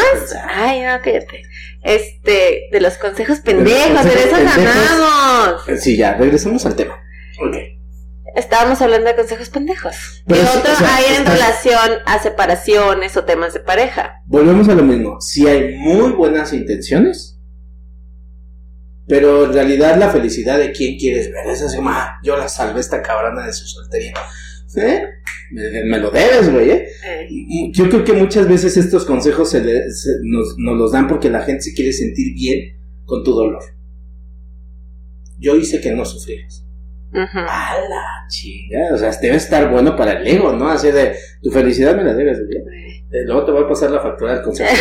Ay, 0.49 0.81
no, 0.81 0.99
cállate. 1.03 1.43
Este, 1.83 2.67
de 2.71 2.81
los 2.81 2.97
consejos 2.97 3.39
pendejos, 3.39 3.89
de 3.89 3.93
consejos 3.95 4.25
eso 4.25 4.35
pendejos. 4.35 4.63
ganamos. 4.63 5.81
Sí, 5.81 5.97
ya, 5.97 6.13
regresemos 6.15 6.65
al 6.65 6.75
tema. 6.75 6.99
Ok. 7.39 7.55
Estábamos 8.35 8.81
hablando 8.81 9.07
de 9.07 9.15
consejos 9.15 9.49
pendejos. 9.49 10.23
Pero 10.27 10.41
¿Qué 10.41 10.47
sí, 10.47 10.57
otro 10.59 10.73
o 10.73 10.75
sea, 10.75 10.95
hay 10.97 11.15
en 11.15 11.25
relación 11.25 11.91
a 12.05 12.21
separaciones 12.21 13.15
o 13.17 13.23
temas 13.23 13.53
de 13.53 13.61
pareja? 13.61 14.21
Volvemos 14.25 14.67
a 14.69 14.75
lo 14.75 14.83
mismo. 14.83 15.21
Si 15.21 15.47
hay 15.47 15.75
muy 15.77 16.11
buenas 16.11 16.51
intenciones, 16.53 17.39
pero 19.07 19.45
en 19.45 19.53
realidad 19.53 19.97
la 19.97 20.09
felicidad 20.09 20.57
de 20.57 20.71
quién 20.71 20.97
quieres 20.97 21.31
ver 21.31 21.47
es 21.47 21.61
así 21.61 21.77
yo 22.23 22.35
la 22.37 22.47
salvé 22.49 22.79
esta 22.79 23.01
cabrona 23.01 23.45
de 23.45 23.53
su 23.53 23.65
soltería. 23.67 24.13
¿Eh? 24.77 25.01
Me, 25.51 25.83
me 25.85 25.99
lo 25.99 26.11
debes, 26.11 26.51
güey, 26.51 26.69
¿eh? 26.71 26.87
Eh, 27.05 27.71
Yo 27.71 27.87
creo 27.89 28.03
que 28.03 28.11
muchas 28.13 28.47
veces 28.47 28.75
estos 28.75 29.05
consejos 29.05 29.49
se 29.51 29.61
le- 29.63 29.89
se- 29.91 30.17
nos, 30.23 30.55
nos 30.57 30.75
los 30.77 30.91
dan 30.91 31.07
porque 31.07 31.29
la 31.29 31.43
gente 31.43 31.61
se 31.61 31.73
quiere 31.73 31.93
sentir 31.93 32.33
bien 32.33 32.81
con 33.05 33.23
tu 33.23 33.31
dolor. 33.33 33.63
Yo 35.37 35.55
hice 35.55 35.79
que 35.79 35.91
no 35.93 36.03
sufrieras. 36.03 36.64
Ujú. 37.21 37.39
A 37.39 37.73
la 37.89 38.27
chica, 38.27 38.77
o 38.93 38.97
sea, 38.97 39.11
debe 39.21 39.37
estar 39.37 39.69
bueno 39.69 39.95
para 39.95 40.13
el 40.13 40.27
ego, 40.27 40.53
¿no? 40.53 40.69
Así 40.69 40.91
de, 40.91 41.15
tu 41.41 41.51
felicidad 41.51 41.95
me 41.95 42.03
la 42.03 42.13
debes. 42.13 42.39
Eh, 42.39 43.23
Luego 43.25 43.45
te 43.45 43.51
voy 43.51 43.63
a 43.63 43.67
pasar 43.67 43.91
la 43.91 44.01
factura 44.01 44.33
del 44.33 44.43
consejo. 44.43 44.71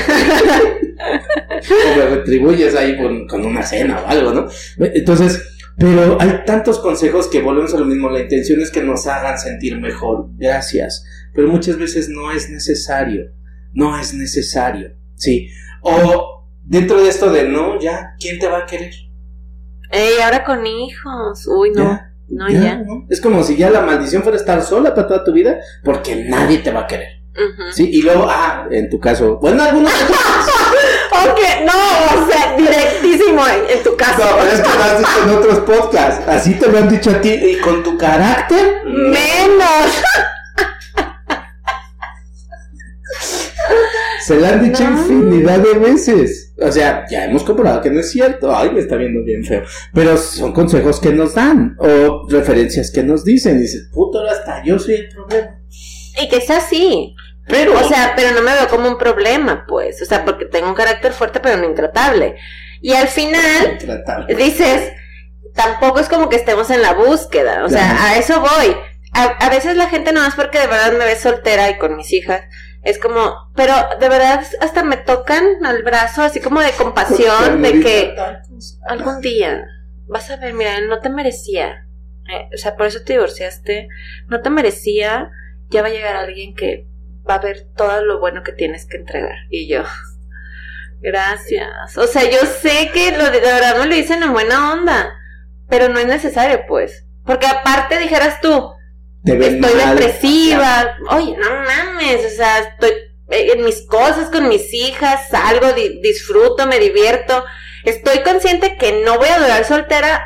o 1.71 1.97
me 1.97 2.07
retribuyes 2.07 2.75
ahí 2.75 2.97
con, 2.97 3.27
con 3.27 3.45
una 3.45 3.63
cena 3.63 4.01
o 4.01 4.09
algo, 4.09 4.33
¿no? 4.33 4.49
Entonces, 4.79 5.43
pero 5.77 6.21
hay 6.21 6.45
tantos 6.47 6.79
consejos 6.79 7.29
que 7.29 7.41
volvemos 7.41 7.75
a 7.75 7.79
lo 7.79 7.85
mismo. 7.85 8.11
La 8.11 8.21
intención 8.21 8.61
es 8.61 8.71
que 8.71 8.83
nos 8.83 9.07
hagan 9.07 9.39
sentir 9.39 9.79
mejor. 9.81 10.29
Gracias. 10.37 11.05
Pero 11.35 11.49
muchas 11.49 11.79
veces 11.79 12.09
no 12.09 12.31
es 12.31 12.49
necesario. 12.51 13.33
No 13.73 13.99
es 13.99 14.15
necesario. 14.15 14.97
Sí. 15.17 15.49
O 15.83 16.49
dentro 16.63 17.03
de 17.03 17.09
esto 17.09 17.31
de 17.31 17.49
no, 17.49 17.81
ya, 17.81 18.15
¿quién 18.19 18.39
te 18.39 18.49
va 18.49 18.59
a 18.59 18.67
querer? 18.67 18.93
Ey, 19.91 20.21
ahora 20.23 20.45
con 20.45 20.67
hijos. 20.67 21.47
Uy, 21.47 21.71
no. 21.71 21.83
Ya, 21.85 22.14
no, 22.29 22.49
ya. 22.49 22.77
¿no? 22.77 23.07
Es 23.11 23.21
como 23.21 23.43
si 23.43 23.57
ya 23.57 23.71
la 23.71 23.81
maldición 23.83 24.23
fuera 24.23 24.37
estar 24.39 24.63
sola 24.63 24.95
para 24.95 25.07
toda 25.07 25.25
tu 25.25 25.33
vida, 25.33 25.59
porque 25.83 26.17
nadie 26.29 26.59
te 26.59 26.71
va 26.71 26.81
a 26.81 26.87
querer. 26.87 27.09
Sí, 27.73 27.91
y 27.93 28.03
luego, 28.03 28.29
ah, 28.31 28.69
en 28.71 28.89
tu 28.89 29.01
caso, 29.01 29.39
bueno, 29.39 29.63
algunos 29.65 29.91
Ok, 31.27 31.41
no, 31.65 32.23
o 32.23 32.31
sea, 32.31 32.57
directísimo 32.57 33.43
en, 33.49 33.77
en 33.79 33.83
tu 33.83 33.97
caso. 33.97 34.23
No, 34.23 34.37
pero 34.39 34.51
es 34.53 34.61
que 34.61 34.69
lo 34.79 34.85
has 34.85 34.99
dicho 34.99 35.23
en 35.25 35.31
otros 35.31 35.59
podcasts. 35.61 36.29
Así 36.29 36.55
te 36.55 36.69
lo 36.69 36.79
han 36.79 36.89
dicho 36.89 37.11
a 37.11 37.21
ti. 37.21 37.31
Y 37.33 37.57
con 37.61 37.83
tu 37.83 37.97
carácter. 37.99 38.83
Menos. 38.85 40.03
Se 44.25 44.37
lo 44.39 44.47
han 44.47 44.63
dicho 44.63 44.85
No. 44.85 44.91
infinidad 45.01 45.59
de 45.59 45.75
veces. 45.79 46.44
O 46.61 46.71
sea, 46.71 47.05
ya 47.11 47.25
hemos 47.25 47.43
comprobado 47.43 47.81
que 47.83 47.91
no 47.91 48.01
es 48.01 48.11
cierto. 48.11 48.55
Ay, 48.55 48.71
me 48.71 48.81
está 48.81 48.97
viendo 48.97 49.25
bien 49.25 49.45
feo. 49.45 49.65
Pero 49.93 50.17
son 50.17 50.53
consejos 50.53 51.01
que 51.01 51.11
nos 51.13 51.35
dan. 51.35 51.77
O 51.79 52.27
referencias 52.29 52.91
que 52.93 53.03
nos 53.03 53.25
dicen. 53.25 53.61
Dices, 53.61 53.89
puto, 53.93 54.21
hasta 54.25 54.63
yo 54.65 54.79
soy 54.79 54.95
el 54.95 55.09
problema. 55.09 55.59
Y 56.21 56.29
que 56.29 56.41
sea 56.41 56.59
así. 56.59 57.15
Pero. 57.49 57.79
O 57.79 57.83
sea, 57.89 58.13
pero 58.15 58.33
no 58.33 58.41
me 58.43 58.53
veo 58.53 58.69
como 58.69 58.89
un 58.89 58.99
problema, 58.99 59.65
pues. 59.67 60.01
O 60.01 60.05
sea, 60.05 60.25
porque 60.25 60.45
tengo 60.45 60.69
un 60.69 60.75
carácter 60.75 61.13
fuerte, 61.13 61.41
pero 61.41 61.57
no 61.57 61.65
intratable. 61.65 62.37
Y 62.81 62.93
al 62.93 63.09
final, 63.09 63.79
Tratable. 63.79 64.35
dices, 64.37 64.93
tampoco 65.55 65.99
es 66.01 66.09
como 66.09 66.29
que 66.29 66.37
estemos 66.37 66.71
en 66.71 66.83
la 66.83 66.95
búsqueda. 66.95 67.65
O 67.65 67.69
sea, 67.69 68.11
a 68.11 68.19
eso 68.19 68.41
voy. 68.41 68.77
A, 69.13 69.25
a 69.25 69.51
veces 69.51 69.77
la 69.77 69.89
gente 69.89 70.13
nomás 70.13 70.35
porque 70.35 70.59
de 70.61 70.67
verdad 70.67 70.93
me 70.93 71.05
ve 71.05 71.17
soltera 71.17 71.69
y 71.71 71.79
con 71.79 71.97
mis 71.97 72.13
hijas. 72.13 72.43
Es 72.85 72.99
como, 72.99 73.51
pero 73.57 73.75
de 73.99 74.09
verdad 74.09 74.45
hasta 74.61 74.85
me 74.85 74.99
tocan 74.99 75.65
al 75.65 75.83
brazo, 75.83 76.23
así 76.23 76.41
como 76.41 76.61
de 76.61 76.73
compasión, 76.73 77.63
de 77.63 77.81
que 77.81 78.15
algún 78.87 79.21
día 79.23 79.65
vas 80.07 80.31
a 80.31 80.37
ver, 80.37 80.53
mira, 80.53 80.81
no 80.83 81.01
te 81.01 81.09
merecía. 81.09 81.87
eh, 82.31 82.49
o 82.55 82.59
sea, 82.59 82.77
por 82.77 82.87
eso 82.87 83.01
te 83.05 83.15
divorciaste. 83.15 83.89
No 84.29 84.41
te 84.43 84.51
merecía. 84.51 85.31
Ya 85.71 85.81
va 85.83 85.89
a 85.89 85.91
llegar 85.91 86.15
alguien 86.17 86.55
que 86.55 86.87
va 87.29 87.37
a 87.37 87.39
ver 87.41 87.67
todo 87.75 88.05
lo 88.05 88.21
bueno 88.21 88.43
que 88.43 88.53
tienes 88.53 88.87
que 88.87 88.99
entregar. 88.99 89.35
Y 89.51 89.67
yo, 89.67 89.83
gracias. 91.01 91.97
O 91.97 92.07
sea, 92.07 92.25
yo 92.31 92.39
sé 92.47 92.91
que 92.93 93.17
lo 93.17 93.25
de, 93.25 93.41
de 93.41 93.53
verdad 93.53 93.79
me 93.79 93.87
lo 93.87 93.95
dicen 93.95 94.23
en 94.23 94.33
buena 94.33 94.73
onda, 94.73 95.13
pero 95.69 95.89
no 95.89 95.99
es 95.99 96.07
necesario, 96.07 96.65
pues. 96.69 97.07
Porque 97.25 97.47
aparte 97.47 97.99
dijeras 97.99 98.41
tú, 98.41 98.74
Te 99.25 99.37
ven 99.37 99.63
estoy 99.65 99.81
mal. 99.81 99.97
depresiva. 99.97 100.97
Oye, 101.11 101.37
no 101.37 101.51
mames, 101.51 102.25
o 102.33 102.37
sea, 102.37 102.59
estoy 102.61 102.93
en 103.29 103.65
mis 103.65 103.87
cosas 103.87 104.29
con 104.31 104.49
mis 104.49 104.73
hijas, 104.75 105.29
salgo, 105.31 105.73
di- 105.73 106.01
disfruto, 106.03 106.67
me 106.67 106.79
divierto. 106.79 107.45
Estoy 107.85 108.23
consciente 108.23 108.77
que 108.77 109.03
no 109.05 109.19
voy 109.19 109.29
a 109.29 109.39
durar 109.39 109.65
soltera 109.65 110.23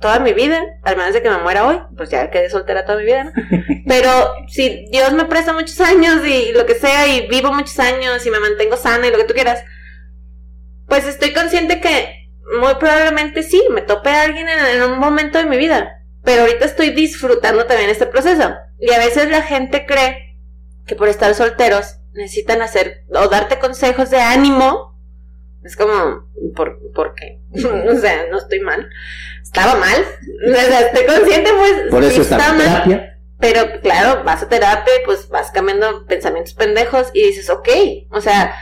toda 0.00 0.18
mi 0.18 0.32
vida, 0.32 0.60
al 0.82 0.96
menos 0.96 1.14
de 1.14 1.22
que 1.22 1.30
me 1.30 1.38
muera 1.38 1.66
hoy, 1.66 1.80
pues 1.96 2.10
ya 2.10 2.28
quedé 2.30 2.50
soltera 2.50 2.84
toda 2.84 2.98
mi 2.98 3.04
vida, 3.04 3.24
¿no? 3.24 3.32
Pero 3.86 4.10
si 4.48 4.86
Dios 4.90 5.12
me 5.12 5.26
presta 5.26 5.52
muchos 5.52 5.80
años 5.80 6.26
y 6.26 6.52
lo 6.52 6.66
que 6.66 6.74
sea, 6.74 7.06
y 7.06 7.28
vivo 7.28 7.52
muchos 7.52 7.78
años 7.78 8.24
y 8.26 8.30
me 8.30 8.40
mantengo 8.40 8.76
sana 8.76 9.06
y 9.06 9.10
lo 9.10 9.18
que 9.18 9.24
tú 9.24 9.34
quieras, 9.34 9.62
pues 10.88 11.06
estoy 11.06 11.32
consciente 11.32 11.80
que 11.80 12.28
muy 12.60 12.74
probablemente 12.74 13.42
sí, 13.42 13.62
me 13.70 13.80
tope 13.82 14.10
a 14.10 14.22
alguien 14.22 14.48
en, 14.48 14.58
en 14.76 14.82
un 14.90 14.98
momento 14.98 15.38
de 15.38 15.46
mi 15.46 15.56
vida. 15.56 16.01
Pero 16.24 16.42
ahorita 16.42 16.64
estoy 16.64 16.90
disfrutando 16.90 17.66
también 17.66 17.90
este 17.90 18.06
proceso. 18.06 18.54
Y 18.78 18.92
a 18.92 18.98
veces 18.98 19.28
la 19.28 19.42
gente 19.42 19.86
cree 19.86 20.38
que 20.86 20.94
por 20.94 21.08
estar 21.08 21.34
solteros 21.34 21.96
necesitan 22.12 22.62
hacer 22.62 23.04
o 23.08 23.28
darte 23.28 23.58
consejos 23.58 24.10
de 24.10 24.20
ánimo. 24.20 24.98
Es 25.64 25.76
como, 25.76 26.28
¿por, 26.54 26.78
¿por 26.92 27.14
qué? 27.14 27.40
o 27.88 27.96
sea, 27.98 28.26
no 28.30 28.38
estoy 28.38 28.60
mal. 28.60 28.88
Estaba 29.42 29.76
mal. 29.76 29.96
O 30.44 30.54
sea, 30.54 30.80
estoy 30.80 31.06
consciente, 31.06 31.50
pues. 31.56 31.72
Por 31.88 32.02
eso 32.02 32.22
está 32.22 32.52
mal. 32.52 32.58
terapia. 32.58 33.18
Pero 33.38 33.80
claro, 33.80 34.22
vas 34.24 34.42
a 34.42 34.48
terapia 34.48 34.92
pues 35.04 35.28
vas 35.28 35.50
cambiando 35.50 36.06
pensamientos 36.06 36.54
pendejos 36.54 37.10
y 37.12 37.24
dices, 37.24 37.50
ok, 37.50 37.68
o 38.10 38.20
sea, 38.20 38.54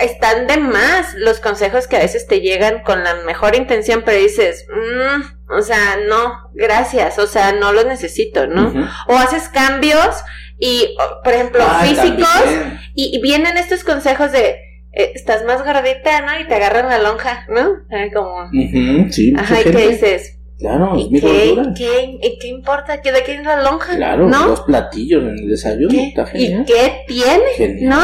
están 0.00 0.48
de 0.48 0.56
más 0.56 1.14
los 1.14 1.38
consejos 1.38 1.86
que 1.86 1.96
a 1.96 2.00
veces 2.00 2.26
te 2.26 2.40
llegan 2.40 2.82
con 2.82 3.04
la 3.04 3.14
mejor 3.22 3.54
intención, 3.54 4.02
pero 4.04 4.18
dices, 4.18 4.66
"Mm, 4.68 5.37
O 5.50 5.62
sea, 5.62 5.96
no, 6.06 6.50
gracias, 6.54 7.18
o 7.18 7.26
sea, 7.26 7.52
no 7.52 7.72
los 7.72 7.86
necesito, 7.86 8.46
¿no? 8.46 8.72
O 9.06 9.16
haces 9.16 9.48
cambios 9.48 10.14
y, 10.58 10.94
por 11.24 11.32
ejemplo, 11.32 11.64
físicos, 11.82 12.44
y, 12.94 13.20
vienen 13.22 13.56
estos 13.56 13.84
consejos 13.84 14.32
de, 14.32 14.56
eh, 14.92 15.12
estás 15.14 15.44
más 15.44 15.64
gordita, 15.64 16.20
¿no? 16.22 16.38
Y 16.40 16.46
te 16.46 16.54
agarran 16.54 16.88
la 16.88 16.98
lonja, 16.98 17.46
¿no? 17.48 17.78
como, 18.12 18.50
sí, 19.10 19.32
ajá, 19.36 19.60
y 19.60 19.64
qué 19.64 19.88
dices, 19.88 20.38
Claro, 20.58 20.94
¿Y 20.96 21.20
qué, 21.20 21.56
qué, 21.76 22.18
¿Qué 22.40 22.48
importa? 22.48 22.96
¿De 22.96 23.22
quién 23.24 23.40
es 23.40 23.46
la 23.46 23.62
lonja? 23.62 23.94
Claro, 23.94 24.28
¿no? 24.28 24.48
dos 24.48 24.62
platillos 24.62 25.22
en 25.22 25.38
el 25.38 25.48
desayuno. 25.48 25.94
¿Y 26.34 26.64
qué 26.64 27.04
tiene? 27.06 27.86
¿No? 27.86 28.02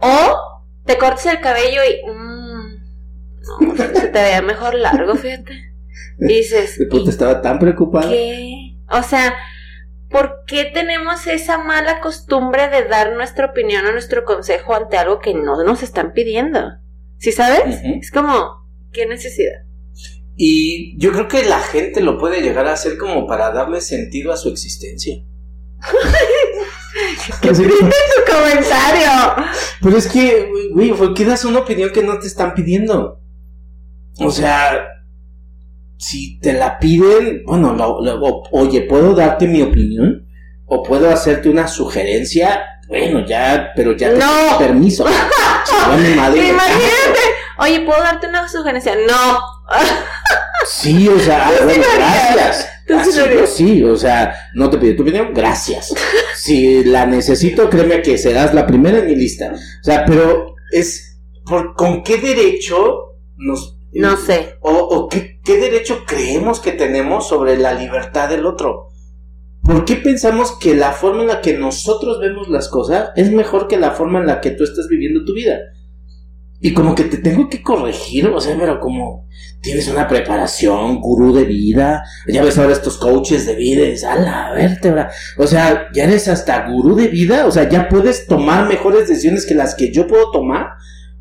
O 0.00 0.36
te 0.84 0.98
cortas 0.98 1.24
el 1.26 1.40
cabello 1.40 1.80
y. 1.82 2.10
Mmm, 2.10 2.48
no, 3.66 3.76
se 3.76 4.08
te 4.08 4.20
vea 4.20 4.42
mejor 4.42 4.74
largo, 4.74 5.14
fíjate. 5.14 5.52
Dices. 6.18 6.78
Te 6.78 7.10
estaba 7.10 7.40
tan 7.40 7.58
preocupada. 7.58 8.10
¿Qué? 8.10 8.76
O 8.90 9.02
sea, 9.02 9.34
¿por 10.10 10.44
qué 10.46 10.64
tenemos 10.64 11.26
esa 11.26 11.58
mala 11.58 12.00
costumbre 12.00 12.68
de 12.68 12.84
dar 12.84 13.14
nuestra 13.14 13.46
opinión 13.46 13.86
o 13.86 13.92
nuestro 13.92 14.24
consejo 14.24 14.74
ante 14.74 14.96
algo 14.96 15.20
que 15.20 15.34
no 15.34 15.62
nos 15.62 15.82
están 15.82 16.12
pidiendo? 16.12 16.60
¿Sí 17.18 17.32
sabes? 17.32 17.80
Es 18.00 18.10
como, 18.10 18.68
¿qué 18.92 19.06
necesidad? 19.06 19.64
Y 20.36 20.96
yo 20.98 21.12
creo 21.12 21.26
que 21.26 21.44
la 21.44 21.58
gente 21.58 22.00
lo 22.00 22.16
puede 22.16 22.40
llegar 22.40 22.68
a 22.68 22.72
hacer 22.72 22.96
como 22.96 23.26
para 23.26 23.50
darle 23.50 23.80
sentido 23.80 24.32
a 24.32 24.36
su 24.36 24.48
existencia. 24.48 25.16
¿Qué 27.42 27.48
tu 27.50 27.62
comentario? 28.32 29.44
Pero 29.82 29.96
es 29.96 30.06
que, 30.08 30.70
güey, 30.72 30.92
¿por 30.92 31.14
qué 31.14 31.24
das 31.24 31.44
una 31.44 31.60
opinión 31.60 31.90
que 31.90 32.02
no 32.02 32.18
te 32.18 32.26
están 32.26 32.54
pidiendo? 32.54 33.20
O 34.20 34.30
sea, 34.30 34.86
si 35.98 36.38
te 36.40 36.52
la 36.52 36.78
piden, 36.78 37.42
bueno, 37.44 37.76
oye, 38.52 38.82
¿puedo 38.82 39.14
darte 39.14 39.46
mi 39.46 39.62
opinión? 39.62 40.26
¿O 40.66 40.82
puedo 40.82 41.10
hacerte 41.10 41.48
una 41.48 41.66
sugerencia? 41.66 42.64
Bueno, 42.88 43.26
ya, 43.26 43.72
pero 43.74 43.96
ya 43.96 44.12
te 44.12 44.18
no. 44.18 44.58
permiso. 44.58 45.04
Imagínate. 45.94 47.20
Oye, 47.58 47.80
¿puedo 47.80 48.00
darte 48.00 48.28
una 48.28 48.48
sugerencia? 48.48 48.94
No. 48.94 49.40
Sí, 50.66 51.08
o 51.08 51.18
sea, 51.18 51.50
bueno, 51.64 51.82
gracias. 51.96 52.68
sí, 53.54 53.82
o 53.82 53.96
sea, 53.96 54.34
no 54.54 54.68
te 54.68 54.76
pido 54.76 54.96
tu 54.96 55.02
opinión, 55.02 55.32
gracias. 55.32 55.94
Si 56.36 56.84
la 56.84 57.06
necesito, 57.06 57.70
créeme 57.70 58.02
que 58.02 58.18
serás 58.18 58.54
la 58.54 58.66
primera 58.66 58.98
en 58.98 59.06
mi 59.06 59.16
lista. 59.16 59.52
O 59.54 59.84
sea, 59.84 60.04
pero 60.04 60.54
es, 60.70 61.18
por, 61.44 61.74
¿con 61.74 62.02
qué 62.02 62.18
derecho 62.18 63.16
nos... 63.36 63.77
No 63.92 64.16
sé. 64.16 64.56
O, 64.60 64.72
o 64.72 65.08
qué, 65.08 65.40
qué 65.44 65.58
derecho 65.58 66.04
creemos 66.06 66.60
que 66.60 66.72
tenemos 66.72 67.28
sobre 67.28 67.56
la 67.56 67.74
libertad 67.74 68.28
del 68.28 68.46
otro? 68.46 68.88
¿Por 69.62 69.84
qué 69.84 69.96
pensamos 69.96 70.52
que 70.52 70.74
la 70.74 70.92
forma 70.92 71.22
en 71.22 71.28
la 71.28 71.40
que 71.40 71.56
nosotros 71.56 72.20
vemos 72.20 72.48
las 72.48 72.68
cosas 72.68 73.10
es 73.16 73.30
mejor 73.30 73.68
que 73.68 73.76
la 73.76 73.90
forma 73.90 74.20
en 74.20 74.26
la 74.26 74.40
que 74.40 74.52
tú 74.52 74.64
estás 74.64 74.88
viviendo 74.88 75.24
tu 75.24 75.34
vida? 75.34 75.58
Y 76.60 76.74
como 76.74 76.94
que 76.94 77.04
te 77.04 77.18
tengo 77.18 77.48
que 77.48 77.62
corregir, 77.62 78.26
o 78.28 78.40
sea, 78.40 78.56
pero 78.58 78.80
como 78.80 79.28
tienes 79.60 79.86
una 79.88 80.08
preparación, 80.08 81.00
gurú 81.00 81.32
de 81.32 81.44
vida, 81.44 82.02
ya 82.26 82.42
ves 82.42 82.58
ahora 82.58 82.72
estos 82.72 82.98
coaches 82.98 83.46
de 83.46 83.54
vida, 83.54 83.86
es 83.86 84.02
a 84.04 84.16
la 84.16 84.52
vértebra, 84.52 85.10
o 85.36 85.46
sea, 85.46 85.88
ya 85.92 86.04
eres 86.04 86.26
hasta 86.26 86.68
gurú 86.68 86.96
de 86.96 87.08
vida, 87.08 87.46
o 87.46 87.50
sea, 87.52 87.68
ya 87.68 87.88
puedes 87.88 88.26
tomar 88.26 88.68
mejores 88.68 89.06
decisiones 89.06 89.46
que 89.46 89.54
las 89.54 89.74
que 89.74 89.92
yo 89.92 90.06
puedo 90.06 90.30
tomar. 90.32 90.70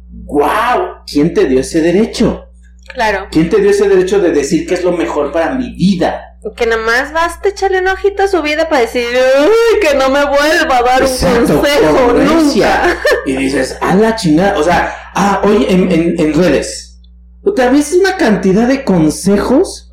¡Wow! 0.10 1.04
¿Quién 1.06 1.34
te 1.34 1.46
dio 1.46 1.60
ese 1.60 1.82
derecho? 1.82 2.47
Claro. 2.94 3.28
¿Quién 3.32 3.50
te 3.50 3.58
dio 3.58 3.72
ese 3.72 3.88
derecho 3.88 4.20
de 4.20 4.32
decir 4.32 4.68
que 4.68 4.76
es 4.76 4.84
lo 4.84 4.92
mejor 4.92 5.32
para 5.32 5.52
mi 5.52 5.72
vida? 5.76 6.24
Que 6.56 6.66
nada 6.66 6.82
más 6.82 7.12
basta 7.12 7.50
echarle 7.50 7.80
un 7.80 7.88
ojito 7.88 8.24
a 8.24 8.28
su 8.28 8.42
vida 8.42 8.70
para 8.70 8.82
decir, 8.82 9.06
Uy, 9.42 9.80
que 9.82 9.96
no 9.96 10.10
me 10.10 10.24
vuelva 10.26 10.78
a 10.78 10.84
dar 10.84 11.04
un 11.04 11.10
consejo 11.10 12.14
nunca. 12.14 12.98
Y 13.26 13.36
dices, 13.36 13.78
a 13.82 13.96
la 13.96 14.16
chingada, 14.16 14.58
o 14.58 14.64
sea, 14.64 14.96
ah, 15.14 15.42
hoy 15.44 15.66
en, 15.68 15.92
en, 15.92 16.20
en 16.20 16.34
redes, 16.34 17.02
otra 17.44 17.70
vez 17.70 17.94
una 17.94 18.16
cantidad 18.16 18.68
de 18.68 18.84
consejos 18.86 19.87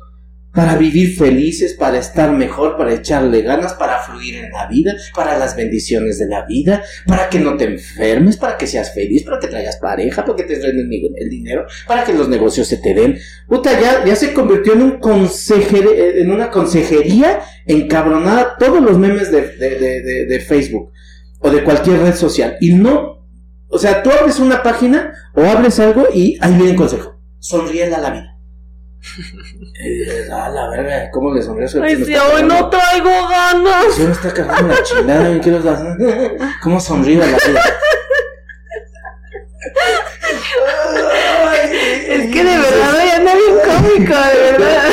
para 0.55 0.77
vivir 0.77 1.17
felices, 1.17 1.73
para 1.73 1.99
estar 1.99 2.31
mejor, 2.31 2.77
para 2.77 2.93
echarle 2.93 3.41
ganas, 3.41 3.73
para 3.73 3.99
fluir 3.99 4.35
en 4.35 4.51
la 4.51 4.67
vida, 4.67 4.95
para 5.13 5.37
las 5.37 5.55
bendiciones 5.57 6.17
de 6.17 6.27
la 6.27 6.45
vida, 6.45 6.81
para 7.05 7.29
que 7.29 7.39
no 7.39 7.57
te 7.57 7.65
enfermes, 7.65 8.37
para 8.37 8.57
que 8.57 8.65
seas 8.65 8.93
feliz, 8.93 9.23
para 9.23 9.37
que 9.37 9.47
traigas 9.47 9.77
pareja, 9.77 10.23
para 10.23 10.37
que 10.37 10.43
te 10.43 10.57
den 10.57 10.89
el, 11.15 11.29
dinero, 11.29 11.65
para 11.85 12.05
que 12.05 12.13
los 12.13 12.29
negocios 12.29 12.67
se 12.67 12.77
te 12.77 12.93
den. 12.93 13.17
Puta, 13.49 13.79
ya, 13.79 14.05
ya 14.05 14.15
se 14.15 14.33
convirtió 14.33 14.73
en 14.73 14.83
un 14.83 14.99
consejer, 14.99 15.87
en 16.17 16.31
una 16.31 16.49
consejería 16.49 17.41
encabronada 17.67 18.55
todos 18.57 18.81
los 18.81 18.97
memes 18.97 19.31
de, 19.31 19.41
de, 19.57 20.25
de 20.25 20.39
Facebook 20.39 20.91
o 21.39 21.49
de 21.49 21.65
cualquier 21.65 21.99
red 21.99 22.15
social. 22.15 22.55
Y 22.61 22.73
no, 22.73 23.27
o 23.67 23.77
sea, 23.77 24.01
tú 24.01 24.09
abres 24.09 24.39
una 24.39 24.63
página 24.63 25.13
o 25.35 25.43
abres 25.43 25.81
algo 25.81 26.07
y 26.13 26.37
ahí 26.39 26.53
viene 26.53 26.71
el 26.71 26.77
consejo. 26.77 27.19
Sonríe 27.39 27.93
a 27.93 27.99
la 27.99 28.09
vida 28.09 28.34
eh, 29.83 30.29
a 30.31 30.49
la 30.49 30.69
verga, 30.69 31.09
¿cómo 31.11 31.33
le 31.33 31.41
sonríe 31.41 31.67
su 31.67 31.81
Ay, 31.81 32.03
si 32.03 32.15
hoy 32.15 32.43
no 32.43 32.69
traigo 32.69 33.27
ganas. 33.27 33.93
Si 33.95 34.03
me 34.03 34.11
está 34.11 34.33
cagando 34.33 34.73
la 34.73 34.83
chingada, 34.83 35.41
¿qué 35.41 35.51
los 35.51 35.63
¿Cómo 36.61 36.79
sonríe 36.79 37.17
la 37.17 37.25
vida? 37.25 37.61
es 42.07 42.33
que 42.33 42.43
de 42.43 42.57
verdad 42.57 42.93
me 42.97 43.11
anda 43.11 43.33
bien 43.35 43.55
cómico, 43.65 44.13
de 44.13 44.51
verdad. 44.51 44.85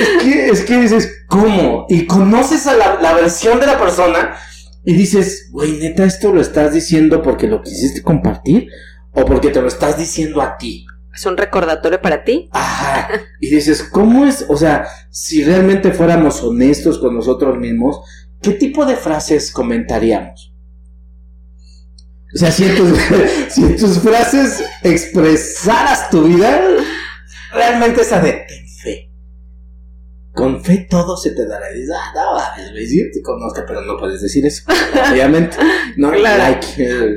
Es 0.00 0.22
que, 0.22 0.48
es 0.48 0.60
que 0.62 0.80
dices, 0.80 1.24
¿cómo? 1.28 1.86
Y 1.88 2.06
conoces 2.06 2.66
a 2.66 2.76
la, 2.76 3.00
la 3.00 3.14
versión 3.14 3.60
de 3.60 3.66
la 3.66 3.78
persona 3.78 4.36
y 4.84 4.94
dices, 4.94 5.48
güey, 5.50 5.78
neta, 5.78 6.04
esto 6.04 6.32
lo 6.32 6.40
estás 6.40 6.72
diciendo 6.72 7.22
porque 7.22 7.46
lo 7.46 7.62
quisiste 7.62 8.02
compartir 8.02 8.68
o 9.12 9.24
porque 9.24 9.50
te 9.50 9.60
lo 9.60 9.68
estás 9.68 9.98
diciendo 9.98 10.42
a 10.42 10.56
ti 10.56 10.86
es 11.16 11.26
un 11.26 11.36
recordatorio 11.36 12.00
para 12.00 12.24
ti. 12.24 12.48
Ajá. 12.52 13.08
Y 13.40 13.48
dices, 13.48 13.82
¿cómo 13.82 14.26
es? 14.26 14.44
O 14.48 14.56
sea, 14.56 14.86
si 15.10 15.42
realmente 15.42 15.90
fuéramos 15.92 16.42
honestos 16.42 16.98
con 16.98 17.14
nosotros 17.14 17.58
mismos, 17.58 18.00
¿qué 18.42 18.52
tipo 18.52 18.84
de 18.84 18.96
frases 18.96 19.50
comentaríamos? 19.50 20.52
O 22.34 22.38
sea, 22.38 22.52
si 22.52 22.64
en 22.64 22.76
tus, 22.76 23.98
frases 24.02 24.62
expresaras 24.82 26.10
tu 26.10 26.24
vida, 26.24 26.60
realmente 27.52 28.02
esa 28.02 28.20
de 28.20 28.46
con 30.36 30.62
fe 30.62 30.86
todo 30.88 31.16
se 31.16 31.30
te 31.30 31.46
dará. 31.46 31.72
Y 31.72 31.80
dices, 31.80 31.94
ah, 31.98 32.12
no, 32.14 32.36
a 32.36 32.54
te 32.54 33.22
conozco, 33.22 33.62
pero 33.66 33.80
no 33.80 33.96
puedes 33.96 34.20
decir 34.20 34.44
eso, 34.44 34.64
obviamente. 35.10 35.56
No, 35.96 36.12
like. 36.14 36.66
Eh, 36.76 37.16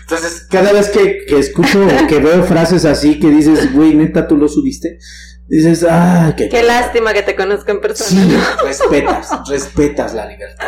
Entonces, 0.00 0.46
cada 0.50 0.72
vez 0.72 0.88
que, 0.88 1.26
que 1.28 1.38
escucho 1.38 1.86
que 2.08 2.18
veo 2.18 2.42
frases 2.48 2.86
así 2.86 3.20
que 3.20 3.28
dices, 3.30 3.72
güey, 3.74 3.94
neta, 3.94 4.26
tú 4.26 4.38
lo 4.38 4.48
subiste, 4.48 4.98
dices, 5.46 5.84
ah, 5.88 6.32
qué. 6.36 6.48
Qué 6.48 6.62
lástima 6.62 7.12
que 7.12 7.22
te 7.22 7.36
conozca 7.36 7.70
en 7.70 7.82
persona. 7.82 8.22
Sí, 8.22 8.34
respetas, 8.64 9.48
respetas 9.48 10.14
la 10.14 10.26
libertad. 10.26 10.66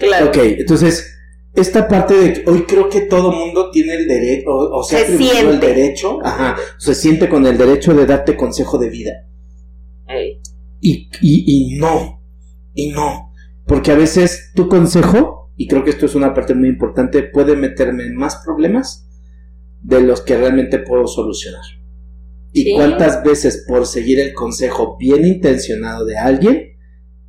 Claro. 0.00 0.26
Ok, 0.26 0.38
entonces, 0.38 1.18
esta 1.54 1.86
parte 1.86 2.14
de 2.14 2.32
que 2.32 2.50
hoy 2.50 2.64
creo 2.64 2.88
que 2.88 3.02
todo 3.02 3.30
mundo 3.30 3.70
tiene 3.70 3.94
el 3.94 4.08
derecho, 4.08 4.50
o, 4.50 4.82
sea, 4.82 5.06
se 5.06 5.16
siente. 5.16 5.40
el 5.40 5.60
derecho, 5.60 6.18
ajá, 6.24 6.56
se 6.78 6.96
siente 6.96 7.28
con 7.28 7.46
el 7.46 7.56
derecho 7.56 7.94
de 7.94 8.06
darte 8.06 8.36
consejo 8.36 8.76
de 8.76 8.90
vida. 8.90 9.12
Y, 10.80 11.10
y, 11.20 11.72
y 11.72 11.78
no, 11.78 12.22
y 12.74 12.90
no, 12.90 13.32
porque 13.66 13.92
a 13.92 13.96
veces 13.96 14.52
tu 14.54 14.68
consejo, 14.68 15.52
y 15.56 15.66
creo 15.66 15.84
que 15.84 15.90
esto 15.90 16.06
es 16.06 16.14
una 16.14 16.34
parte 16.34 16.54
muy 16.54 16.68
importante, 16.68 17.22
puede 17.22 17.56
meterme 17.56 18.04
en 18.04 18.14
más 18.14 18.42
problemas 18.44 19.08
de 19.82 20.00
los 20.00 20.20
que 20.20 20.36
realmente 20.36 20.78
puedo 20.78 21.06
solucionar. 21.06 21.62
¿Y 22.52 22.74
cuántas 22.74 23.22
veces 23.22 23.64
por 23.68 23.86
seguir 23.86 24.18
el 24.20 24.32
consejo 24.32 24.96
bien 24.98 25.24
intencionado 25.24 26.04
de 26.04 26.16
alguien 26.16 26.78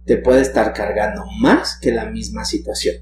te 0.06 0.18
puede 0.18 0.42
estar 0.42 0.74
cargando 0.74 1.24
más 1.42 1.78
que 1.80 1.92
la 1.92 2.06
misma 2.06 2.46
situación? 2.46 2.96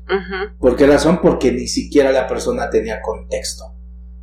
¿Por 0.59 0.75
qué 0.75 0.87
razón? 0.87 1.19
Porque 1.21 1.51
ni 1.51 1.67
siquiera 1.67 2.11
la 2.11 2.27
persona 2.27 2.69
tenía 2.69 3.01
contexto. 3.01 3.76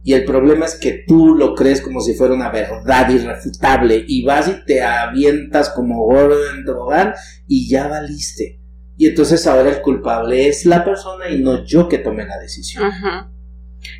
Y 0.06 0.12
el 0.12 0.26
problema 0.26 0.66
es 0.66 0.74
que 0.74 1.02
tú 1.06 1.34
lo 1.34 1.54
crees 1.54 1.80
como 1.80 2.02
si 2.02 2.12
fuera 2.12 2.34
una 2.34 2.50
verdad 2.50 3.08
irrefutable 3.08 4.04
y 4.06 4.22
vas 4.22 4.48
y 4.48 4.64
te 4.66 4.82
avientas 4.82 5.70
como 5.70 6.04
gordo 6.04 6.36
en 6.54 6.66
tobogán 6.66 7.14
y 7.48 7.70
ya 7.70 7.88
valiste. 7.88 8.60
Y 8.98 9.06
entonces 9.06 9.46
ahora 9.46 9.70
el 9.70 9.80
culpable 9.80 10.46
es 10.46 10.66
la 10.66 10.84
persona 10.84 11.30
y 11.30 11.42
no 11.42 11.64
yo 11.64 11.88
que 11.88 11.96
tomé 11.96 12.26
la 12.26 12.38
decisión. 12.38 12.84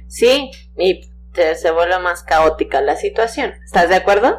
Sí, 0.06 0.50
y 0.76 1.00
se 1.56 1.70
vuelve 1.70 1.98
más 2.00 2.22
caótica 2.22 2.82
la 2.82 2.96
situación. 2.96 3.52
¿Estás 3.64 3.88
de 3.88 3.96
acuerdo? 3.96 4.36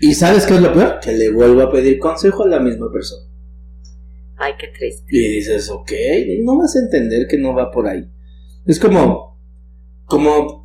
¿Y 0.00 0.14
sabes 0.14 0.46
qué 0.46 0.54
es 0.54 0.60
lo 0.60 0.72
peor? 0.72 0.98
Que 1.00 1.12
le 1.12 1.30
vuelvo 1.30 1.62
a 1.62 1.70
pedir 1.70 2.00
consejo 2.00 2.42
a 2.42 2.48
la 2.48 2.58
misma 2.58 2.90
persona. 2.92 3.22
Ay, 4.36 4.54
qué 4.58 4.66
triste. 4.76 5.04
Y 5.08 5.36
dices, 5.36 5.70
ok, 5.70 5.92
no 6.42 6.58
vas 6.58 6.74
a 6.74 6.80
entender 6.80 7.28
que 7.28 7.38
no 7.38 7.54
va 7.54 7.70
por 7.70 7.86
ahí. 7.86 8.04
Es 8.66 8.80
como, 8.80 9.40
como 10.06 10.63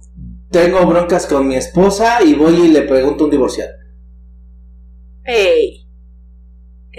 tengo 0.50 0.86
broncas 0.86 1.28
con 1.28 1.48
mi 1.48 1.56
esposa 1.56 2.24
y 2.24 2.34
voy 2.34 2.56
y 2.56 2.68
le 2.70 2.82
pregunto 2.84 3.26
un 3.26 3.32
divorciado. 3.32 3.72
¡Ey! 5.24 5.79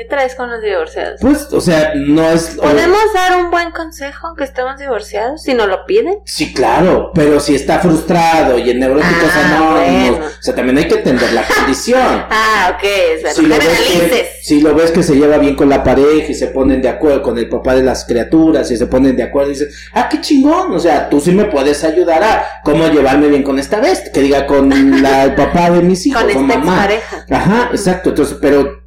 ¿Qué 0.01 0.07
traes 0.07 0.34
con 0.34 0.48
los 0.48 0.62
divorciados? 0.62 1.20
Pues, 1.20 1.48
o 1.53 1.61
sea, 1.61 1.92
no 1.94 2.22
es... 2.30 2.57
¿Podemos 2.57 3.01
dar 3.12 3.36
un 3.44 3.51
buen 3.51 3.70
consejo 3.70 4.28
aunque 4.28 4.44
estemos 4.44 4.78
divorciados 4.78 5.42
si 5.42 5.53
no 5.53 5.66
lo 5.66 5.84
piden? 5.84 6.20
Sí, 6.24 6.55
claro, 6.55 7.11
pero 7.14 7.38
si 7.38 7.55
está 7.55 7.80
frustrado 7.80 8.57
y 8.59 8.70
en 8.70 8.80
neuróticos 8.80 9.28
Ah, 9.36 9.57
anónimos, 9.59 10.18
bueno. 10.20 10.26
o 10.26 10.42
sea, 10.42 10.55
también 10.55 10.78
hay 10.78 10.88
que 10.88 10.94
entender 10.94 11.30
la 11.34 11.44
condición. 11.46 12.01
Ah, 12.30 12.76
ok, 12.78 12.84
o 13.18 13.20
sea, 13.20 13.32
si 13.34 13.42
lo, 13.42 13.57
ves 13.57 13.68
que, 13.68 14.28
si 14.42 14.61
lo 14.62 14.74
ves 14.74 14.90
que 14.90 15.03
se 15.03 15.16
lleva 15.16 15.36
bien 15.36 15.55
con 15.55 15.68
la 15.68 15.82
pareja 15.84 16.30
y 16.32 16.34
se 16.34 16.46
ponen 16.46 16.80
de 16.80 16.88
acuerdo 16.88 17.20
con 17.22 17.36
el 17.36 17.51
papá 17.51 17.74
de 17.74 17.82
las 17.82 18.07
criaturas 18.07 18.70
y 18.70 18.78
se 18.78 18.86
ponen 18.86 19.16
de 19.16 19.24
acuerdo 19.24 19.51
y 19.51 19.53
dices, 19.55 19.74
ah, 19.92 20.09
qué 20.09 20.22
chingón, 20.22 20.72
o 20.72 20.78
sea, 20.78 21.11
tú 21.11 21.20
sí 21.20 21.32
me 21.32 21.44
puedes 21.44 21.84
ayudar 21.84 22.22
a 22.24 22.46
cómo 22.64 22.86
llevarme 22.88 23.28
bien 23.28 23.42
con 23.42 23.59
esta 23.59 23.80
bestia, 23.80 24.12
que 24.12 24.20
diga 24.22 24.46
con 24.46 25.03
la, 25.03 25.24
el 25.24 25.34
papá 25.34 25.70
de 25.70 25.82
mis 25.82 26.07
hijos, 26.07 26.22
Con 26.22 26.32
con 26.32 26.42
esta 26.51 26.59
mamá. 26.59 26.72
expareja. 26.72 27.26
Ajá, 27.30 27.68
exacto, 27.72 28.09
entonces, 28.11 28.38
pero 28.40 28.80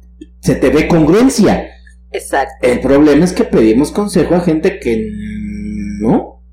se 0.44 0.56
te 0.56 0.68
ve 0.68 0.86
congruencia. 0.86 1.70
Exacto. 2.12 2.54
El 2.66 2.80
problema 2.80 3.24
es 3.24 3.32
que 3.32 3.44
pedimos 3.44 3.90
consejo 3.90 4.34
a 4.34 4.40
gente 4.40 4.78
que 4.78 5.08
no. 6.00 6.44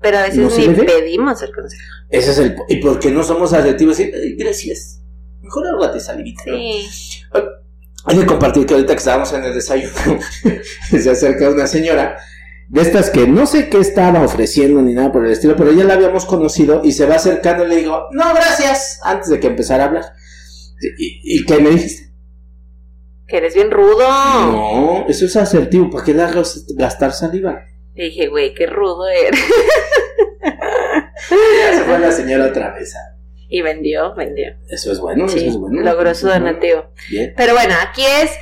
Pero 0.00 0.18
a 0.18 0.22
veces 0.22 0.38
¿No 0.38 0.72
ni 0.72 0.74
pedimos 0.84 1.40
el 1.42 1.54
consejo. 1.54 1.82
Ese 2.10 2.32
es 2.32 2.38
el... 2.38 2.56
¿Y 2.68 2.76
por 2.76 2.98
qué 2.98 3.12
no 3.12 3.22
somos 3.22 3.52
asertivos? 3.52 4.00
y 4.00 4.06
decir, 4.06 4.20
"Ay, 4.20 4.34
gracias. 4.34 5.00
Mejor 5.40 5.68
háblate, 5.68 6.00
salivita. 6.00 6.42
¿no? 6.46 6.56
Sí. 6.56 6.86
Hay 8.04 8.18
que 8.18 8.26
compartir 8.26 8.66
que 8.66 8.74
ahorita 8.74 8.94
que 8.94 8.98
estábamos 8.98 9.32
en 9.32 9.44
el 9.44 9.54
desayuno, 9.54 9.92
se 10.90 11.08
acerca 11.10 11.48
una 11.48 11.68
señora 11.68 12.16
de 12.68 12.80
estas 12.80 13.10
que 13.10 13.28
no 13.28 13.46
sé 13.46 13.68
qué 13.68 13.78
estaba 13.78 14.24
ofreciendo 14.24 14.82
ni 14.82 14.94
nada 14.94 15.12
por 15.12 15.24
el 15.24 15.30
estilo, 15.30 15.54
pero 15.54 15.70
ya 15.72 15.84
la 15.84 15.94
habíamos 15.94 16.24
conocido 16.24 16.80
y 16.82 16.90
se 16.90 17.06
va 17.06 17.14
acercando 17.14 17.64
y 17.64 17.68
le 17.68 17.76
digo, 17.76 18.08
no, 18.10 18.34
gracias, 18.34 18.98
antes 19.04 19.28
de 19.28 19.38
que 19.38 19.46
empezara 19.46 19.84
a 19.84 19.86
hablar. 19.86 20.04
¿Y, 20.98 21.20
y 21.22 21.44
qué 21.44 21.60
me 21.60 21.70
dijiste? 21.70 22.11
Que 23.32 23.38
eres 23.38 23.54
bien 23.54 23.70
rudo. 23.70 24.06
No, 24.06 25.06
eso 25.08 25.24
es 25.24 25.34
asertivo, 25.36 25.88
¿para 25.88 26.04
qué 26.04 26.12
le 26.12 26.22
hagas 26.22 26.66
gastar 26.76 27.14
saliva? 27.14 27.64
Y 27.94 28.02
dije, 28.10 28.28
güey, 28.28 28.52
qué 28.52 28.66
rudo 28.66 29.08
eres. 29.08 29.40
Ya 30.42 31.72
se 31.78 31.84
fue 31.84 31.98
la 31.98 32.12
señora 32.12 32.44
otra 32.48 32.74
vez. 32.74 32.92
Y 33.48 33.62
vendió, 33.62 34.14
vendió. 34.14 34.48
Eso 34.68 34.92
es 34.92 35.00
bueno, 35.00 35.26
Sí, 35.30 35.38
eso 35.38 35.48
es 35.48 35.56
bueno. 35.56 35.80
logró 35.80 36.14
su 36.14 36.26
donativo. 36.26 36.90
Bien. 37.08 37.32
Pero 37.34 37.54
bueno, 37.54 37.74
aquí 37.80 38.02
es 38.04 38.32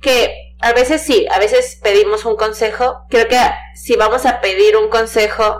que 0.00 0.32
a 0.60 0.72
veces 0.72 1.00
sí, 1.02 1.26
a 1.28 1.40
veces 1.40 1.80
pedimos 1.82 2.24
un 2.24 2.36
consejo. 2.36 3.00
Creo 3.10 3.26
que 3.26 3.40
si 3.74 3.96
vamos 3.96 4.26
a 4.26 4.40
pedir 4.40 4.76
un 4.76 4.88
consejo, 4.90 5.56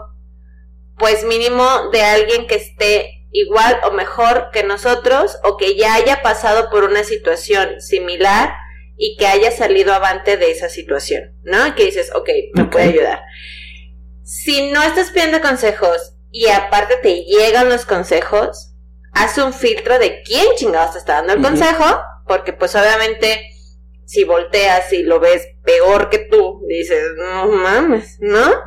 pues 0.96 1.24
mínimo 1.24 1.66
de 1.92 2.02
alguien 2.04 2.46
que 2.46 2.54
esté 2.54 3.26
igual 3.32 3.80
o 3.84 3.90
mejor 3.90 4.50
que 4.52 4.62
nosotros 4.62 5.38
o 5.42 5.56
que 5.56 5.74
ya 5.74 5.94
haya 5.94 6.22
pasado 6.22 6.70
por 6.70 6.84
una 6.84 7.02
situación 7.02 7.80
similar 7.80 8.50
y 8.96 9.16
que 9.16 9.26
haya 9.26 9.50
salido 9.50 9.92
avante 9.92 10.36
de 10.36 10.50
esa 10.50 10.68
situación, 10.68 11.36
¿no? 11.42 11.66
Y 11.66 11.72
que 11.72 11.84
dices, 11.84 12.10
ok, 12.14 12.28
me 12.54 12.64
puede 12.64 12.86
ayudar. 12.86 13.20
Si 14.22 14.70
no 14.70 14.82
estás 14.82 15.10
pidiendo 15.10 15.40
consejos 15.40 16.14
y 16.30 16.48
aparte 16.48 16.96
te 17.02 17.24
llegan 17.24 17.68
los 17.68 17.84
consejos, 17.84 18.74
haz 19.12 19.38
un 19.38 19.52
filtro 19.52 19.98
de 19.98 20.22
quién 20.22 20.46
chingados 20.56 20.92
te 20.92 20.98
está 20.98 21.14
dando 21.14 21.34
el 21.34 21.42
consejo, 21.42 21.84
porque 22.26 22.52
pues 22.52 22.74
obviamente 22.74 23.50
si 24.04 24.24
volteas 24.24 24.92
y 24.92 25.02
lo 25.02 25.20
ves 25.20 25.48
peor 25.64 26.10
que 26.10 26.18
tú, 26.18 26.64
dices, 26.68 27.12
no 27.16 27.48
mames, 27.48 28.18
¿no? 28.20 28.62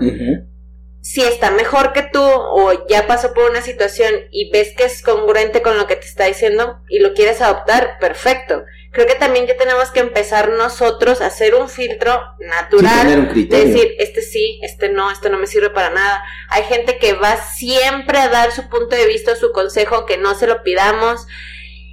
Si 1.02 1.22
está 1.22 1.50
mejor 1.50 1.94
que 1.94 2.04
tú 2.04 2.22
o 2.22 2.88
ya 2.88 3.08
pasó 3.08 3.34
por 3.34 3.50
una 3.50 3.62
situación 3.62 4.14
y 4.32 4.52
ves 4.52 4.74
que 4.76 4.84
es 4.84 5.02
congruente 5.02 5.62
con 5.62 5.78
lo 5.78 5.88
que 5.88 5.96
te 5.96 6.06
está 6.06 6.26
diciendo 6.26 6.82
y 6.90 7.00
lo 7.00 7.14
quieres 7.14 7.42
adoptar, 7.42 7.98
perfecto. 8.00 8.64
Creo 8.92 9.06
que 9.06 9.16
también 9.16 9.46
ya 9.46 9.56
tenemos 9.56 9.92
que 9.92 10.00
empezar 10.00 10.50
nosotros 10.50 11.22
a 11.22 11.28
hacer 11.28 11.54
un 11.54 11.70
filtro 11.70 12.22
natural 12.40 13.02
tener 13.02 13.20
un 13.20 13.50
decir, 13.50 13.96
este 14.00 14.22
sí, 14.22 14.60
este 14.64 14.90
no, 14.90 15.12
este 15.12 15.30
no 15.30 15.38
me 15.38 15.46
sirve 15.46 15.70
para 15.70 15.92
nada. 15.92 16.24
Hay 16.50 16.64
gente 16.64 16.98
que 16.98 17.14
va 17.14 17.38
siempre 17.38 18.18
a 18.18 18.30
dar 18.30 18.52
su 18.52 18.68
punto 18.68 18.96
de 18.96 19.06
vista, 19.06 19.36
su 19.36 19.52
consejo, 19.52 20.06
que 20.06 20.18
no 20.18 20.34
se 20.34 20.48
lo 20.48 20.64
pidamos 20.64 21.28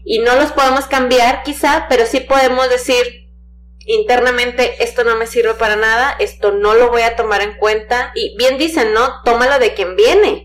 y 0.05 0.21
no 0.21 0.37
los 0.37 0.53
podemos 0.53 0.87
cambiar 0.87 1.43
quizá, 1.43 1.87
pero 1.91 2.07
sí 2.07 2.21
podemos 2.21 2.71
decir 2.71 3.27
internamente, 3.87 4.83
esto 4.83 5.05
no 5.05 5.17
me 5.17 5.27
sirve 5.27 5.55
para 5.55 5.77
nada, 5.77 6.17
esto 6.19 6.51
no 6.51 6.75
lo 6.75 6.91
voy 6.91 7.03
a 7.03 7.15
tomar 7.15 7.41
en 7.43 7.57
cuenta 7.57 8.11
y 8.15 8.37
bien 8.37 8.59
dicen, 8.59 8.93
¿no? 8.93 9.23
Tómalo 9.23 9.59
de 9.59 9.75
quien 9.75 9.97
viene. 9.97 10.45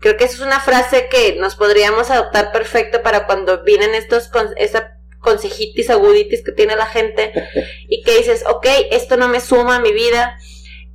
Creo 0.00 0.16
que 0.16 0.24
esa 0.24 0.34
es 0.34 0.40
una 0.40 0.58
frase 0.60 1.08
que 1.08 1.36
nos 1.36 1.54
podríamos 1.54 2.10
adoptar 2.10 2.50
perfecto 2.50 3.02
para 3.02 3.26
cuando 3.26 3.62
vienen 3.62 3.94
estos 3.94 4.28
con 4.28 4.48
esa 4.56 4.98
consejitis, 5.22 5.88
aguditis 5.88 6.44
que 6.44 6.52
tiene 6.52 6.76
la 6.76 6.86
gente 6.86 7.32
y 7.88 8.02
que 8.02 8.18
dices, 8.18 8.44
ok, 8.46 8.66
esto 8.90 9.16
no 9.16 9.28
me 9.28 9.40
suma 9.40 9.76
a 9.76 9.80
mi 9.80 9.92
vida, 9.92 10.36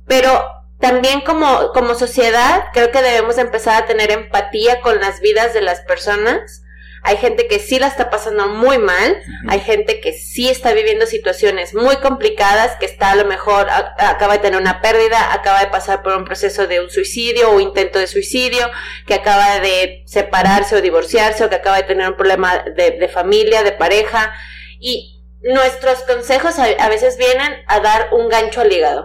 pero 0.06 0.44
también 0.78 1.22
como, 1.22 1.72
como 1.72 1.96
sociedad 1.96 2.66
creo 2.72 2.92
que 2.92 3.02
debemos 3.02 3.38
empezar 3.38 3.82
a 3.82 3.86
tener 3.86 4.12
empatía 4.12 4.80
con 4.80 5.00
las 5.00 5.20
vidas 5.20 5.52
de 5.54 5.62
las 5.62 5.80
personas. 5.80 6.62
Hay 7.08 7.16
gente 7.16 7.46
que 7.48 7.58
sí 7.58 7.78
la 7.78 7.86
está 7.86 8.10
pasando 8.10 8.48
muy 8.48 8.76
mal, 8.76 9.16
hay 9.48 9.60
gente 9.60 9.98
que 10.00 10.12
sí 10.12 10.48
está 10.50 10.74
viviendo 10.74 11.06
situaciones 11.06 11.74
muy 11.74 11.96
complicadas, 11.96 12.76
que 12.78 12.84
está 12.84 13.12
a 13.12 13.14
lo 13.16 13.24
mejor, 13.24 13.68
a- 13.70 13.94
acaba 14.10 14.34
de 14.34 14.40
tener 14.40 14.60
una 14.60 14.82
pérdida, 14.82 15.32
acaba 15.32 15.60
de 15.60 15.68
pasar 15.68 16.02
por 16.02 16.14
un 16.14 16.24
proceso 16.24 16.66
de 16.66 16.80
un 16.80 16.90
suicidio 16.90 17.50
o 17.50 17.60
intento 17.60 17.98
de 17.98 18.06
suicidio, 18.08 18.68
que 19.06 19.14
acaba 19.14 19.58
de 19.60 20.02
separarse 20.06 20.76
o 20.76 20.82
divorciarse 20.82 21.42
o 21.44 21.48
que 21.48 21.56
acaba 21.56 21.78
de 21.78 21.84
tener 21.84 22.08
un 22.10 22.16
problema 22.16 22.58
de, 22.76 22.90
de 22.90 23.08
familia, 23.08 23.62
de 23.62 23.72
pareja. 23.72 24.32
Y 24.78 25.22
nuestros 25.42 26.00
consejos 26.00 26.58
a, 26.58 26.64
a 26.64 26.88
veces 26.90 27.16
vienen 27.16 27.54
a 27.68 27.80
dar 27.80 28.08
un 28.12 28.28
gancho 28.28 28.60
al 28.60 28.70
hígado. 28.72 29.04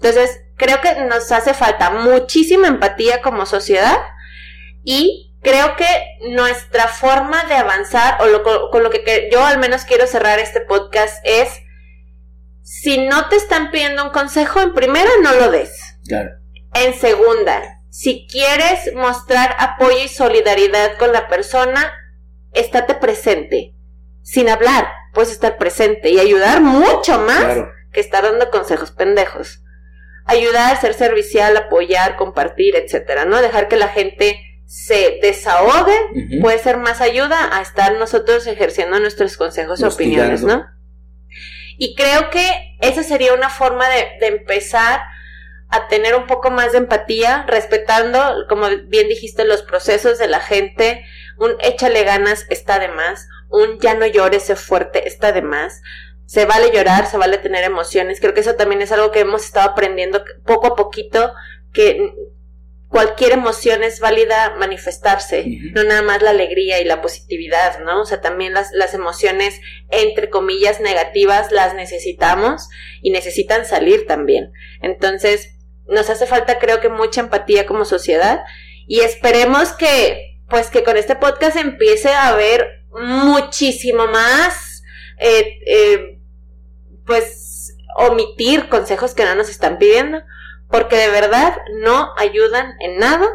Entonces, 0.00 0.40
creo 0.56 0.80
que 0.80 0.94
nos 1.04 1.30
hace 1.30 1.52
falta 1.52 1.90
muchísima 1.90 2.68
empatía 2.68 3.20
como 3.20 3.44
sociedad 3.44 3.98
y 4.82 5.27
creo 5.48 5.76
que 5.76 5.86
nuestra 6.30 6.88
forma 6.88 7.44
de 7.44 7.54
avanzar, 7.54 8.18
o 8.20 8.26
lo, 8.26 8.42
con, 8.70 8.82
lo 8.82 8.90
que, 8.90 9.02
que 9.02 9.30
yo 9.32 9.44
al 9.44 9.58
menos 9.58 9.84
quiero 9.84 10.06
cerrar 10.06 10.38
este 10.38 10.60
podcast, 10.60 11.18
es 11.24 11.48
si 12.62 13.06
no 13.06 13.28
te 13.28 13.36
están 13.36 13.70
pidiendo 13.70 14.04
un 14.04 14.10
consejo, 14.10 14.60
en 14.60 14.74
primera 14.74 15.08
no 15.22 15.32
lo 15.32 15.50
des. 15.50 15.72
Claro. 16.06 16.30
En 16.74 16.92
segunda, 16.92 17.80
si 17.88 18.26
quieres 18.30 18.94
mostrar 18.94 19.56
apoyo 19.58 19.96
y 20.04 20.08
solidaridad 20.08 20.98
con 20.98 21.12
la 21.12 21.28
persona, 21.28 21.94
estate 22.52 22.94
presente. 22.96 23.74
Sin 24.22 24.50
hablar, 24.50 24.86
puedes 25.14 25.32
estar 25.32 25.56
presente 25.56 26.10
y 26.10 26.18
ayudar 26.20 26.60
mucho 26.60 27.18
más 27.20 27.42
Claro. 27.42 27.72
que 27.90 28.00
estar 28.00 28.22
dando 28.22 28.50
consejos 28.50 28.90
pendejos. 28.90 29.62
Ayudar, 30.26 30.78
ser 30.78 30.92
servicial, 30.92 31.56
apoyar, 31.56 32.16
compartir, 32.16 32.76
etcétera, 32.76 33.24
¿no? 33.24 33.40
Dejar 33.40 33.68
que 33.68 33.76
la 33.76 33.88
gente 33.88 34.38
se 34.68 35.18
desahogue 35.22 36.40
puede 36.42 36.58
ser 36.58 36.76
más 36.76 37.00
ayuda 37.00 37.56
a 37.56 37.62
estar 37.62 37.96
nosotros 37.96 38.46
ejerciendo 38.46 39.00
nuestros 39.00 39.38
consejos 39.38 39.82
o 39.82 39.88
opiniones, 39.88 40.44
¿no? 40.44 40.66
Y 41.78 41.94
creo 41.94 42.28
que 42.28 42.76
esa 42.82 43.02
sería 43.02 43.32
una 43.32 43.48
forma 43.48 43.88
de, 43.88 44.18
de 44.20 44.26
empezar 44.26 45.00
a 45.70 45.88
tener 45.88 46.14
un 46.14 46.26
poco 46.26 46.50
más 46.50 46.72
de 46.72 46.78
empatía, 46.78 47.46
respetando, 47.48 48.44
como 48.46 48.66
bien 48.84 49.08
dijiste, 49.08 49.46
los 49.46 49.62
procesos 49.62 50.18
de 50.18 50.28
la 50.28 50.40
gente. 50.40 51.02
Un 51.38 51.52
échale 51.60 52.04
ganas 52.04 52.44
está 52.50 52.78
de 52.78 52.88
más. 52.88 53.26
Un 53.48 53.78
ya 53.78 53.94
no 53.94 54.06
llores, 54.06 54.42
sé 54.42 54.54
fuerte 54.54 55.08
está 55.08 55.32
de 55.32 55.40
más. 55.40 55.80
Se 56.26 56.44
vale 56.44 56.70
llorar, 56.74 57.06
se 57.06 57.16
vale 57.16 57.38
tener 57.38 57.64
emociones. 57.64 58.20
Creo 58.20 58.34
que 58.34 58.40
eso 58.40 58.54
también 58.54 58.82
es 58.82 58.92
algo 58.92 59.12
que 59.12 59.20
hemos 59.20 59.44
estado 59.44 59.70
aprendiendo 59.70 60.24
poco 60.44 60.66
a 60.66 60.76
poquito, 60.76 61.32
que 61.72 62.12
cualquier 62.88 63.32
emoción 63.32 63.82
es 63.82 64.00
válida 64.00 64.54
manifestarse, 64.58 65.44
no 65.74 65.84
nada 65.84 66.02
más 66.02 66.22
la 66.22 66.30
alegría 66.30 66.80
y 66.80 66.84
la 66.84 67.02
positividad, 67.02 67.80
¿no? 67.80 68.00
O 68.00 68.06
sea, 68.06 68.20
también 68.22 68.54
las, 68.54 68.72
las 68.72 68.94
emociones, 68.94 69.60
entre 69.90 70.30
comillas, 70.30 70.80
negativas, 70.80 71.52
las 71.52 71.74
necesitamos 71.74 72.68
y 73.02 73.10
necesitan 73.10 73.66
salir 73.66 74.06
también. 74.06 74.52
Entonces, 74.80 75.58
nos 75.86 76.08
hace 76.08 76.26
falta, 76.26 76.58
creo 76.58 76.80
que, 76.80 76.88
mucha 76.88 77.20
empatía 77.20 77.66
como 77.66 77.84
sociedad 77.84 78.40
y 78.86 79.00
esperemos 79.00 79.72
que, 79.72 80.40
pues, 80.48 80.70
que 80.70 80.82
con 80.82 80.96
este 80.96 81.14
podcast 81.14 81.56
empiece 81.56 82.08
a 82.08 82.28
haber 82.28 82.86
muchísimo 82.90 84.06
más, 84.06 84.82
eh, 85.18 85.58
eh, 85.66 86.18
pues, 87.04 87.76
omitir 87.96 88.70
consejos 88.70 89.14
que 89.14 89.24
no 89.24 89.34
nos 89.34 89.50
están 89.50 89.76
pidiendo 89.78 90.22
porque 90.70 90.96
de 90.96 91.08
verdad 91.10 91.54
no 91.82 92.10
ayudan 92.16 92.72
en 92.80 92.98
nada 92.98 93.26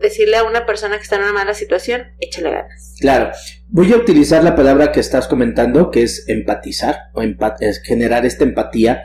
decirle 0.00 0.36
a 0.38 0.44
una 0.44 0.64
persona 0.64 0.96
que 0.96 1.02
está 1.02 1.16
en 1.16 1.22
una 1.22 1.32
mala 1.32 1.52
situación, 1.54 2.02
échale 2.20 2.50
ganas. 2.50 2.94
Claro. 3.00 3.32
Voy 3.68 3.92
a 3.92 3.96
utilizar 3.96 4.42
la 4.42 4.56
palabra 4.56 4.92
que 4.92 5.00
estás 5.00 5.28
comentando, 5.28 5.90
que 5.90 6.02
es 6.02 6.24
empatizar, 6.28 7.10
o 7.12 7.22
empa- 7.22 7.56
es 7.60 7.82
generar 7.82 8.24
esta 8.24 8.44
empatía, 8.44 9.02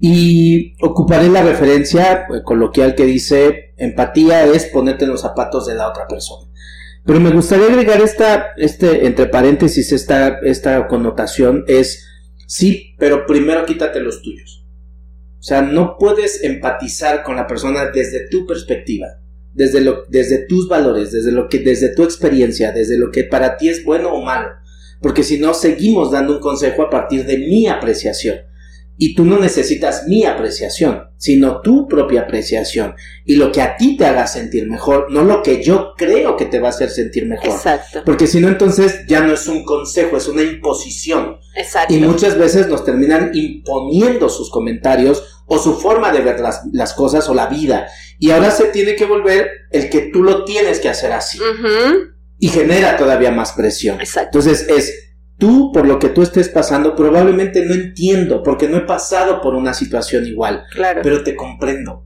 y 0.00 0.74
ocuparé 0.82 1.28
la 1.28 1.42
referencia 1.42 2.26
eh, 2.32 2.42
coloquial 2.44 2.94
que 2.94 3.04
dice, 3.04 3.74
empatía 3.76 4.46
es 4.46 4.66
ponerte 4.66 5.04
en 5.04 5.10
los 5.10 5.20
zapatos 5.20 5.66
de 5.66 5.74
la 5.74 5.88
otra 5.88 6.06
persona. 6.06 6.50
Pero 7.04 7.20
me 7.20 7.30
gustaría 7.30 7.66
agregar 7.66 8.00
esta, 8.00 8.48
este, 8.56 9.06
entre 9.06 9.26
paréntesis, 9.26 9.92
esta, 9.92 10.38
esta 10.42 10.86
connotación 10.88 11.64
es 11.68 12.06
Sí, 12.50 12.94
pero 12.98 13.26
primero 13.26 13.66
quítate 13.66 14.00
los 14.00 14.22
tuyos. 14.22 14.57
O 15.38 15.42
sea, 15.42 15.62
no 15.62 15.96
puedes 15.98 16.42
empatizar 16.42 17.22
con 17.22 17.36
la 17.36 17.46
persona 17.46 17.90
desde 17.92 18.28
tu 18.28 18.46
perspectiva, 18.46 19.06
desde, 19.54 19.80
lo, 19.80 20.04
desde 20.08 20.46
tus 20.46 20.68
valores, 20.68 21.12
desde, 21.12 21.30
lo 21.30 21.48
que, 21.48 21.60
desde 21.60 21.94
tu 21.94 22.02
experiencia, 22.02 22.72
desde 22.72 22.98
lo 22.98 23.10
que 23.12 23.24
para 23.24 23.56
ti 23.56 23.68
es 23.68 23.84
bueno 23.84 24.12
o 24.12 24.22
malo. 24.22 24.48
Porque 25.00 25.22
si 25.22 25.38
no, 25.38 25.54
seguimos 25.54 26.10
dando 26.10 26.34
un 26.34 26.40
consejo 26.40 26.82
a 26.82 26.90
partir 26.90 27.24
de 27.24 27.38
mi 27.38 27.68
apreciación. 27.68 28.38
Y 29.00 29.14
tú 29.14 29.24
no 29.24 29.38
necesitas 29.38 30.08
mi 30.08 30.24
apreciación, 30.24 31.04
sino 31.16 31.60
tu 31.60 31.86
propia 31.86 32.22
apreciación. 32.22 32.96
Y 33.24 33.36
lo 33.36 33.52
que 33.52 33.62
a 33.62 33.76
ti 33.76 33.96
te 33.96 34.04
haga 34.04 34.26
sentir 34.26 34.68
mejor, 34.68 35.06
no 35.10 35.22
lo 35.22 35.40
que 35.40 35.62
yo 35.62 35.94
creo 35.96 36.36
que 36.36 36.46
te 36.46 36.58
va 36.58 36.66
a 36.66 36.70
hacer 36.70 36.90
sentir 36.90 37.24
mejor. 37.26 37.48
Exacto. 37.48 38.02
Porque 38.04 38.26
si 38.26 38.40
no, 38.40 38.48
entonces 38.48 39.06
ya 39.06 39.20
no 39.20 39.32
es 39.32 39.46
un 39.46 39.64
consejo, 39.64 40.16
es 40.16 40.26
una 40.26 40.42
imposición. 40.42 41.38
Exacto. 41.54 41.94
Y 41.94 41.98
muchas 41.98 42.36
veces 42.36 42.66
nos 42.66 42.84
terminan 42.84 43.30
imponiendo 43.34 44.28
sus 44.28 44.50
comentarios 44.50 45.42
o 45.46 45.58
su 45.58 45.78
forma 45.78 46.10
de 46.10 46.20
ver 46.20 46.40
las, 46.40 46.62
las 46.72 46.92
cosas 46.92 47.28
o 47.28 47.34
la 47.34 47.46
vida. 47.46 47.86
Y 48.18 48.32
ahora 48.32 48.50
se 48.50 48.64
tiene 48.64 48.96
que 48.96 49.06
volver 49.06 49.48
el 49.70 49.90
que 49.90 50.10
tú 50.12 50.24
lo 50.24 50.44
tienes 50.44 50.80
que 50.80 50.88
hacer 50.88 51.12
así. 51.12 51.38
Y 52.40 52.48
genera 52.48 52.96
todavía 52.96 53.30
más 53.30 53.52
presión. 53.52 54.00
Exacto. 54.00 54.38
Entonces 54.38 54.68
es 54.68 55.07
tú, 55.38 55.70
por 55.72 55.86
lo 55.86 55.98
que 55.98 56.08
tú 56.08 56.22
estés 56.22 56.48
pasando, 56.48 56.94
probablemente 56.96 57.64
no 57.64 57.74
entiendo, 57.74 58.42
porque 58.42 58.68
no 58.68 58.76
he 58.76 58.82
pasado 58.82 59.40
por 59.40 59.54
una 59.54 59.72
situación 59.74 60.26
igual, 60.26 60.64
Claro. 60.72 61.00
pero 61.02 61.22
te 61.22 61.34
comprendo. 61.36 62.04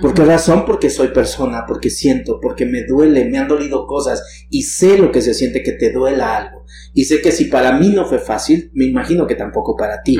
¿Por 0.00 0.14
qué 0.14 0.24
razón? 0.24 0.64
Porque 0.64 0.88
soy 0.88 1.08
persona, 1.08 1.64
porque 1.68 1.90
siento, 1.90 2.40
porque 2.40 2.64
me 2.64 2.84
duele, 2.86 3.26
me 3.26 3.36
han 3.36 3.46
dolido 3.46 3.86
cosas 3.86 4.46
y 4.48 4.62
sé 4.62 4.96
lo 4.96 5.12
que 5.12 5.20
se 5.20 5.34
siente 5.34 5.62
que 5.62 5.72
te 5.72 5.92
duela 5.92 6.34
algo. 6.34 6.64
Y 6.94 7.04
sé 7.04 7.20
que 7.20 7.30
si 7.30 7.44
para 7.44 7.72
mí 7.78 7.90
no 7.90 8.06
fue 8.06 8.18
fácil, 8.18 8.70
me 8.72 8.86
imagino 8.86 9.26
que 9.26 9.34
tampoco 9.34 9.76
para 9.76 10.02
ti. 10.02 10.18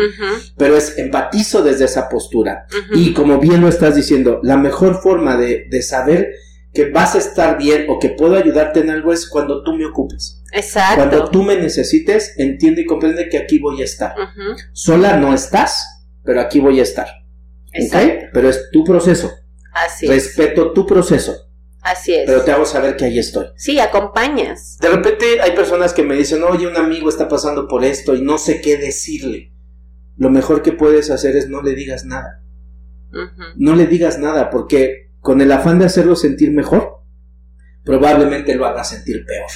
Pero 0.59 0.76
es 0.76 0.99
empatizo 0.99 1.62
desde 1.62 1.87
esa 1.87 2.11
postura. 2.11 2.66
Y 2.95 3.14
como 3.14 3.39
bien 3.39 3.62
lo 3.62 3.68
estás 3.68 3.95
diciendo, 3.97 4.41
la 4.43 4.59
mejor 4.59 5.01
forma 5.01 5.39
de, 5.39 5.64
de 5.70 5.80
saber 5.83 6.28
que 6.72 6.90
vas 6.90 7.14
a 7.14 7.18
estar 7.18 7.58
bien 7.58 7.86
o 7.88 7.98
que 7.98 8.10
puedo 8.10 8.34
ayudarte 8.34 8.80
en 8.80 8.90
algo 8.90 9.12
es 9.12 9.28
cuando 9.28 9.62
tú 9.62 9.74
me 9.74 9.84
ocupes. 9.84 10.42
Exacto. 10.52 10.96
Cuando 10.96 11.30
tú 11.30 11.42
me 11.42 11.56
necesites, 11.56 12.34
entiende 12.38 12.82
y 12.82 12.86
comprende 12.86 13.28
que 13.28 13.38
aquí 13.38 13.58
voy 13.58 13.82
a 13.82 13.84
estar. 13.84 14.14
Sola 14.72 15.16
no 15.16 15.34
estás, 15.34 15.84
pero 16.24 16.40
aquí 16.40 16.60
voy 16.60 16.80
a 16.80 16.82
estar. 16.82 17.06
Exacto. 17.72 18.26
Pero 18.32 18.48
es 18.48 18.70
tu 18.72 18.84
proceso. 18.84 19.30
Así 19.72 20.06
es. 20.06 20.10
Respeto 20.10 20.72
tu 20.72 20.86
proceso, 20.86 21.34
Así 21.80 22.14
es. 22.14 22.24
pero 22.26 22.42
te 22.42 22.52
hago 22.52 22.66
saber 22.66 22.96
que 22.96 23.06
ahí 23.06 23.18
estoy. 23.18 23.46
Sí, 23.56 23.78
acompañas. 23.80 24.76
De 24.78 24.88
repente 24.90 25.40
hay 25.40 25.52
personas 25.52 25.94
que 25.94 26.02
me 26.02 26.14
dicen, 26.14 26.42
oye, 26.42 26.66
un 26.66 26.76
amigo 26.76 27.08
está 27.08 27.26
pasando 27.28 27.66
por 27.66 27.84
esto 27.84 28.14
y 28.14 28.20
no 28.20 28.36
sé 28.38 28.60
qué 28.60 28.76
decirle. 28.76 29.52
Lo 30.16 30.28
mejor 30.30 30.62
que 30.62 30.72
puedes 30.72 31.10
hacer 31.10 31.36
es 31.36 31.48
no 31.48 31.62
le 31.62 31.74
digas 31.74 32.04
nada. 32.04 32.42
No 33.56 33.74
le 33.74 33.86
digas 33.86 34.18
nada 34.18 34.48
porque 34.50 35.01
con 35.22 35.40
el 35.40 35.52
afán 35.52 35.78
de 35.78 35.84
hacerlo 35.86 36.16
sentir 36.16 36.50
mejor, 36.50 37.04
probablemente 37.84 38.56
lo 38.56 38.66
haga 38.66 38.82
sentir 38.82 39.24
peor. 39.24 39.48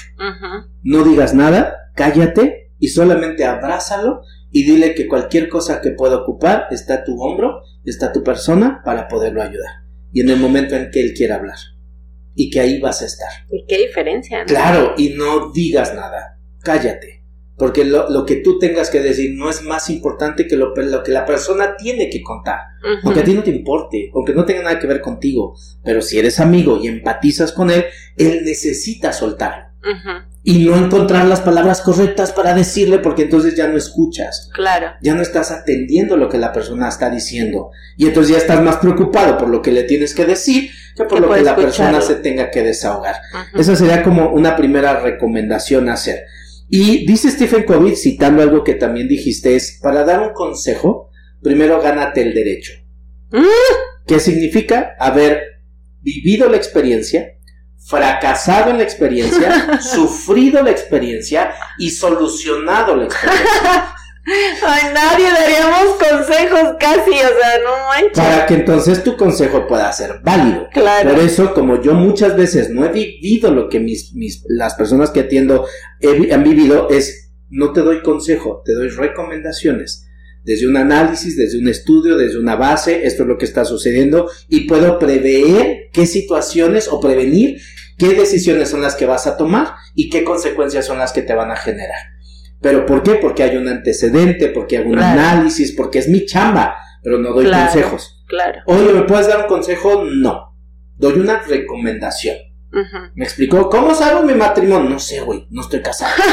No 0.82 1.02
digas 1.02 1.34
nada, 1.34 1.90
cállate 1.94 2.72
y 2.78 2.88
solamente 2.88 3.44
abrázalo 3.44 4.22
y 4.50 4.64
dile 4.64 4.94
que 4.94 5.08
cualquier 5.08 5.48
cosa 5.48 5.80
que 5.80 5.90
pueda 5.90 6.18
ocupar 6.18 6.68
está 6.70 6.94
a 6.94 7.04
tu 7.04 7.20
hombro, 7.20 7.62
está 7.84 8.12
tu 8.12 8.22
persona 8.22 8.80
para 8.84 9.08
poderlo 9.08 9.42
ayudar. 9.42 9.82
Y 10.12 10.20
en 10.20 10.30
el 10.30 10.38
momento 10.38 10.76
en 10.76 10.90
que 10.90 11.00
él 11.00 11.14
quiera 11.14 11.34
hablar. 11.34 11.58
Y 12.36 12.48
que 12.50 12.60
ahí 12.60 12.78
vas 12.80 13.02
a 13.02 13.06
estar. 13.06 13.30
¿Y 13.50 13.66
qué 13.66 13.78
diferencia? 13.86 14.40
no? 14.40 14.46
Claro, 14.46 14.94
y 14.96 15.10
no 15.10 15.50
digas 15.52 15.94
nada, 15.94 16.38
cállate. 16.62 17.15
Porque 17.56 17.84
lo, 17.84 18.10
lo 18.10 18.26
que 18.26 18.36
tú 18.36 18.58
tengas 18.58 18.90
que 18.90 19.00
decir 19.00 19.34
no 19.34 19.48
es 19.48 19.62
más 19.62 19.88
importante 19.88 20.46
que 20.46 20.56
lo, 20.56 20.74
lo 20.74 21.02
que 21.02 21.10
la 21.10 21.24
persona 21.24 21.76
tiene 21.76 22.10
que 22.10 22.22
contar. 22.22 22.58
Aunque 23.02 23.20
a 23.20 23.24
ti 23.24 23.32
no 23.32 23.42
te 23.42 23.50
importe, 23.50 24.10
aunque 24.14 24.34
no 24.34 24.44
tenga 24.44 24.62
nada 24.62 24.78
que 24.78 24.86
ver 24.86 25.00
contigo. 25.00 25.56
Pero 25.82 26.02
si 26.02 26.18
eres 26.18 26.38
amigo 26.38 26.78
y 26.82 26.88
empatizas 26.88 27.52
con 27.52 27.70
él, 27.70 27.86
él 28.16 28.42
necesita 28.44 29.12
soltarlo. 29.12 29.66
Ujú. 29.82 30.26
Y 30.42 30.64
no 30.64 30.76
encontrar 30.76 31.24
las 31.26 31.40
palabras 31.40 31.80
correctas 31.80 32.32
para 32.32 32.54
decirle 32.54 32.98
porque 32.98 33.22
entonces 33.22 33.56
ya 33.56 33.66
no 33.66 33.76
escuchas. 33.76 34.48
Claro. 34.52 34.92
Ya 35.00 35.14
no 35.14 35.22
estás 35.22 35.50
atendiendo 35.50 36.16
lo 36.16 36.28
que 36.28 36.38
la 36.38 36.52
persona 36.52 36.88
está 36.88 37.10
diciendo. 37.10 37.70
Y 37.96 38.06
entonces 38.06 38.32
ya 38.32 38.38
estás 38.38 38.62
más 38.62 38.76
preocupado 38.76 39.38
por 39.38 39.48
lo 39.48 39.62
que 39.62 39.72
le 39.72 39.82
tienes 39.82 40.14
que 40.14 40.24
decir 40.24 40.70
que 40.96 41.04
por 41.04 41.20
lo 41.20 41.32
que 41.32 41.42
la 41.42 41.56
persona 41.56 42.00
se 42.00 42.16
tenga 42.16 42.50
que 42.50 42.62
desahogar. 42.62 43.16
Esa 43.54 43.74
sería 43.74 44.02
como 44.02 44.30
una 44.30 44.54
primera 44.54 45.00
recomendación 45.00 45.88
a 45.88 45.94
hacer. 45.94 46.26
Y 46.68 47.06
dice 47.06 47.30
Stephen 47.30 47.64
Covey, 47.64 47.94
citando 47.94 48.42
algo 48.42 48.64
que 48.64 48.74
también 48.74 49.08
dijiste, 49.08 49.54
es 49.54 49.78
para 49.82 50.04
dar 50.04 50.20
un 50.20 50.32
consejo, 50.32 51.10
primero 51.42 51.80
gánate 51.80 52.22
el 52.22 52.34
derecho. 52.34 52.72
Mm. 53.30 53.44
¿Qué 54.06 54.20
significa? 54.20 54.96
Haber 54.98 55.62
vivido 56.00 56.48
la 56.48 56.56
experiencia, 56.56 57.34
fracasado 57.78 58.70
en 58.70 58.78
la 58.78 58.82
experiencia, 58.82 59.80
sufrido 59.82 60.62
la 60.62 60.70
experiencia 60.70 61.54
y 61.78 61.90
solucionado 61.90 62.96
la 62.96 63.04
experiencia. 63.04 63.94
Ay, 64.26 64.92
nadie 64.92 65.30
daríamos 65.30 65.96
consejos 65.98 66.76
casi, 66.80 67.10
o 67.10 67.40
sea, 67.40 67.58
no 67.62 67.86
manches. 67.88 68.12
Para 68.12 68.46
que 68.46 68.54
entonces 68.54 69.04
tu 69.04 69.16
consejo 69.16 69.68
pueda 69.68 69.92
ser 69.92 70.20
válido. 70.24 70.68
Claro. 70.72 71.10
Por 71.10 71.20
eso, 71.20 71.54
como 71.54 71.80
yo 71.80 71.94
muchas 71.94 72.36
veces 72.36 72.70
no 72.70 72.84
he 72.84 72.88
vivido 72.88 73.52
lo 73.52 73.68
que 73.68 73.78
mis, 73.78 74.14
mis, 74.14 74.44
las 74.48 74.74
personas 74.74 75.10
que 75.10 75.20
atiendo 75.20 75.66
he 76.00 76.32
han 76.32 76.42
vivido, 76.42 76.88
es 76.90 77.30
no 77.50 77.72
te 77.72 77.82
doy 77.82 78.02
consejo, 78.02 78.62
te 78.64 78.72
doy 78.72 78.88
recomendaciones. 78.88 80.08
Desde 80.42 80.66
un 80.66 80.76
análisis, 80.76 81.36
desde 81.36 81.58
un 81.58 81.68
estudio, 81.68 82.16
desde 82.16 82.38
una 82.38 82.56
base, 82.56 83.06
esto 83.06 83.22
es 83.22 83.28
lo 83.28 83.38
que 83.38 83.44
está 83.44 83.64
sucediendo 83.64 84.28
y 84.48 84.60
puedo 84.60 84.98
prever 84.98 85.88
qué 85.92 86.06
situaciones 86.06 86.88
o 86.88 87.00
prevenir 87.00 87.60
qué 87.98 88.14
decisiones 88.14 88.68
son 88.68 88.82
las 88.82 88.94
que 88.94 89.06
vas 89.06 89.26
a 89.26 89.36
tomar 89.36 89.74
y 89.94 90.10
qué 90.10 90.24
consecuencias 90.24 90.86
son 90.86 90.98
las 90.98 91.12
que 91.12 91.22
te 91.22 91.34
van 91.34 91.50
a 91.50 91.56
generar. 91.56 92.15
¿Pero 92.60 92.86
por 92.86 93.02
qué? 93.02 93.14
Porque 93.14 93.42
hay 93.42 93.56
un 93.56 93.68
antecedente, 93.68 94.48
porque 94.48 94.78
hay 94.78 94.84
un 94.86 94.92
Claro. 94.94 95.20
análisis, 95.20 95.72
porque 95.72 95.98
es 95.98 96.08
mi 96.08 96.24
chamba, 96.26 96.76
pero 97.02 97.18
no 97.18 97.32
doy 97.32 97.44
Claro. 97.46 97.64
consejos. 97.72 98.24
Claro. 98.26 98.60
Oye, 98.66 98.92
¿me 98.92 99.02
puedes 99.02 99.28
dar 99.28 99.40
un 99.42 99.46
consejo? 99.46 100.04
No. 100.04 100.56
Doy 100.96 101.14
una 101.20 101.40
recomendación. 101.42 102.36
¿Me 103.14 103.24
explicó? 103.24 103.70
¿Cómo 103.70 103.94
salvo 103.94 104.22
mi 104.22 104.34
matrimonio? 104.34 104.90
No 104.90 104.98
sé, 104.98 105.20
güey, 105.20 105.46
no 105.50 105.62
estoy 105.62 105.80
casado. 105.80 106.12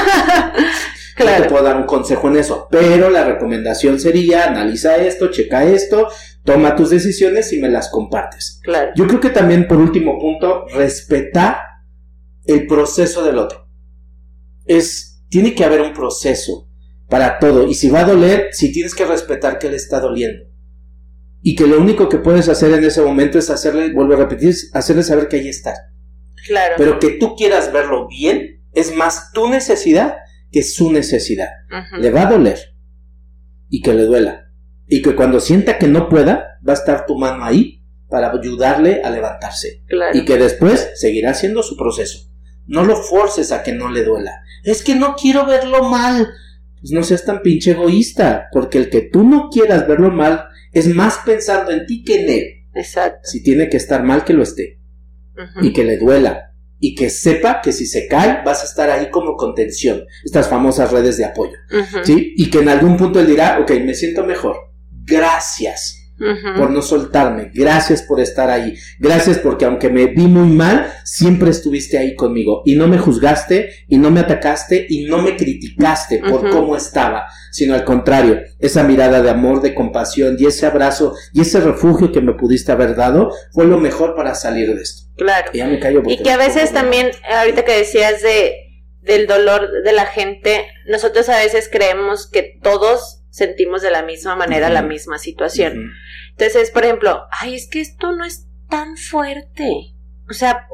No 1.16 1.26
te 1.26 1.32
claro. 1.32 1.48
puedo 1.48 1.64
dar 1.64 1.78
un 1.78 1.84
consejo 1.84 2.28
en 2.28 2.38
eso. 2.38 2.68
Pero 2.72 3.12
la 3.12 3.24
recomendación 3.24 4.00
sería, 4.00 4.46
analiza 4.48 4.96
esto, 4.96 5.30
checa 5.30 5.64
esto, 5.64 6.08
toma 6.44 6.76
tus 6.76 6.90
decisiones 6.90 7.54
y 7.54 7.60
me 7.62 7.70
las 7.70 7.90
compartes. 7.92 8.60
Claro. 8.64 8.94
Yo 8.96 9.06
creo 9.06 9.20
que 9.20 9.30
también, 9.30 9.68
por 9.68 9.78
último 9.78 10.18
punto, 10.20 10.66
respetar 10.74 11.58
el 12.46 12.66
proceso 12.66 13.24
del 13.24 13.38
otro. 13.38 13.68
Es, 14.66 15.13
tiene 15.34 15.56
que 15.56 15.64
haber 15.64 15.82
un 15.82 15.94
proceso 15.94 16.70
para 17.10 17.40
todo. 17.40 17.68
Y 17.68 17.74
si 17.74 17.90
va 17.90 18.02
a 18.02 18.06
doler, 18.06 18.50
si 18.52 18.72
tienes 18.72 18.94
que 18.94 19.04
respetar 19.04 19.58
que 19.58 19.68
le 19.68 19.78
está 19.78 20.00
doliendo. 20.00 20.46
Y 21.42 21.56
que 21.56 21.66
lo 21.66 21.80
único 21.80 22.08
que 22.08 22.20
puedes 22.20 22.50
hacer 22.50 22.72
en 22.72 22.84
ese 22.84 23.02
momento 23.02 23.40
es 23.40 23.50
hacerle, 23.50 23.92
vuelvo 23.94 24.14
a 24.14 24.18
repetir, 24.18 24.54
hacerle 24.74 25.02
saber 25.02 25.28
que 25.28 25.38
ahí 25.38 25.48
está. 25.48 25.74
Claro. 26.46 26.76
Pero 26.78 27.00
que 27.00 27.18
tú 27.18 27.36
quieras 27.36 27.74
verlo 27.74 28.08
bien 28.08 28.64
es 28.74 28.96
más 28.96 29.32
tu 29.34 29.50
necesidad 29.50 30.18
que 30.52 30.62
su 30.62 30.92
necesidad. 30.92 31.50
Le 32.00 32.12
va 32.12 32.28
a 32.28 32.32
doler 32.32 32.60
y 33.70 33.82
que 33.82 33.96
le 33.96 34.04
duela. 34.04 34.52
Y 34.86 35.02
que 35.02 35.16
cuando 35.16 35.40
sienta 35.40 35.80
que 35.80 35.88
no 35.88 36.10
pueda, 36.10 36.60
va 36.68 36.74
a 36.74 36.76
estar 36.76 37.08
tu 37.08 37.18
mano 37.18 37.44
ahí 37.44 37.84
para 38.08 38.32
ayudarle 38.32 39.02
a 39.04 39.10
levantarse. 39.10 39.82
Claro. 39.88 40.16
Y 40.16 40.26
que 40.26 40.38
después 40.38 40.92
seguirá 40.94 41.32
haciendo 41.32 41.64
su 41.64 41.76
proceso. 41.76 42.32
No 42.66 42.84
lo 42.84 42.96
forces 42.96 43.52
a 43.52 43.64
que 43.64 43.74
no 43.74 43.90
le 43.90 44.04
duela. 44.04 44.42
Es 44.64 44.84
que 44.84 44.96
no 44.96 45.16
quiero 45.16 45.46
verlo 45.46 45.84
mal. 45.90 46.28
Pues 46.80 46.92
no 46.92 47.04
seas 47.04 47.26
tan 47.26 47.42
pinche 47.42 47.72
egoísta, 47.72 48.48
porque 48.52 48.78
el 48.78 48.90
que 48.90 49.02
tú 49.02 49.24
no 49.24 49.50
quieras 49.50 49.88
verlo 49.88 50.12
mal 50.12 50.46
es 50.72 50.88
más 50.88 51.20
pensando 51.26 51.72
en 51.72 51.86
ti 51.86 52.04
que 52.04 52.24
en 52.24 52.30
él. 52.30 52.44
Exacto. 52.74 53.20
Si 53.24 53.44
tiene 53.44 53.70
que 53.70 53.78
estar 53.78 54.04
mal, 54.04 54.24
que 54.24 54.34
lo 54.34 54.44
esté 54.44 54.80
y 55.62 55.74
que 55.74 55.84
le 55.84 55.98
duela 55.98 56.52
y 56.80 56.96
que 56.96 57.10
sepa 57.10 57.62
que 57.62 57.72
si 57.72 57.86
se 57.86 58.08
cae 58.08 58.44
vas 58.46 58.62
a 58.62 58.66
estar 58.66 58.90
ahí 58.90 59.10
como 59.10 59.36
contención, 59.36 60.04
estas 60.24 60.48
famosas 60.48 60.92
redes 60.92 61.18
de 61.18 61.26
apoyo. 61.26 61.58
¿sí? 62.04 62.34
Y 62.36 62.50
que 62.50 62.60
en 62.60 62.70
algún 62.70 62.98
punto 62.98 63.20
él 63.20 63.28
dirá, 63.28 63.60
ok, 63.62 63.72
me 63.84 63.96
siento 63.96 64.26
mejor, 64.26 64.58
gracias 64.92 66.03
Por 66.18 66.70
no 66.70 66.82
soltarme, 66.82 67.52
gracias 67.54 68.04
por 68.04 68.20
estar 68.22 68.50
ahí, 68.50 68.76
gracias 69.00 69.40
porque 69.40 69.66
aunque 69.66 69.90
me 69.90 70.06
vi 70.06 70.28
muy 70.28 70.48
mal, 70.48 70.94
siempre 71.04 71.50
estuviste 71.50 71.98
ahí 71.98 72.16
conmigo. 72.16 72.62
Y 72.66 72.76
no 72.76 72.88
me 72.88 72.98
juzgaste 72.98 73.70
y 73.88 73.98
no 73.98 74.12
me 74.12 74.22
atacaste 74.22 74.86
y 74.88 75.06
no 75.06 75.22
me 75.22 75.36
criticaste 75.36 76.20
por 76.20 76.50
cómo 76.50 76.78
estaba, 76.78 77.26
sino 77.52 77.74
al 77.74 77.84
contrario, 77.84 78.42
esa 78.60 78.84
mirada 78.84 79.22
de 79.22 79.32
amor, 79.32 79.62
de 79.62 79.74
compasión 79.74 80.38
y 80.40 80.46
ese 80.46 80.66
abrazo 80.66 81.16
y 81.34 81.42
ese 81.42 81.60
refugio 81.60 82.12
que 82.12 82.22
me 82.22 82.34
pudiste 82.34 82.72
haber 82.72 82.96
dado 82.96 83.32
fue 83.52 83.66
lo 83.66 83.80
mejor 83.80 84.16
para 84.16 84.36
salir 84.36 84.74
de 84.74 84.82
esto. 84.82 85.12
Claro. 85.18 85.52
Y 85.54 85.58
ya 85.58 85.68
me 85.68 85.80
callo 85.80 86.00
Y 86.00 86.04
porque 86.04 86.24
que 86.24 86.32
a 86.32 86.38
veces 86.38 86.72
también, 86.72 87.12
ahorita 87.38 87.66
que 87.66 87.78
decías 87.78 88.22
de 88.22 88.54
del 89.04 89.28
dolor 89.28 89.84
de 89.84 89.92
la 89.92 90.06
gente, 90.06 90.66
nosotros 90.88 91.28
a 91.30 91.38
veces 91.38 91.70
creemos 91.72 92.30
que 92.30 92.58
todos 92.62 93.23
sentimos 93.34 93.82
de 93.82 93.90
la 93.90 94.04
misma 94.04 94.36
manera 94.36 94.70
la 94.70 94.84
misma 94.84 95.18
situación. 95.18 95.74
Ujú. 95.74 95.88
Entonces, 96.30 96.70
por 96.70 96.84
ejemplo, 96.84 97.26
ay, 97.32 97.56
es 97.56 97.68
que 97.68 97.82
esto 97.82 98.12
no 98.12 98.24
es 98.24 98.46
tan 98.70 98.96
fuerte. 98.96 99.96
O 100.30 100.34
sea, 100.34 100.68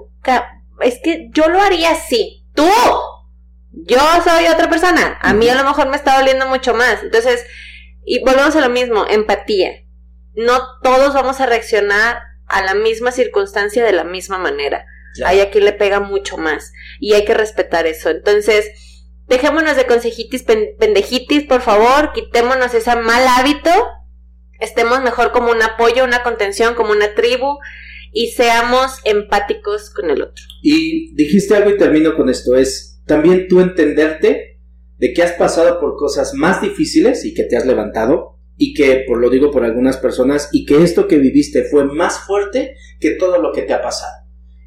es 0.81 0.99
que 1.01 1.29
yo 1.31 1.47
lo 1.47 1.61
haría 1.61 1.91
así. 1.91 2.45
Tú, 2.53 2.69
yo 3.71 3.97
soy 4.25 4.47
otra 4.47 4.69
persona. 4.69 5.17
A 5.21 5.33
mí 5.33 5.47
a 5.47 5.55
lo 5.55 5.63
mejor 5.63 5.87
me 5.87 5.95
está 5.95 6.17
doliendo 6.17 6.47
mucho 6.47 6.73
más. 6.73 7.01
Entonces, 7.01 7.45
y 8.05 8.19
volvemos 8.25 8.53
a 8.57 8.61
lo 8.61 8.69
mismo, 8.69 9.05
empatía. 9.09 9.85
No 10.33 10.59
todos 10.83 11.13
vamos 11.13 11.39
a 11.39 11.45
reaccionar 11.45 12.19
a 12.45 12.61
la 12.61 12.73
misma 12.73 13.13
circunstancia 13.13 13.85
de 13.85 13.93
la 13.93 14.03
misma 14.03 14.37
manera. 14.37 14.85
Ya. 15.17 15.29
Hay 15.29 15.39
a 15.39 15.49
quien 15.49 15.63
le 15.63 15.71
pega 15.71 16.01
mucho 16.01 16.37
más. 16.37 16.73
Y 16.99 17.13
hay 17.13 17.23
que 17.23 17.33
respetar 17.33 17.87
eso. 17.87 18.09
Entonces, 18.09 18.69
dejémonos 19.29 19.75
de 19.75 19.85
consejitis, 19.85 20.43
pen- 20.43 20.75
pendejitis, 20.79 21.43
por 21.43 21.61
favor. 21.61 22.11
Quitémonos 22.13 22.73
ese 22.73 22.95
mal 22.97 23.25
hábito. 23.27 23.69
Estemos 24.59 25.01
mejor 25.01 25.31
como 25.31 25.51
un 25.51 25.61
apoyo, 25.61 26.03
una 26.03 26.23
contención, 26.23 26.75
como 26.75 26.91
una 26.91 27.13
tribu. 27.15 27.59
Y 28.11 28.31
seamos 28.31 28.97
empáticos 29.05 29.91
con 29.91 30.09
el 30.09 30.23
otro. 30.23 30.43
Y 30.63 31.13
dijiste 31.15 31.55
algo 31.55 31.69
y 31.69 31.77
termino 31.77 32.15
con 32.15 32.27
esto, 32.27 32.55
es 32.55 33.01
también 33.05 33.47
tú 33.47 33.61
entenderte 33.61 34.59
de 34.97 35.13
que 35.13 35.21
has 35.23 35.33
pasado 35.33 35.79
por 35.79 35.95
cosas 35.95 36.33
más 36.33 36.61
difíciles 36.61 37.23
y 37.23 37.33
que 37.33 37.43
te 37.43 37.55
has 37.55 37.65
levantado 37.65 38.39
y 38.57 38.73
que, 38.73 39.05
por 39.07 39.19
lo 39.19 39.29
digo 39.29 39.51
por 39.51 39.63
algunas 39.63 39.95
personas, 39.97 40.49
y 40.51 40.65
que 40.65 40.83
esto 40.83 41.07
que 41.07 41.17
viviste 41.17 41.63
fue 41.63 41.85
más 41.85 42.19
fuerte 42.25 42.75
que 42.99 43.11
todo 43.11 43.41
lo 43.41 43.53
que 43.53 43.61
te 43.61 43.73
ha 43.73 43.81
pasado. 43.81 44.11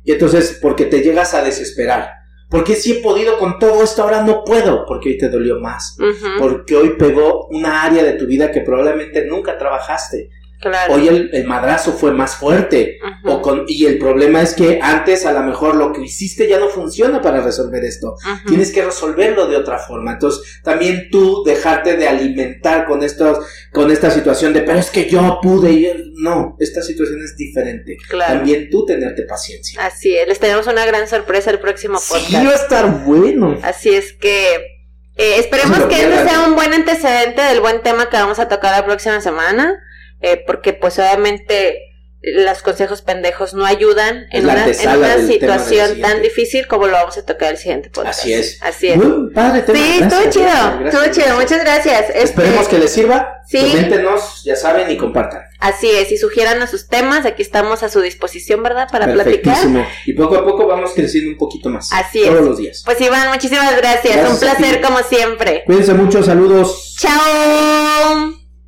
Y 0.04 0.12
entonces, 0.12 0.58
porque 0.62 0.86
te 0.86 1.02
llegas 1.02 1.34
a 1.34 1.44
desesperar, 1.44 2.10
porque 2.52 2.76
si 2.76 2.92
he 2.92 2.94
podido 2.96 3.38
con 3.38 3.58
todo 3.58 3.82
esto, 3.82 4.02
ahora 4.02 4.22
no 4.22 4.44
puedo, 4.44 4.84
porque 4.86 5.08
hoy 5.08 5.18
te 5.18 5.30
dolió 5.30 5.58
más, 5.58 5.96
porque 6.38 6.76
hoy 6.76 6.90
pegó 6.98 7.46
una 7.46 7.82
área 7.82 8.04
de 8.04 8.12
tu 8.12 8.26
vida 8.26 8.52
que 8.52 8.60
probablemente 8.60 9.24
nunca 9.24 9.56
trabajaste, 9.56 10.28
claro. 10.62 10.94
hoy 10.94 11.08
el, 11.08 11.30
el 11.32 11.44
madrazo 11.44 11.92
fue 11.92 12.12
más 12.12 12.36
fuerte, 12.36 12.98
Ujú, 13.02 13.34
o 13.34 13.42
con, 13.42 13.64
y 13.66 13.84
el 13.84 13.98
problema 13.98 14.40
es 14.40 14.54
que 14.54 14.78
antes 14.80 15.26
a 15.26 15.32
lo 15.32 15.42
mejor 15.42 15.74
lo 15.74 15.92
que 15.92 16.02
hiciste 16.02 16.48
ya 16.48 16.58
no 16.58 16.68
funciona 16.68 17.20
para 17.20 17.42
resolver 17.42 17.84
esto. 17.84 18.16
Tienes 18.46 18.72
que 18.72 18.82
resolverlo 18.84 19.46
de 19.46 19.56
otra 19.56 19.78
forma. 19.78 20.12
Entonces, 20.12 20.60
también 20.62 21.08
tú 21.10 21.42
dejarte 21.44 21.96
de 21.96 22.08
alimentar 22.08 22.86
con 22.86 23.02
estos, 23.02 23.44
con 23.72 23.90
esta 23.90 24.10
situación 24.10 24.52
de, 24.52 24.62
pero 24.62 24.78
es 24.78 24.90
que 24.90 25.08
yo 25.08 25.40
pude 25.42 25.72
y 25.72 26.12
no, 26.16 26.56
esta 26.60 26.82
situación 26.82 27.20
es 27.22 27.36
diferente. 27.36 27.96
Claro. 28.08 28.34
También 28.38 28.70
tú 28.70 28.86
tenerte 28.86 29.22
paciencia. 29.24 29.84
Así 29.84 30.14
es, 30.14 30.28
les 30.28 30.38
tenemos 30.38 30.66
una 30.66 30.86
gran 30.86 31.08
sorpresa 31.08 31.50
el 31.50 31.58
próximo 31.58 31.98
podcast. 31.98 32.28
Sí, 32.28 32.46
va 32.46 32.52
a 32.52 32.54
estar 32.54 33.04
bueno. 33.04 33.58
Así 33.62 33.90
es 33.90 34.12
que 34.12 34.72
eh, 35.16 35.38
esperemos 35.38 35.78
que 35.84 36.02
este 36.02 36.28
sea 36.28 36.46
un 36.46 36.54
buen 36.54 36.72
antecedente 36.72 37.42
del 37.42 37.60
buen 37.60 37.82
tema 37.82 38.08
que 38.08 38.16
vamos 38.16 38.38
a 38.38 38.48
tocar 38.48 38.72
la 38.78 38.84
próxima 38.84 39.20
semana, 39.20 39.78
eh, 40.22 40.42
porque 40.46 40.72
pues 40.72 40.98
obviamente 40.98 41.78
los 42.22 42.62
consejos 42.62 43.02
pendejos 43.02 43.52
no 43.52 43.66
ayudan 43.66 44.26
en 44.30 44.44
una, 44.44 44.64
en 44.66 45.26
situación 45.26 46.00
tan 46.00 46.22
difícil 46.22 46.68
como 46.68 46.86
lo 46.86 46.92
vamos 46.92 47.18
a 47.18 47.26
tocar 47.26 47.50
el 47.50 47.58
siguiente 47.58 47.90
podcast. 47.90 48.20
Así 48.20 48.32
es. 48.32 48.58
Así 48.62 48.88
es. 48.88 48.96
Muy 48.96 49.32
padre 49.32 49.62
tema. 49.62 49.78
Sí, 49.78 49.84
estuvo 50.00 50.08
Gracias, 50.08 50.34
chido, 50.34 50.44
gracias, 50.46 50.94
estuvo 50.94 51.12
chido, 51.12 51.36
muchas 51.40 51.60
gracias. 51.64 52.00
Este, 52.10 52.22
Esperemos 52.22 52.68
que 52.68 52.78
les 52.78 52.92
sirva. 52.92 53.38
Sí. 53.48 53.58
Coméntenos, 53.58 54.42
ya 54.44 54.54
saben, 54.54 54.88
y 54.88 54.96
compartan. 54.96 55.42
Así 55.58 55.90
es, 55.90 56.12
y 56.12 56.16
sugieran 56.16 56.66
sus 56.68 56.86
temas, 56.86 57.26
aquí 57.26 57.42
estamos 57.42 57.82
a 57.82 57.88
su 57.88 58.00
disposición, 58.00 58.62
¿verdad? 58.62 58.88
Para 58.90 59.12
platicar. 59.12 59.58
Y 60.06 60.12
poco 60.12 60.36
a 60.36 60.44
poco 60.44 60.66
vamos 60.68 60.92
creciendo 60.94 61.30
un 61.32 61.36
poquito 61.38 61.70
más. 61.70 61.92
Así 61.92 62.22
Todos 62.24 62.38
es. 62.38 62.44
los 62.44 62.58
días. 62.58 62.82
Pues 62.84 63.00
Iván, 63.00 63.30
muchísimas 63.30 63.76
gracias, 63.76 64.16
Gracias 64.16 64.42
un 64.42 64.48
a 64.48 64.54
placer 64.54 64.80
como 64.80 64.98
siempre. 65.00 65.64
Cuídense 65.66 65.92
mucho, 65.94 66.22
saludos. 66.22 66.94
Chao. 67.00 68.41